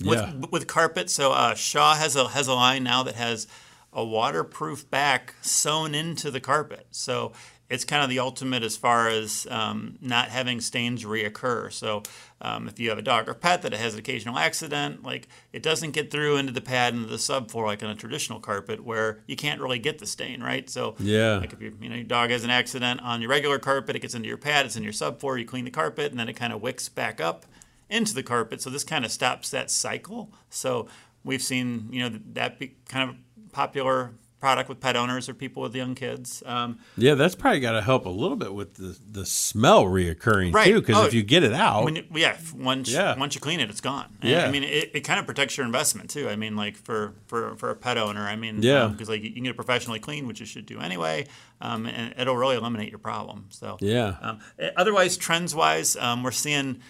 Yeah. 0.00 0.32
with 0.50 0.66
carpet. 0.66 1.10
So 1.10 1.32
uh, 1.32 1.54
Shaw 1.54 1.94
has 1.94 2.16
a 2.16 2.28
has 2.28 2.48
a 2.48 2.54
line 2.54 2.82
now 2.84 3.02
that 3.02 3.14
has 3.16 3.46
a 3.92 4.04
waterproof 4.04 4.88
back 4.90 5.34
sewn 5.42 5.94
into 5.94 6.30
the 6.30 6.40
carpet. 6.40 6.86
So 6.90 7.32
it's 7.68 7.84
kind 7.84 8.02
of 8.02 8.08
the 8.10 8.18
ultimate 8.18 8.64
as 8.64 8.76
far 8.76 9.08
as 9.08 9.46
um, 9.48 9.96
not 10.00 10.28
having 10.28 10.60
stains 10.60 11.04
reoccur. 11.04 11.72
So 11.72 12.02
um, 12.40 12.66
if 12.66 12.80
you 12.80 12.88
have 12.88 12.98
a 12.98 13.02
dog 13.02 13.28
or 13.28 13.34
pet 13.34 13.62
that 13.62 13.72
has 13.72 13.94
an 13.94 14.00
occasional 14.00 14.38
accident, 14.38 15.04
like 15.04 15.28
it 15.52 15.62
doesn't 15.62 15.92
get 15.92 16.10
through 16.10 16.36
into 16.36 16.52
the 16.52 16.60
pad 16.60 16.94
into 16.94 17.06
the 17.08 17.14
subfloor 17.16 17.66
like 17.66 17.82
on 17.84 17.90
a 17.90 17.94
traditional 17.94 18.40
carpet 18.40 18.82
where 18.84 19.20
you 19.28 19.36
can't 19.36 19.60
really 19.60 19.78
get 19.78 19.98
the 20.00 20.06
stain, 20.06 20.42
right? 20.42 20.68
So 20.68 20.96
Yeah. 20.98 21.36
like 21.38 21.52
if 21.52 21.60
your 21.60 21.72
you 21.80 21.88
know 21.88 21.94
your 21.96 22.04
dog 22.04 22.30
has 22.30 22.42
an 22.42 22.50
accident 22.50 23.00
on 23.02 23.20
your 23.20 23.30
regular 23.30 23.58
carpet, 23.60 23.94
it 23.94 24.00
gets 24.00 24.14
into 24.14 24.28
your 24.28 24.36
pad, 24.38 24.66
it's 24.66 24.74
in 24.76 24.82
your 24.82 24.92
subfloor, 24.92 25.38
you 25.38 25.46
clean 25.46 25.64
the 25.64 25.70
carpet, 25.70 26.10
and 26.10 26.18
then 26.18 26.28
it 26.28 26.34
kind 26.34 26.52
of 26.52 26.60
wicks 26.60 26.88
back 26.88 27.20
up 27.20 27.46
into 27.90 28.14
the 28.14 28.22
carpet. 28.22 28.60
So 28.62 28.70
this 28.70 28.84
kind 28.84 29.04
of 29.04 29.10
stops 29.12 29.50
that 29.50 29.70
cycle. 29.70 30.32
So 30.48 30.88
we've 31.24 31.42
seen 31.42 31.88
you 31.90 32.08
know 32.08 32.18
that 32.32 32.58
be 32.58 32.76
kind 32.88 33.10
of 33.10 33.16
popular 33.52 34.12
product 34.40 34.70
with 34.70 34.80
pet 34.80 34.96
owners 34.96 35.28
or 35.28 35.34
people 35.34 35.60
with 35.62 35.74
young 35.76 35.94
kids. 35.94 36.42
Um, 36.46 36.78
yeah 36.96 37.12
that's 37.12 37.34
probably 37.34 37.60
got 37.60 37.72
to 37.72 37.82
help 37.82 38.06
a 38.06 38.08
little 38.08 38.38
bit 38.38 38.54
with 38.54 38.72
the 38.76 38.96
the 39.12 39.26
smell 39.26 39.84
reoccurring 39.84 40.54
Right. 40.54 40.64
too 40.64 40.80
because 40.80 40.96
Oh, 40.96 41.04
if 41.04 41.12
you 41.12 41.22
get 41.22 41.42
it 41.44 41.52
out 41.52 41.84
when 41.84 41.96
you, 41.96 42.04
yeah, 42.14 42.38
once 42.56 42.88
Yeah. 42.90 43.18
once 43.18 43.34
you 43.34 43.40
clean 43.42 43.60
it, 43.60 43.68
it's 43.68 43.82
gone. 43.82 44.06
Yeah. 44.22 44.46
I 44.46 44.50
mean, 44.50 44.62
it, 44.64 44.92
it 44.94 45.00
kind 45.00 45.20
of 45.20 45.26
protects 45.26 45.58
your 45.58 45.66
investment 45.66 46.08
too. 46.08 46.26
I 46.30 46.36
mean, 46.36 46.56
like 46.56 46.76
for 46.76 47.12
for, 47.26 47.54
for 47.56 47.68
a 47.68 47.76
pet 47.76 47.98
owner, 47.98 48.22
I 48.22 48.36
mean, 48.36 48.62
Yeah. 48.62 48.86
because 48.86 49.10
like 49.10 49.22
you 49.22 49.30
can 49.34 49.42
get 49.42 49.50
it 49.50 49.56
professionally 49.56 49.98
cleaned, 49.98 50.26
which 50.26 50.40
you 50.40 50.46
should 50.46 50.64
do 50.64 50.80
anyway, 50.80 51.26
um, 51.60 51.84
and 51.84 52.14
it'll 52.16 52.36
really 52.38 52.56
eliminate 52.56 52.88
your 52.88 52.98
problem. 52.98 53.44
So 53.50 53.76
Yeah. 53.82 54.16
Um, 54.22 54.38
eh, 54.58 54.70
otherwise, 54.74 55.18
trends 55.18 55.54
wise, 55.54 55.96
um, 55.96 56.22
we're 56.22 56.30
seeing. 56.30 56.80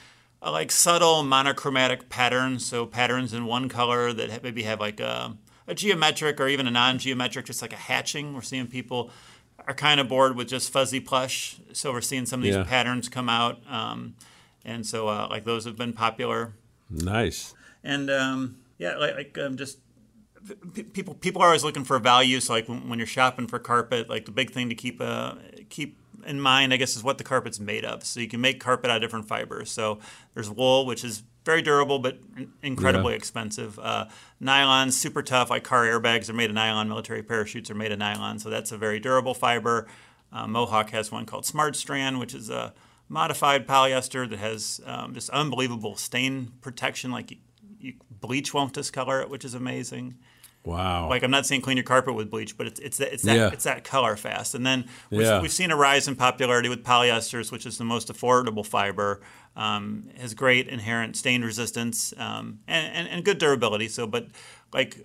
Like 0.43 0.70
subtle 0.72 1.22
monochromatic 1.22 2.09
patterns, 2.09 2.64
so 2.64 2.86
patterns 2.86 3.34
in 3.34 3.45
one 3.45 3.68
color 3.68 4.12
that 4.12 4.43
maybe 4.43 4.62
have 4.62 4.80
like 4.80 4.99
a, 4.99 5.36
a 5.66 5.74
geometric 5.74 6.41
or 6.41 6.49
even 6.49 6.66
a 6.66 6.70
non-geometric, 6.70 7.45
just 7.45 7.61
like 7.61 7.74
a 7.74 7.76
hatching. 7.76 8.32
We're 8.34 8.41
seeing 8.43 8.66
people 8.66 9.11
are 9.68 9.74
kind 9.74 10.01
of 10.01 10.09
bored 10.09 10.36
with 10.36 10.49
just 10.49 10.72
fuzzy 10.72 10.99
plush, 11.01 11.57
so 11.74 11.93
we're 11.93 12.01
seeing 12.01 12.24
some 12.24 12.41
of 12.41 12.45
these 12.45 12.55
Yeah. 12.57 12.64
patterns 12.64 13.11
come 13.11 13.28
out, 13.28 13.61
um, 13.70 14.14
and 14.64 14.86
so 14.86 15.09
uh, 15.09 15.26
like 15.28 15.45
those 15.45 15.66
have 15.66 15.76
been 15.76 15.93
popular. 15.93 16.55
Nice. 16.88 17.53
And 17.84 18.11
um, 18.11 18.57
yeah, 18.78 18.97
like, 18.97 19.14
like 19.14 19.38
um, 19.38 19.59
just 19.59 19.78
p- 20.74 20.82
people 20.84 21.12
people 21.14 21.43
are 21.43 21.49
always 21.49 21.62
looking 21.64 21.84
for 21.84 21.99
value. 21.99 22.41
So 22.41 22.55
like 22.55 22.66
when, 22.66 22.88
when 22.88 22.99
you're 22.99 23.07
shopping 23.07 23.47
for 23.47 23.59
carpet, 23.59 24.09
like 24.09 24.24
the 24.24 24.32
big 24.32 24.51
thing 24.53 24.70
to 24.70 24.74
keep 24.74 25.01
uh, 25.03 25.34
keep 25.68 25.99
in 26.27 26.41
mind, 26.41 26.73
I 26.73 26.77
guess, 26.77 26.97
is 26.97 27.03
what 27.03 27.18
the 27.18 27.25
carpet's 27.25 27.61
made 27.61 27.85
of. 27.85 28.05
So 28.05 28.21
you 28.21 28.29
can 28.29 28.41
make 28.41 28.61
carpet 28.61 28.91
out 28.91 28.97
of 28.97 29.03
different 29.03 29.29
fibers. 29.29 29.71
So 29.71 29.99
there's 30.35 30.51
wool, 30.51 30.87
which 30.87 31.05
is 31.05 31.23
very 31.45 31.62
durable 31.62 31.99
but 31.99 32.18
incredibly 32.62 33.12
Yeah. 33.12 33.18
expensive. 33.18 33.79
Uh, 33.79 34.07
nylon, 34.41 34.91
super 34.93 35.23
tough. 35.23 35.51
Like 35.51 35.64
car 35.64 35.85
airbags 35.85 36.29
are 36.29 36.35
made 36.35 36.51
of 36.51 36.55
nylon. 36.55 36.89
Military 36.89 37.23
parachutes 37.23 37.71
are 37.71 37.75
made 37.75 37.93
of 37.93 37.99
nylon. 37.99 38.39
So 38.39 38.51
that's 38.51 38.73
a 38.73 38.77
very 38.79 39.01
durable 39.01 39.35
fiber. 39.35 39.87
Uh, 40.33 40.47
Mohawk 40.47 40.91
has 40.91 41.11
one 41.11 41.27
called 41.27 41.45
SmartStrand, 41.45 42.18
which 42.21 42.35
is 42.35 42.51
a 42.51 42.73
modified 43.09 43.66
polyester 43.66 44.29
that 44.29 44.39
has 44.39 44.81
um, 44.87 45.14
just 45.14 45.31
unbelievable 45.31 45.97
stain 45.97 46.53
protection. 46.61 47.11
Like 47.11 47.31
you, 47.33 47.39
you, 47.81 47.95
bleach 48.11 48.55
won't 48.55 48.73
discolor 48.75 49.21
it, 49.21 49.29
which 49.31 49.45
is 49.45 49.55
amazing. 49.55 50.16
Wow. 50.65 51.09
Like 51.09 51.23
I'm 51.23 51.31
not 51.31 51.47
saying 51.47 51.63
clean 51.63 51.77
your 51.79 51.85
carpet 51.85 52.15
with 52.15 52.31
bleach, 52.31 52.57
but 52.59 52.67
it's 52.67 52.79
it's 52.81 52.99
that 52.99 53.13
it's 53.15 53.23
that 53.23 53.37
Yeah. 53.37 53.51
it's 53.53 53.65
that 53.65 53.83
color 53.85 54.17
fast. 54.17 54.55
And 54.55 54.65
then 54.67 54.85
we've, 55.11 55.23
Yeah. 55.23 55.41
we've 55.41 55.53
seen 55.53 55.71
a 55.71 55.77
rise 55.77 56.07
in 56.07 56.17
popularity 56.17 56.69
with 56.69 56.85
polyesters, 56.85 57.51
which 57.51 57.65
is 57.65 57.79
the 57.79 57.85
most 57.85 58.09
affordable 58.13 58.65
fiber. 58.67 59.21
Um, 59.57 60.11
has 60.19 60.33
great 60.35 60.69
inherent 60.69 61.17
stain 61.17 61.43
resistance 61.43 62.15
um, 62.19 62.61
and, 62.69 62.95
and 62.95 63.09
and 63.09 63.25
good 63.25 63.39
durability. 63.39 63.89
So, 63.89 64.07
but 64.07 64.29
like 64.73 64.97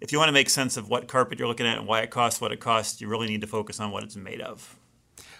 if 0.00 0.12
you 0.12 0.18
want 0.18 0.28
to 0.28 0.32
make 0.32 0.50
sense 0.50 0.76
of 0.76 0.88
what 0.90 1.06
carpet 1.08 1.38
you're 1.38 1.48
looking 1.48 1.66
at 1.66 1.78
and 1.78 1.86
why 1.86 2.00
it 2.00 2.10
costs 2.10 2.40
what 2.40 2.52
it 2.52 2.60
costs, 2.60 3.00
you 3.00 3.08
really 3.08 3.28
need 3.28 3.40
to 3.40 3.46
focus 3.46 3.80
on 3.80 3.90
what 3.92 4.02
it's 4.02 4.16
made 4.16 4.40
of. 4.40 4.76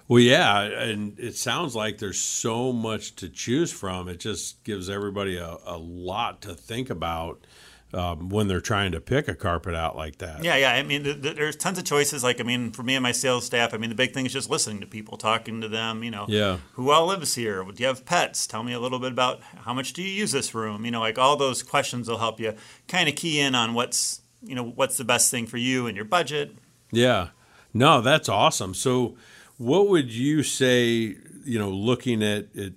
Well, 0.06 0.20
yeah, 0.20 0.60
and 0.62 1.18
it 1.18 1.34
sounds 1.36 1.74
like 1.74 1.98
there's 1.98 2.20
so 2.20 2.72
much 2.72 3.16
to 3.16 3.28
choose 3.28 3.72
from. 3.72 4.08
It 4.08 4.20
just 4.20 4.62
gives 4.62 4.88
everybody 4.88 5.36
a, 5.36 5.56
a 5.66 5.76
lot 5.78 6.40
to 6.42 6.54
think 6.54 6.90
about 6.90 7.46
um, 7.92 8.28
when 8.28 8.48
they're 8.48 8.60
trying 8.60 8.90
to 8.92 9.00
pick 9.00 9.28
a 9.28 9.34
carpet 9.34 9.74
out 9.74 9.96
like 9.96 10.18
that. 10.18 10.42
Yeah, 10.42 10.56
yeah. 10.56 10.72
I 10.72 10.82
mean, 10.82 11.04
th- 11.04 11.22
th- 11.22 11.36
there's 11.36 11.54
tons 11.54 11.78
of 11.78 11.84
choices. 11.84 12.24
Like, 12.24 12.40
I 12.40 12.42
mean, 12.42 12.72
for 12.72 12.82
me 12.82 12.94
and 12.96 13.02
my 13.02 13.12
sales 13.12 13.44
staff, 13.46 13.72
I 13.72 13.76
mean, 13.76 13.90
the 13.90 13.96
big 13.96 14.12
thing 14.12 14.26
is 14.26 14.32
just 14.32 14.50
listening 14.50 14.80
to 14.80 14.86
people, 14.86 15.16
talking 15.16 15.60
to 15.60 15.68
them. 15.68 16.02
You 16.02 16.10
know, 16.10 16.26
Yeah. 16.28 16.58
who 16.72 16.90
all 16.90 17.06
lives 17.06 17.34
here? 17.36 17.62
Do 17.62 17.72
you 17.82 17.86
have 17.86 18.04
pets? 18.04 18.46
Tell 18.46 18.62
me 18.64 18.72
a 18.72 18.80
little 18.80 18.98
bit 18.98 19.12
about 19.12 19.42
how 19.64 19.74
much 19.74 19.92
do 19.92 20.02
you 20.02 20.08
use 20.10 20.32
this 20.32 20.54
room? 20.54 20.84
You 20.84 20.90
know, 20.90 21.00
like 21.00 21.18
all 21.18 21.36
those 21.36 21.62
questions 21.62 22.08
will 22.08 22.18
help 22.18 22.40
you 22.40 22.54
kind 22.88 23.08
of 23.08 23.14
key 23.14 23.38
in 23.40 23.54
on 23.54 23.74
what's 23.74 24.22
you 24.42 24.54
know 24.54 24.64
what's 24.64 24.96
the 24.96 25.04
best 25.04 25.30
thing 25.30 25.46
for 25.46 25.56
you 25.56 25.86
and 25.86 25.94
your 25.96 26.04
budget. 26.04 26.56
Yeah. 26.90 27.28
No, 27.72 28.00
that's 28.00 28.28
awesome. 28.28 28.74
So, 28.74 29.16
what 29.56 29.88
would 29.88 30.10
you 30.12 30.42
say, 30.42 31.16
you 31.44 31.58
know, 31.58 31.70
looking 31.70 32.22
at, 32.22 32.54
at 32.56 32.72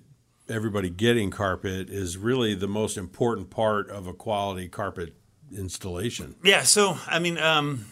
everybody 0.48 0.90
getting 0.90 1.30
carpet 1.30 1.90
is 1.90 2.16
really 2.16 2.54
the 2.54 2.68
most 2.68 2.96
important 2.96 3.50
part 3.50 3.90
of 3.90 4.06
a 4.06 4.12
quality 4.12 4.68
carpet 4.68 5.14
installation? 5.56 6.34
Yeah. 6.44 6.62
So, 6.62 6.98
I 7.06 7.18
mean, 7.18 7.38
um, 7.38 7.86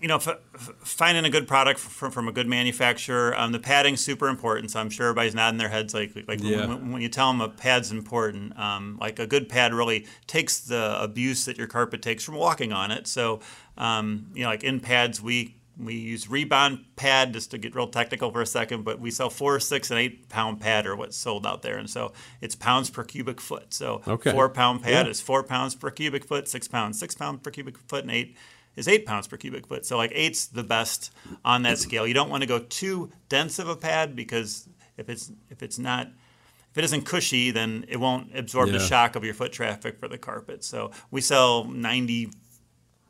you 0.00 0.08
know, 0.08 0.16
f- 0.16 0.28
f- 0.28 0.70
finding 0.80 1.24
a 1.24 1.30
good 1.30 1.46
product 1.48 1.80
from, 1.80 2.10
from 2.10 2.28
a 2.28 2.32
good 2.32 2.46
manufacturer. 2.46 3.34
Um, 3.38 3.52
the 3.52 3.58
padding's 3.58 4.04
super 4.04 4.28
important. 4.28 4.70
So 4.70 4.80
I'm 4.80 4.90
sure 4.90 5.06
everybody's 5.08 5.34
nodding 5.34 5.56
their 5.58 5.68
heads 5.68 5.94
like 5.94 6.12
like 6.28 6.42
Yeah. 6.42 6.66
when, 6.66 6.92
when 6.92 7.02
you 7.02 7.08
tell 7.08 7.28
them 7.32 7.40
a 7.40 7.48
pad's 7.48 7.90
important. 7.90 8.58
Um, 8.58 8.98
like 9.00 9.18
a 9.18 9.26
good 9.26 9.48
pad 9.48 9.72
really 9.72 10.06
takes 10.26 10.60
the 10.60 11.00
abuse 11.00 11.44
that 11.46 11.56
your 11.56 11.68
carpet 11.68 12.02
takes 12.02 12.22
from 12.24 12.34
walking 12.34 12.72
on 12.72 12.90
it. 12.90 13.06
So 13.06 13.40
um, 13.78 14.26
you 14.34 14.42
know, 14.42 14.48
like 14.50 14.64
in 14.64 14.80
pads, 14.80 15.22
we 15.22 15.56
we 15.76 15.94
use 15.94 16.28
rebound 16.28 16.84
pad 16.96 17.32
just 17.32 17.50
to 17.50 17.58
get 17.58 17.74
real 17.74 17.88
technical 17.88 18.30
for 18.30 18.40
a 18.40 18.46
second, 18.46 18.84
but 18.84 19.00
we 19.00 19.10
sell 19.10 19.30
four, 19.30 19.58
six, 19.60 19.90
and 19.90 19.98
eight 19.98 20.28
pound 20.28 20.60
pad 20.60 20.86
are 20.86 20.94
what's 20.94 21.16
sold 21.16 21.46
out 21.46 21.62
there, 21.62 21.76
and 21.76 21.90
so 21.90 22.12
it's 22.40 22.54
pounds 22.54 22.90
per 22.90 23.02
cubic 23.04 23.40
foot. 23.40 23.74
So 23.74 24.02
Okay. 24.06 24.30
four 24.30 24.48
pound 24.48 24.82
pad 24.82 25.06
Yeah. 25.06 25.10
is 25.10 25.20
four 25.20 25.42
pounds 25.42 25.74
per 25.74 25.90
cubic 25.90 26.24
foot, 26.24 26.46
six 26.48 26.68
pounds, 26.68 26.98
six 26.98 27.14
pounds 27.14 27.40
per 27.42 27.50
cubic 27.50 27.76
foot, 27.88 28.02
and 28.04 28.10
eight 28.12 28.36
is 28.76 28.88
eight 28.88 29.04
pounds 29.06 29.26
per 29.26 29.36
cubic 29.36 29.66
foot. 29.66 29.84
So 29.86 29.96
like 29.96 30.12
eight's 30.14 30.46
the 30.46 30.64
best 30.64 31.10
on 31.44 31.62
that 31.62 31.78
scale. 31.78 32.06
You 32.06 32.14
don't 32.14 32.30
want 32.30 32.42
to 32.42 32.46
go 32.48 32.58
too 32.60 33.10
dense 33.28 33.58
of 33.58 33.68
a 33.68 33.76
pad 33.76 34.14
because 34.14 34.68
if 34.96 35.08
it's 35.08 35.32
if 35.50 35.62
it's 35.62 35.78
not 35.78 36.08
if 36.70 36.78
it 36.78 36.84
isn't 36.84 37.02
cushy, 37.02 37.52
then 37.52 37.84
it 37.88 37.98
won't 37.98 38.36
absorb 38.36 38.70
the 38.72 38.80
shock 38.80 39.14
of 39.14 39.24
your 39.24 39.32
foot 39.34 39.52
traffic 39.52 40.00
for 40.00 40.08
the 40.08 40.18
carpet. 40.18 40.64
So 40.64 40.90
we 41.12 41.20
sell 41.20 41.64
ninety 41.64 42.30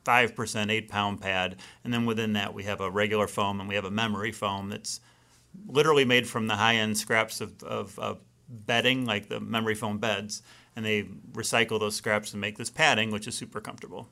five 0.04 0.34
percent 0.34 0.70
eight 0.70 0.88
pound 0.88 1.20
pad, 1.20 1.56
and 1.82 1.92
then 1.92 2.06
within 2.06 2.32
that 2.34 2.54
we 2.54 2.64
have 2.64 2.80
a 2.80 2.90
regular 2.90 3.26
foam 3.26 3.60
and 3.60 3.68
we 3.68 3.74
have 3.74 3.84
a 3.84 3.90
memory 3.90 4.32
foam 4.32 4.68
that's 4.68 5.00
literally 5.66 6.04
made 6.04 6.28
from 6.28 6.46
the 6.46 6.56
high 6.56 6.76
end 6.76 6.98
scraps 6.98 7.40
of, 7.40 7.62
of, 7.62 7.98
of 7.98 8.18
bedding, 8.48 9.04
like 9.04 9.28
the 9.28 9.40
memory 9.40 9.74
foam 9.74 9.98
beds, 9.98 10.42
and 10.76 10.84
they 10.84 11.04
recycle 11.32 11.78
those 11.78 11.94
scraps 11.94 12.32
and 12.32 12.40
make 12.40 12.58
this 12.58 12.70
padding, 12.70 13.10
which 13.10 13.26
is 13.26 13.34
super 13.34 13.60
comfortable. 13.60 14.08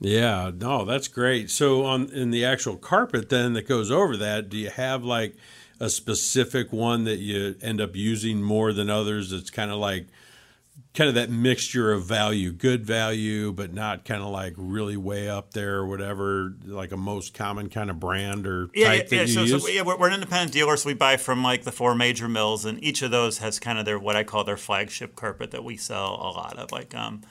Yeah, 0.00 0.50
no, 0.54 0.84
that's 0.84 1.08
great. 1.08 1.50
So 1.50 1.84
on 1.84 2.10
in 2.10 2.30
the 2.30 2.44
actual 2.44 2.76
carpet 2.76 3.28
then 3.28 3.54
that 3.54 3.68
goes 3.68 3.90
over 3.90 4.16
that, 4.18 4.48
do 4.48 4.56
you 4.58 4.70
have 4.70 5.04
like 5.04 5.36
a 5.80 5.88
specific 5.88 6.72
one 6.72 7.04
that 7.04 7.18
you 7.18 7.56
end 7.62 7.80
up 7.80 7.96
using 7.96 8.42
more 8.42 8.72
than 8.72 8.88
others 8.90 9.32
It's 9.32 9.50
kind 9.50 9.70
of 9.70 9.78
like 9.78 10.06
kind 10.94 11.08
of 11.08 11.14
that 11.16 11.28
mixture 11.28 11.92
of 11.92 12.04
value, 12.04 12.52
good 12.52 12.86
value, 12.86 13.50
but 13.52 13.74
not 13.74 14.04
kind 14.04 14.22
of 14.22 14.28
like 14.28 14.54
really 14.56 14.96
way 14.96 15.28
up 15.28 15.52
there 15.52 15.74
or 15.78 15.86
whatever, 15.86 16.54
like 16.64 16.92
a 16.92 16.96
most 16.96 17.34
common 17.34 17.68
kind 17.68 17.90
of 17.90 17.98
brand 17.98 18.46
or 18.46 18.70
Yeah, 18.72 18.86
type 18.88 18.98
yeah, 18.98 19.08
that 19.08 19.16
yeah. 19.16 19.22
you 19.22 19.46
So, 19.48 19.54
use? 19.56 19.62
so 19.64 19.68
yeah, 19.68 19.82
we're, 19.82 19.96
we're 19.98 20.06
an 20.08 20.14
independent 20.14 20.52
dealer, 20.52 20.76
so 20.76 20.86
we 20.88 20.94
buy 20.94 21.16
from 21.16 21.42
like 21.42 21.64
the 21.64 21.72
four 21.72 21.96
major 21.96 22.28
mills, 22.28 22.64
and 22.64 22.82
each 22.82 23.02
of 23.02 23.10
those 23.10 23.38
has 23.38 23.58
kind 23.58 23.78
of 23.78 23.84
their 23.84 23.98
what 23.98 24.14
I 24.14 24.22
call 24.22 24.44
their 24.44 24.56
flagship 24.56 25.16
carpet 25.16 25.50
that 25.50 25.64
we 25.64 25.76
sell 25.76 26.14
a 26.14 26.30
lot 26.30 26.56
of. 26.56 26.70
Like, 26.70 26.94
um, 26.94 27.22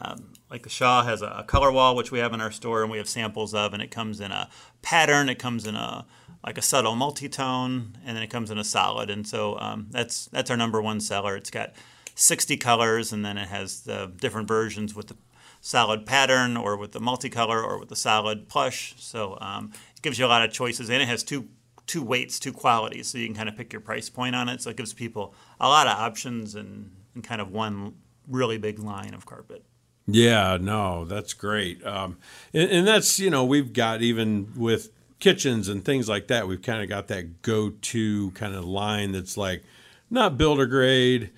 um, 0.00 0.32
like 0.48 0.62
the 0.62 0.68
Shaw 0.68 1.02
has 1.02 1.20
a, 1.20 1.38
a 1.40 1.42
color 1.44 1.72
wall 1.72 1.96
which 1.96 2.12
we 2.12 2.20
have 2.20 2.32
in 2.32 2.40
our 2.40 2.52
store, 2.52 2.82
and 2.82 2.90
we 2.90 2.98
have 2.98 3.08
samples 3.08 3.52
of, 3.52 3.72
and 3.74 3.82
it 3.82 3.90
comes 3.90 4.20
in 4.20 4.30
a 4.30 4.48
pattern, 4.80 5.28
it 5.28 5.40
comes 5.40 5.66
in 5.66 5.74
a 5.74 6.06
like 6.46 6.56
a 6.56 6.62
subtle 6.62 6.94
multi-tone, 6.94 7.98
and 8.06 8.16
then 8.16 8.22
it 8.22 8.30
comes 8.30 8.48
in 8.52 8.58
a 8.58 8.64
solid, 8.64 9.10
and 9.10 9.26
so 9.26 9.58
um, 9.58 9.88
that's 9.90 10.26
that's 10.26 10.52
our 10.52 10.56
number 10.56 10.80
one 10.80 11.00
seller. 11.00 11.34
It's 11.36 11.50
got 11.50 11.72
60 12.18 12.56
colors, 12.56 13.12
and 13.12 13.24
then 13.24 13.38
it 13.38 13.48
has 13.48 13.82
the 13.82 14.10
different 14.16 14.48
versions 14.48 14.94
with 14.94 15.06
the 15.06 15.16
solid 15.60 16.04
pattern 16.04 16.56
or 16.56 16.76
with 16.76 16.92
the 16.92 17.00
multicolor 17.00 17.62
or 17.62 17.78
with 17.78 17.88
the 17.88 17.96
solid 17.96 18.48
plush. 18.48 18.94
So 18.98 19.38
um, 19.40 19.72
it 19.94 20.02
gives 20.02 20.18
you 20.18 20.26
a 20.26 20.28
lot 20.28 20.44
of 20.44 20.52
choices, 20.52 20.90
and 20.90 21.00
it 21.00 21.06
has 21.06 21.22
two 21.22 21.48
two 21.86 22.02
weights, 22.02 22.38
two 22.38 22.52
qualities, 22.52 23.06
so 23.06 23.16
you 23.16 23.26
can 23.26 23.34
kind 23.34 23.48
of 23.48 23.56
pick 23.56 23.72
your 23.72 23.80
price 23.80 24.10
point 24.10 24.34
on 24.34 24.48
it. 24.48 24.60
So 24.60 24.68
it 24.68 24.76
gives 24.76 24.92
people 24.92 25.34
a 25.58 25.68
lot 25.68 25.86
of 25.86 25.94
options 25.94 26.54
and, 26.54 26.90
and 27.14 27.24
kind 27.24 27.40
of 27.40 27.50
one 27.50 27.94
really 28.28 28.58
big 28.58 28.78
line 28.78 29.14
of 29.14 29.24
carpet. 29.24 29.64
Yeah, 30.06 30.58
no, 30.60 31.06
that's 31.06 31.32
great. 31.32 31.82
Um, 31.86 32.18
and, 32.52 32.70
and 32.70 32.86
that's, 32.86 33.18
you 33.18 33.30
know, 33.30 33.42
we've 33.42 33.72
got 33.72 34.02
even 34.02 34.52
with 34.54 34.90
kitchens 35.18 35.66
and 35.66 35.82
things 35.82 36.10
like 36.10 36.28
that, 36.28 36.46
we've 36.46 36.60
kind 36.60 36.82
of 36.82 36.90
got 36.90 37.08
that 37.08 37.40
go 37.40 37.70
to 37.70 38.30
kind 38.32 38.54
of 38.54 38.66
line 38.66 39.12
that's 39.12 39.38
like 39.38 39.64
not 40.10 40.36
builder 40.36 40.66
grade, 40.66 41.30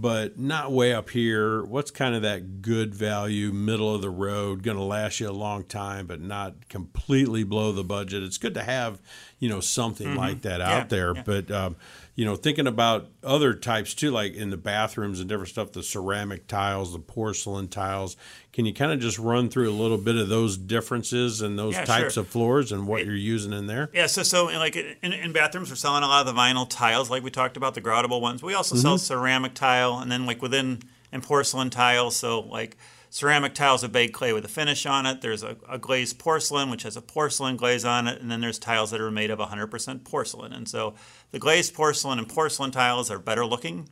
but 0.00 0.38
not 0.38 0.70
way 0.70 0.94
up 0.94 1.10
here. 1.10 1.64
What's 1.64 1.90
kind 1.90 2.14
of 2.14 2.22
that 2.22 2.62
good 2.62 2.94
value, 2.94 3.52
middle 3.52 3.92
of 3.92 4.00
the 4.00 4.10
road, 4.10 4.62
going 4.62 4.76
to 4.76 4.82
last 4.82 5.18
you 5.18 5.28
a 5.28 5.32
long 5.32 5.64
time, 5.64 6.06
but 6.06 6.20
not 6.20 6.68
completely 6.68 7.42
blow 7.42 7.72
the 7.72 7.82
budget? 7.82 8.22
It's 8.22 8.38
good 8.38 8.54
to 8.54 8.62
have, 8.62 9.00
you 9.40 9.48
know, 9.48 9.58
something 9.58 10.14
like 10.14 10.42
that 10.42 10.60
Mm-hmm. 10.60 10.70
Yeah, 10.70 10.76
out 10.78 10.88
there. 10.88 11.14
yeah. 11.16 11.22
But, 11.26 11.50
um, 11.50 11.76
you 12.18 12.24
know, 12.24 12.34
thinking 12.34 12.66
about 12.66 13.08
other 13.22 13.54
types 13.54 13.94
too, 13.94 14.10
like 14.10 14.34
in 14.34 14.50
the 14.50 14.56
bathrooms 14.56 15.20
and 15.20 15.28
different 15.28 15.50
stuff, 15.50 15.70
the 15.70 15.84
ceramic 15.84 16.48
tiles, 16.48 16.92
the 16.92 16.98
porcelain 16.98 17.68
tiles. 17.68 18.16
Can 18.52 18.66
you 18.66 18.74
kind 18.74 18.90
of 18.90 18.98
just 18.98 19.20
run 19.20 19.48
through 19.48 19.70
a 19.70 19.70
little 19.70 19.98
bit 19.98 20.16
of 20.16 20.28
those 20.28 20.56
differences 20.56 21.42
and 21.42 21.56
those 21.56 21.74
Yeah, 21.74 21.84
types 21.84 22.14
sure. 22.14 22.24
of 22.24 22.28
floors 22.28 22.72
and 22.72 22.88
what 22.88 23.06
you're 23.06 23.14
using 23.14 23.52
in 23.52 23.68
there? 23.68 23.88
Yeah, 23.94 24.08
so 24.08 24.24
so 24.24 24.46
like 24.46 24.74
in, 24.74 25.12
in 25.12 25.32
bathrooms, 25.32 25.70
we're 25.70 25.76
selling 25.76 26.02
a 26.02 26.08
lot 26.08 26.26
of 26.26 26.34
the 26.34 26.40
vinyl 26.40 26.68
tiles, 26.68 27.08
like 27.08 27.22
we 27.22 27.30
talked 27.30 27.56
about, 27.56 27.76
the 27.76 27.80
groutable 27.80 28.20
ones. 28.20 28.42
We 28.42 28.52
also 28.52 28.74
sell 28.74 28.96
mm-hmm. 28.96 28.98
ceramic 28.98 29.54
tile, 29.54 30.00
and 30.00 30.10
then 30.10 30.26
like 30.26 30.42
within 30.42 30.82
and 31.12 31.22
porcelain 31.22 31.70
tiles. 31.70 32.16
So 32.16 32.40
like 32.40 32.76
ceramic 33.10 33.54
tiles 33.54 33.82
are 33.84 33.88
baked 33.88 34.14
clay 34.14 34.32
with 34.32 34.44
a 34.44 34.48
finish 34.48 34.84
on 34.86 35.06
it. 35.06 35.20
There's 35.20 35.42
a, 35.42 35.56
a 35.68 35.78
glazed 35.78 36.18
porcelain, 36.18 36.70
which 36.70 36.82
has 36.82 36.96
a 36.96 37.02
porcelain 37.02 37.56
glaze 37.56 37.84
on 37.84 38.06
it, 38.08 38.20
and 38.20 38.30
then 38.30 38.40
there's 38.40 38.58
tiles 38.58 38.90
that 38.90 39.00
are 39.00 39.10
made 39.10 39.30
of 39.30 39.38
100% 39.38 40.04
porcelain. 40.04 40.52
And 40.52 40.68
so 40.68 40.94
the 41.30 41.38
glazed 41.38 41.74
porcelain 41.74 42.18
and 42.18 42.28
porcelain 42.28 42.70
tiles 42.70 43.10
are 43.10 43.18
better 43.18 43.44
looking. 43.46 43.88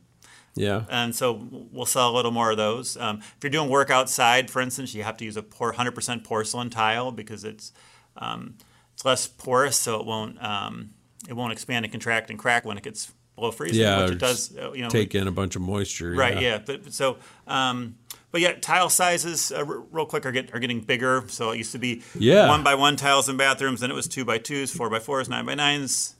Yeah. 0.55 0.85
And 0.89 1.15
so 1.15 1.47
we'll 1.71 1.85
sell 1.85 2.09
a 2.09 2.15
little 2.15 2.31
more 2.31 2.49
of 2.51 2.57
those. 2.57 2.97
Um, 2.97 3.19
if 3.19 3.37
you're 3.43 3.51
doing 3.51 3.69
work 3.69 3.89
outside, 3.91 4.49
for 4.49 4.59
instance, 4.61 4.93
you 4.95 5.03
have 5.03 5.17
to 5.17 5.25
use 5.25 5.37
a 5.37 5.43
100% 5.43 6.23
porcelain 6.23 6.69
tile 6.71 7.11
because 7.11 7.43
it's 7.43 7.73
um, 8.17 8.55
it's 8.95 9.05
less 9.05 9.27
porous, 9.27 9.77
so 9.77 9.99
it 9.99 10.05
won't 10.07 10.43
um, 10.43 10.89
it 11.29 11.33
won't 11.33 11.51
expand 11.53 11.85
and 11.85 11.91
contract 11.91 12.31
and 12.31 12.39
crack 12.39 12.65
when 12.65 12.75
it 12.77 12.83
gets 12.83 13.11
below 13.35 13.51
freezing, 13.51 13.81
Yeah, 13.83 14.05
which 14.05 14.13
it 14.13 14.17
does. 14.17 14.57
uh, 14.57 14.71
You 14.73 14.81
know, 14.81 14.89
Take 14.89 15.13
in 15.13 15.27
a 15.27 15.31
bunch 15.31 15.55
of 15.55 15.61
moisture. 15.61 16.13
Right. 16.13 16.41
Yeah. 16.41 16.57
But 16.57 16.83
but 16.85 16.93
so, 16.93 17.17
um, 17.45 17.95
but 18.31 18.41
yet, 18.41 18.61
tile 18.61 18.89
sizes 18.89 19.51
uh, 19.51 19.63
r- 19.67 19.79
real 19.91 20.05
quick 20.05 20.25
are 20.25 20.31
get 20.31 20.53
are 20.53 20.59
getting 20.59 20.81
bigger. 20.81 21.23
So 21.27 21.51
it 21.51 21.57
used 21.57 21.71
to 21.71 21.79
be 21.79 22.01
Yeah. 22.17 22.47
one 22.47 22.63
by 22.63 22.75
one 22.75 22.95
tiles 22.95 23.29
in 23.29 23.37
bathrooms, 23.37 23.79
then 23.81 23.91
it 23.91 23.95
was 23.95 24.07
two 24.07 24.25
by 24.25 24.37
twos, 24.37 24.71
four 24.71 24.89
by 24.89 24.99
fours, 24.99 25.29
nine 25.29 25.45
by 25.45 25.55
nines. 25.55 26.15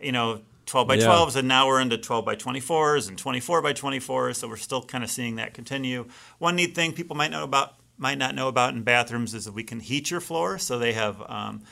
You 0.00 0.12
know, 0.12 0.40
12 0.66 0.88
by 0.88 0.94
Yeah. 0.94 1.06
12s, 1.06 1.36
and 1.36 1.46
now 1.46 1.66
we're 1.68 1.80
into 1.80 1.96
12 1.98 2.24
by 2.24 2.34
24s 2.34 3.08
and 3.08 3.16
24 3.18 3.62
by 3.62 3.72
24s. 3.72 4.36
So 4.38 4.48
we're 4.48 4.56
still 4.56 4.82
kind 4.82 5.04
of 5.04 5.10
seeing 5.10 5.36
that 5.36 5.54
continue. 5.54 6.06
One 6.38 6.56
neat 6.56 6.74
thing 6.74 6.92
people 6.92 7.14
might 7.16 7.30
know 7.30 7.44
about 7.44 7.74
might 7.98 8.18
not 8.18 8.34
know 8.34 8.48
about 8.48 8.74
in 8.74 8.82
bathrooms 8.82 9.32
is 9.34 9.44
that 9.44 9.52
we 9.52 9.62
can 9.62 9.78
heat 9.80 10.10
your 10.10 10.20
floor. 10.20 10.58
So 10.58 10.78
they 10.78 10.92
have 10.94 11.20
um, 11.28 11.62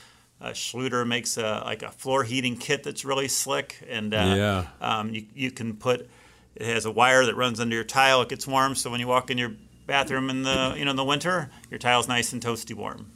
uh, 0.41 0.51
Schluter 0.51 1.05
makes 1.07 1.37
a, 1.37 1.63
like 1.65 1.83
a 1.83 1.91
floor 1.91 2.23
heating 2.25 2.57
kit 2.57 2.83
that's 2.85 3.05
really 3.05 3.27
slick, 3.27 3.77
and 3.89 4.15
uh, 4.15 4.35
Yeah. 4.37 4.65
um, 4.81 5.13
you 5.15 5.27
you 5.35 5.51
can 5.51 5.75
put 5.75 6.09
it 6.55 6.67
has 6.67 6.85
a 6.85 6.91
wire 6.91 7.25
that 7.27 7.35
runs 7.37 7.59
under 7.59 7.75
your 7.75 7.85
tile. 7.85 8.23
It 8.23 8.29
gets 8.29 8.47
warm, 8.47 8.75
so 8.77 8.91
when 8.91 9.01
you 9.01 9.07
walk 9.09 9.31
in 9.31 9.39
your 9.39 9.53
bathroom 9.87 10.31
in 10.31 10.43
the 10.43 10.75
you 10.77 10.85
know 10.85 10.91
in 10.91 10.97
the 10.97 11.05
winter, 11.05 11.51
your 11.71 11.79
tile's 11.79 12.09
nice 12.09 12.33
and 12.33 12.43
toasty 12.43 12.75
warm. 12.75 13.07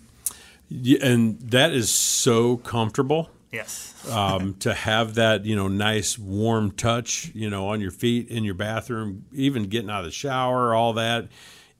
Yeah, 0.68 0.98
and 1.06 1.40
that 1.40 1.72
is 1.72 1.90
so 1.90 2.56
comfortable. 2.58 3.30
Yes. 3.52 3.92
um, 4.10 4.54
to 4.54 4.74
have 4.74 5.14
that, 5.14 5.44
you 5.44 5.54
know, 5.54 5.68
nice 5.68 6.18
warm 6.18 6.72
touch, 6.72 7.30
you 7.34 7.48
know, 7.48 7.68
on 7.68 7.80
your 7.80 7.92
feet 7.92 8.28
in 8.28 8.42
your 8.42 8.54
bathroom, 8.54 9.26
even 9.32 9.68
getting 9.68 9.90
out 9.90 10.00
of 10.00 10.06
the 10.06 10.10
shower, 10.10 10.74
all 10.74 10.94
that. 10.94 11.28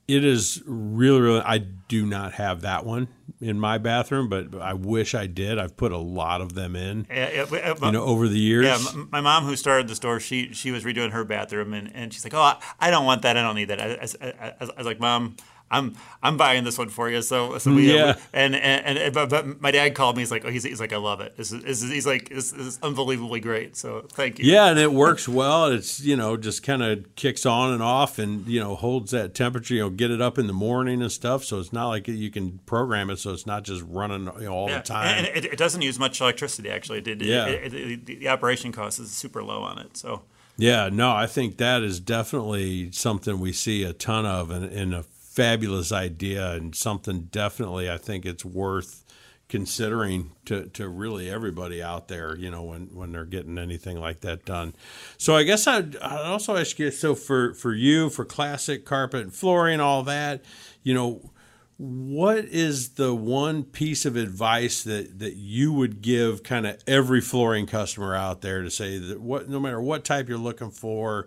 It 0.07 0.25
is 0.25 0.63
really, 0.67 1.21
really. 1.21 1.41
I 1.41 1.59
do 1.59 2.05
not 2.05 2.35
have 2.35 2.61
that 2.61 2.85
one 2.85 3.09
in 3.41 3.59
my 3.59 3.79
bathroom, 3.79 4.29
but 4.29 4.55
I 4.61 4.75
wish 4.75 5.15
I 5.15 5.27
did. 5.27 5.59
I've 5.59 5.77
put 5.77 5.93
a 5.93 5.99
lot 5.99 6.41
of 6.41 6.55
them 6.55 6.77
in, 6.77 7.07
Yeah, 7.11 7.47
yeah, 7.51 7.73
uh, 7.73 7.87
you 7.87 7.93
know, 7.93 8.05
over 8.05 8.29
the 8.29 8.39
years. 8.39 8.67
Yeah, 8.67 9.05
my 9.11 9.23
mom 9.23 9.45
who 9.45 9.57
started 9.57 9.89
the 9.89 9.95
store, 9.95 10.21
she 10.21 10.53
she 10.53 10.71
was 10.71 10.85
redoing 10.85 11.13
her 11.13 11.25
bathroom, 11.25 11.73
and, 11.73 11.91
and 11.95 12.13
she's 12.13 12.25
like, 12.25 12.35
"Oh, 12.35 12.41
I, 12.41 12.61
I 12.81 12.91
don't 12.91 13.07
want 13.07 13.23
that. 13.23 13.37
I 13.37 13.43
don't 13.43 13.55
need 13.57 13.69
that." 13.69 13.81
I, 13.81 14.27
I, 14.27 14.27
I, 14.47 14.55
I 14.61 14.65
was 14.77 14.87
like, 14.87 15.01
"Mom, 15.01 15.37
I'm 15.75 15.95
I'm 16.22 16.37
buying 16.37 16.64
this 16.64 16.79
one 16.79 16.89
for 16.89 17.11
you." 17.11 17.20
So 17.22 17.59
so 17.59 17.75
we, 17.75 17.93
Yeah. 17.95 18.16
and, 18.33 18.55
and 18.55 18.99
and 18.99 19.14
but, 19.14 19.29
but 19.29 19.61
my 19.61 19.70
dad 19.70 19.95
called 19.95 20.16
me. 20.16 20.22
He's 20.22 20.31
like, 20.31 20.45
"Oh, 20.45 20.51
he's, 20.51 20.64
he's 20.64 20.81
like, 20.81 20.93
I 20.93 20.97
love 20.97 21.20
it. 21.20 21.37
This 21.37 21.53
is, 21.53 21.62
this 21.62 21.83
is 21.83 21.91
he's 21.91 22.07
like, 22.07 22.29
this 22.29 22.53
is 22.53 22.79
unbelievably 22.83 23.41
great." 23.41 23.77
So 23.77 24.07
thank 24.11 24.39
you. 24.39 24.51
Yeah, 24.51 24.66
and 24.66 24.79
it 24.79 24.93
works 24.93 25.29
well. 25.29 25.66
It's 25.66 26.01
you 26.01 26.16
know 26.16 26.37
just 26.37 26.62
kind 26.62 26.83
of 26.83 27.14
kicks 27.16 27.45
on 27.45 27.72
and 27.72 27.83
off, 27.83 28.18
and 28.18 28.47
you 28.47 28.61
know 28.61 28.75
holds 28.75 29.11
that 29.11 29.35
temperature. 29.35 29.75
You 29.75 29.81
know, 29.83 29.91
get 29.91 30.11
it 30.11 30.20
up 30.20 30.39
in 30.39 30.47
the 30.47 30.53
morning 30.53 31.03
and 31.03 31.11
stuff. 31.12 31.45
So 31.45 31.59
it's 31.61 31.72
not 31.72 31.89
like 31.89 32.09
you 32.09 32.31
can 32.31 32.59
program 32.66 33.11
it, 33.11 33.18
so 33.18 33.33
it's 33.33 33.47
not 33.47 33.64
just 33.64 33.83
running 33.87 34.25
you 34.39 34.45
know, 34.47 34.53
all 34.55 34.68
Yeah, 34.70 34.79
the 34.79 34.85
time. 34.85 35.07
and 35.09 35.27
it, 35.27 35.45
it 35.45 35.59
doesn't 35.59 35.83
use 35.83 35.99
much 35.99 36.20
electricity. 36.20 36.70
Actually, 36.70 36.99
it 36.99 37.05
did. 37.05 37.22
Yeah. 37.22 37.47
it, 37.47 38.07
the 38.07 38.29
operation 38.29 38.72
cost 38.72 38.99
is 39.01 39.11
super 39.11 39.43
low 39.43 39.62
on 39.62 39.79
it. 39.79 39.97
So 39.97 40.22
Yeah, 40.57 40.89
no, 40.93 41.11
I 41.12 41.27
think 41.27 41.57
that 41.59 41.83
is 41.83 41.99
definitely 42.01 42.91
something 42.93 43.41
we 43.41 43.53
see 43.53 43.83
a 43.85 43.93
ton 43.93 44.25
of 44.27 44.51
in, 44.51 44.62
and 44.64 44.95
a 44.95 45.03
fabulous 45.35 45.91
idea 45.91 46.53
and 46.53 46.74
something 46.76 47.22
definitely 47.24 47.91
I 47.91 47.99
think 47.99 48.24
it's 48.24 48.45
worth 48.45 49.05
considering 49.49 50.32
to, 50.47 50.66
to 50.70 50.89
really 50.89 51.30
everybody 51.30 51.82
out 51.82 52.09
there, 52.09 52.37
you 52.37 52.51
know, 52.51 52.62
when, 52.62 52.87
when 52.95 53.12
they're 53.12 53.24
getting 53.24 53.59
anything 53.59 53.99
like 53.99 54.20
that 54.20 54.45
done. 54.45 54.74
So 55.18 55.37
I 55.37 55.43
guess 55.43 55.66
I'd, 55.66 55.97
I'd 55.97 56.26
also 56.26 56.57
ask 56.57 56.78
you, 56.78 56.91
so 56.91 57.14
for, 57.14 57.53
for 57.55 57.74
you, 57.74 58.11
for 58.11 58.24
classic 58.24 58.85
carpet 58.85 59.22
and 59.22 59.35
flooring, 59.35 59.80
all 59.80 60.03
that, 60.05 60.43
you 60.82 60.95
know, 60.95 61.30
what 61.76 62.45
is 62.45 62.91
the 62.91 63.14
one 63.14 63.64
piece 63.64 64.05
of 64.05 64.16
advice 64.16 64.85
that, 64.85 65.18
that 65.18 65.35
you 65.35 65.72
would 65.72 66.01
give 66.01 66.43
kind 66.43 66.66
of 66.66 66.82
every 66.87 67.20
flooring 67.20 67.66
customer 67.66 68.14
out 68.14 68.41
there 68.41 68.62
to 68.62 68.70
say 68.70 68.99
that 68.99 69.20
what 69.20 69.49
no 69.49 69.59
matter 69.59 69.80
what 69.80 70.05
type 70.05 70.28
you're 70.28 70.39
looking 70.39 70.70
for, 70.70 71.26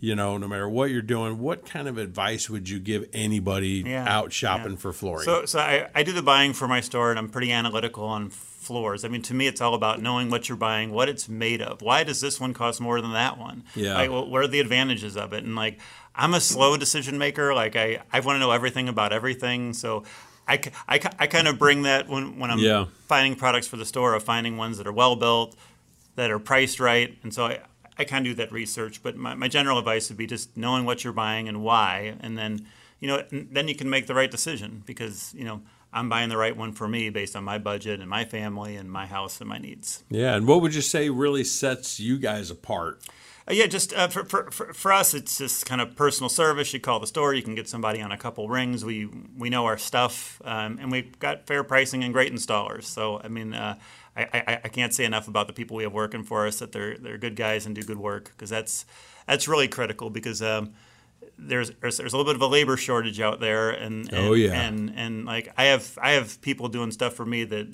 you 0.00 0.14
know, 0.14 0.36
no 0.38 0.48
matter 0.48 0.68
what 0.68 0.90
you're 0.90 1.02
doing, 1.02 1.38
what 1.38 1.64
kind 1.66 1.88
of 1.88 1.98
advice 1.98 2.48
would 2.50 2.68
you 2.68 2.78
give 2.78 3.08
anybody 3.12 3.82
Yeah, 3.86 4.04
out 4.08 4.32
shopping 4.32 4.72
yeah. 4.72 4.78
for 4.78 4.92
flooring? 4.92 5.24
So, 5.24 5.44
so 5.46 5.58
I, 5.58 5.88
I 5.94 6.02
do 6.02 6.12
the 6.12 6.22
buying 6.22 6.52
for 6.52 6.66
my 6.68 6.80
store, 6.80 7.10
and 7.10 7.18
I'm 7.18 7.28
pretty 7.28 7.52
analytical 7.52 8.04
on 8.04 8.30
floors. 8.30 9.04
I 9.04 9.08
mean, 9.08 9.22
to 9.22 9.34
me, 9.34 9.46
it's 9.46 9.60
all 9.60 9.74
about 9.74 10.02
knowing 10.02 10.28
what 10.30 10.48
you're 10.48 10.56
buying, 10.58 10.90
what 10.90 11.08
it's 11.08 11.28
made 11.28 11.62
of. 11.62 11.82
Why 11.82 12.02
does 12.04 12.20
this 12.20 12.40
one 12.40 12.52
cost 12.52 12.80
more 12.80 13.00
than 13.00 13.12
that 13.12 13.38
one? 13.38 13.64
Yeah. 13.74 13.94
Like, 13.94 14.10
well, 14.10 14.28
what 14.28 14.42
are 14.42 14.48
the 14.48 14.60
advantages 14.60 15.16
of 15.16 15.32
it? 15.32 15.44
And 15.44 15.54
like, 15.54 15.78
I'm 16.14 16.34
a 16.34 16.40
slow 16.40 16.76
decision 16.76 17.16
maker. 17.18 17.54
Like, 17.54 17.76
I, 17.76 18.02
I 18.12 18.20
want 18.20 18.36
to 18.36 18.40
know 18.40 18.50
everything 18.50 18.88
about 18.88 19.12
everything. 19.12 19.72
So. 19.72 20.04
I, 20.48 20.60
I, 20.88 21.00
I 21.18 21.26
kind 21.26 21.48
of 21.48 21.58
bring 21.58 21.82
that 21.82 22.06
when, 22.06 22.38
when 22.38 22.52
I'm 22.52 22.60
Yeah. 22.60 22.84
finding 23.08 23.34
products 23.34 23.66
for 23.66 23.76
the 23.76 23.84
store, 23.84 24.14
of 24.14 24.22
finding 24.22 24.56
ones 24.56 24.78
that 24.78 24.86
are 24.86 24.92
well 24.92 25.16
built, 25.16 25.56
that 26.14 26.30
are 26.30 26.38
priced 26.38 26.78
right. 26.78 27.18
And 27.24 27.34
so 27.34 27.46
I, 27.46 27.58
I 27.98 28.04
kind 28.04 28.26
of 28.26 28.32
do 28.32 28.34
that 28.36 28.52
research. 28.52 29.02
But 29.02 29.16
my, 29.16 29.34
my 29.34 29.48
general 29.48 29.78
advice 29.78 30.08
would 30.08 30.18
be 30.18 30.26
just 30.26 30.56
knowing 30.56 30.84
what 30.84 31.04
you're 31.04 31.12
buying 31.12 31.48
and 31.48 31.62
why. 31.62 32.16
And 32.20 32.36
then, 32.36 32.66
you 33.00 33.08
know, 33.08 33.22
then 33.30 33.68
you 33.68 33.74
can 33.74 33.90
make 33.90 34.06
the 34.06 34.14
right 34.14 34.30
decision 34.30 34.82
because, 34.86 35.34
you 35.34 35.44
know, 35.44 35.62
I'm 35.92 36.08
buying 36.08 36.28
the 36.28 36.36
right 36.36 36.56
one 36.56 36.72
for 36.72 36.86
me 36.86 37.08
based 37.10 37.34
on 37.34 37.44
my 37.44 37.58
budget 37.58 38.00
and 38.00 38.10
my 38.10 38.24
family 38.24 38.76
and 38.76 38.90
my 38.90 39.06
house 39.06 39.40
and 39.40 39.48
my 39.48 39.58
needs. 39.58 40.04
yeah, 40.10 40.36
and 40.36 40.46
what 40.46 40.60
would 40.60 40.74
you 40.74 40.82
say 40.82 41.08
really 41.08 41.44
sets 41.44 41.98
you 41.98 42.18
guys 42.18 42.50
apart? 42.50 43.02
Uh, 43.48 43.54
yeah, 43.54 43.66
just 43.66 43.94
uh, 43.94 44.08
for, 44.08 44.24
for, 44.24 44.50
for, 44.50 44.72
for 44.72 44.92
us, 44.92 45.14
it's 45.14 45.38
just 45.38 45.64
kind 45.66 45.80
of 45.80 45.94
personal 45.94 46.28
service. 46.28 46.74
You 46.74 46.80
call 46.80 46.98
the 46.98 47.06
store, 47.06 47.32
you 47.32 47.42
can 47.42 47.54
get 47.54 47.68
somebody 47.68 48.02
on 48.02 48.10
a 48.10 48.18
couple 48.18 48.48
rings. 48.48 48.84
We 48.84 49.08
we 49.38 49.50
know 49.50 49.66
our 49.66 49.78
stuff, 49.78 50.42
um, 50.44 50.78
and 50.80 50.90
we've 50.90 51.16
got 51.20 51.46
fair 51.46 51.62
pricing 51.62 52.02
and 52.02 52.12
great 52.12 52.34
installers. 52.34 52.84
So 52.84 53.20
I 53.22 53.28
mean, 53.28 53.54
uh, 53.54 53.76
I, 54.16 54.28
I, 54.32 54.60
I 54.64 54.68
can't 54.68 54.94
say 54.94 55.04
enough 55.04 55.28
about 55.28 55.46
the 55.46 55.52
people 55.52 55.76
we 55.76 55.82
have 55.82 55.92
working 55.92 56.22
for 56.24 56.46
us 56.46 56.58
that 56.60 56.72
they're 56.72 56.96
they're 56.96 57.18
good 57.18 57.36
guys 57.36 57.66
and 57.66 57.74
do 57.74 57.82
good 57.82 57.98
work 57.98 58.24
because 58.30 58.50
that's 58.50 58.86
that's 59.26 59.48
really 59.48 59.68
critical 59.68 60.10
because. 60.10 60.42
Um, 60.42 60.72
there's, 61.38 61.70
there's 61.80 61.96
there's 61.98 62.12
a 62.12 62.16
little 62.16 62.30
bit 62.30 62.36
of 62.36 62.42
a 62.42 62.46
labor 62.46 62.76
shortage 62.76 63.20
out 63.20 63.40
there, 63.40 63.70
and, 63.70 64.08
and 64.12 64.26
Oh, 64.28 64.32
yeah. 64.34 64.52
and 64.52 64.92
and 64.96 65.24
like 65.24 65.52
I 65.56 65.64
have 65.64 65.98
I 66.00 66.12
have 66.12 66.40
people 66.40 66.68
doing 66.68 66.90
stuff 66.90 67.14
for 67.14 67.26
me 67.26 67.44
that 67.44 67.66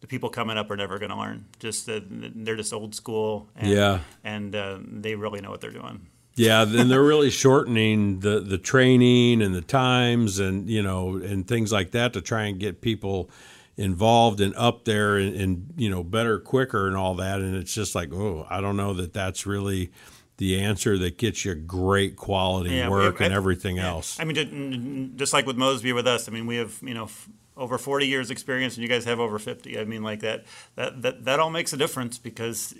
the 0.00 0.06
people 0.06 0.28
coming 0.28 0.56
up 0.58 0.70
are 0.70 0.76
never 0.76 0.98
going 0.98 1.10
to 1.10 1.16
learn. 1.16 1.46
Just 1.58 1.86
that 1.86 2.04
they're 2.08 2.56
just 2.56 2.72
old 2.72 2.94
school. 2.94 3.48
And, 3.56 3.70
Yeah. 3.70 4.00
and 4.24 4.54
uh, 4.54 4.78
they 4.82 5.14
really 5.14 5.40
know 5.40 5.50
what 5.50 5.60
they're 5.60 5.70
doing. 5.72 6.06
Yeah, 6.34 6.64
then 6.64 6.88
they're 6.88 7.02
really 7.02 7.30
shortening 7.30 8.20
the 8.20 8.40
the 8.40 8.58
training 8.58 9.42
and 9.42 9.54
the 9.54 9.62
times 9.62 10.38
and 10.38 10.68
you 10.68 10.82
know 10.82 11.16
and 11.16 11.46
things 11.46 11.72
like 11.72 11.92
that 11.92 12.12
to 12.12 12.20
try 12.20 12.44
and 12.44 12.58
get 12.60 12.80
people 12.80 13.30
involved 13.76 14.40
and 14.40 14.54
up 14.56 14.84
there 14.84 15.16
and, 15.16 15.34
and 15.36 15.74
you 15.76 15.90
know 15.90 16.02
better 16.02 16.38
quicker 16.38 16.86
and 16.86 16.96
all 16.96 17.14
that 17.16 17.40
and 17.40 17.54
it's 17.56 17.74
just 17.74 17.94
like 17.94 18.12
oh 18.12 18.46
I 18.48 18.60
don't 18.62 18.76
know 18.76 18.94
that 18.94 19.12
that's 19.12 19.44
really 19.46 19.92
the 20.38 20.58
answer 20.60 20.96
that 20.98 21.18
gets 21.18 21.44
you 21.44 21.54
great 21.54 22.16
quality 22.16 22.70
Yeah, 22.76 22.88
work 22.88 23.18
have- 23.18 23.26
and 23.26 23.34
everything 23.34 23.76
yeah. 23.76 23.88
else. 23.88 24.18
I 24.20 24.24
mean, 24.24 25.12
just 25.16 25.32
like 25.32 25.46
with 25.46 25.56
Mosby 25.56 25.92
with 25.94 26.06
us. 26.06 26.28
I 26.28 26.32
mean, 26.32 26.46
we 26.46 26.56
have 26.56 26.78
you 26.82 26.92
know 26.94 27.04
f- 27.04 27.28
over 27.56 27.78
40 27.78 28.06
years 28.06 28.30
experience, 28.30 28.74
and 28.76 28.82
you 28.82 28.88
guys 28.88 29.06
have 29.06 29.18
over 29.18 29.38
50. 29.38 29.78
I 29.78 29.84
mean, 29.84 30.02
like 30.02 30.20
that 30.20 30.44
that 30.74 31.00
that, 31.02 31.24
that 31.24 31.40
all 31.40 31.48
makes 31.50 31.72
a 31.72 31.76
difference 31.76 32.18
because. 32.18 32.74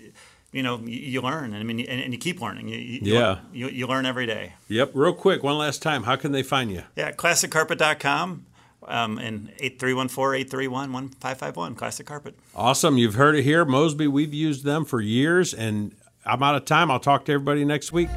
You 0.53 0.63
know, 0.63 0.77
you, 0.79 0.97
you 0.97 1.21
learn, 1.21 1.51
and 1.53 1.57
I 1.57 1.63
mean, 1.63 1.81
and, 1.81 2.01
and 2.01 2.13
you 2.13 2.17
keep 2.17 2.39
learning. 2.41 2.69
You, 2.69 2.77
you, 2.77 2.99
Yeah. 3.01 3.39
you, 3.51 3.67
you 3.67 3.85
learn 3.85 4.05
every 4.05 4.25
day. 4.25 4.53
Yep, 4.69 4.91
real 4.93 5.13
quick, 5.13 5.43
one 5.43 5.57
last 5.57 5.81
time, 5.81 6.03
how 6.03 6.15
can 6.15 6.31
they 6.31 6.41
find 6.41 6.71
you? 6.71 6.83
Yeah, 6.95 7.11
classiccarpet.com 7.11 8.45
um, 8.87 9.17
and 9.17 9.51
8314-831-1551, 9.57 11.75
Classic 11.75 12.05
Carpet. 12.05 12.37
Awesome, 12.55 12.97
you've 12.97 13.15
heard 13.15 13.35
it 13.35 13.43
here, 13.43 13.65
Mosby. 13.65 14.07
We've 14.07 14.33
used 14.33 14.63
them 14.63 14.85
for 14.85 15.01
years, 15.01 15.53
and 15.53 15.93
I'm 16.25 16.41
out 16.43 16.55
of 16.55 16.65
time. 16.65 16.91
I'll 16.91 16.99
talk 16.99 17.25
to 17.25 17.33
everybody 17.33 17.65
next 17.65 17.91
week. 17.91 18.09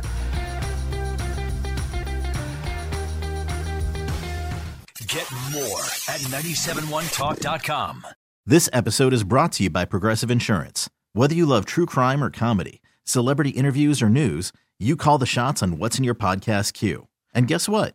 Get 5.07 5.29
more 5.53 5.81
at 6.09 6.21
971talk.com. 6.31 8.07
This 8.47 8.69
episode 8.73 9.13
is 9.13 9.25
brought 9.25 9.53
to 9.53 9.65
you 9.65 9.71
by 9.71 9.85
Progressive 9.85 10.31
Insurance. 10.31 10.89
Whether 11.13 11.35
you 11.35 11.47
love 11.47 11.65
true 11.65 11.87
crime 11.87 12.23
or 12.23 12.31
comedy, 12.31 12.81
celebrity 13.05 13.51
interviews 13.51 14.01
or 14.01 14.09
news, 14.09 14.53
you 14.79 14.97
call 14.97 15.19
the 15.19 15.27
shots 15.27 15.63
on 15.63 15.79
what's 15.79 15.99
in 15.99 16.05
your 16.05 16.15
podcast 16.15 16.73
queue. 16.73 17.09
And 17.35 17.49
guess 17.49 17.69
what? 17.69 17.95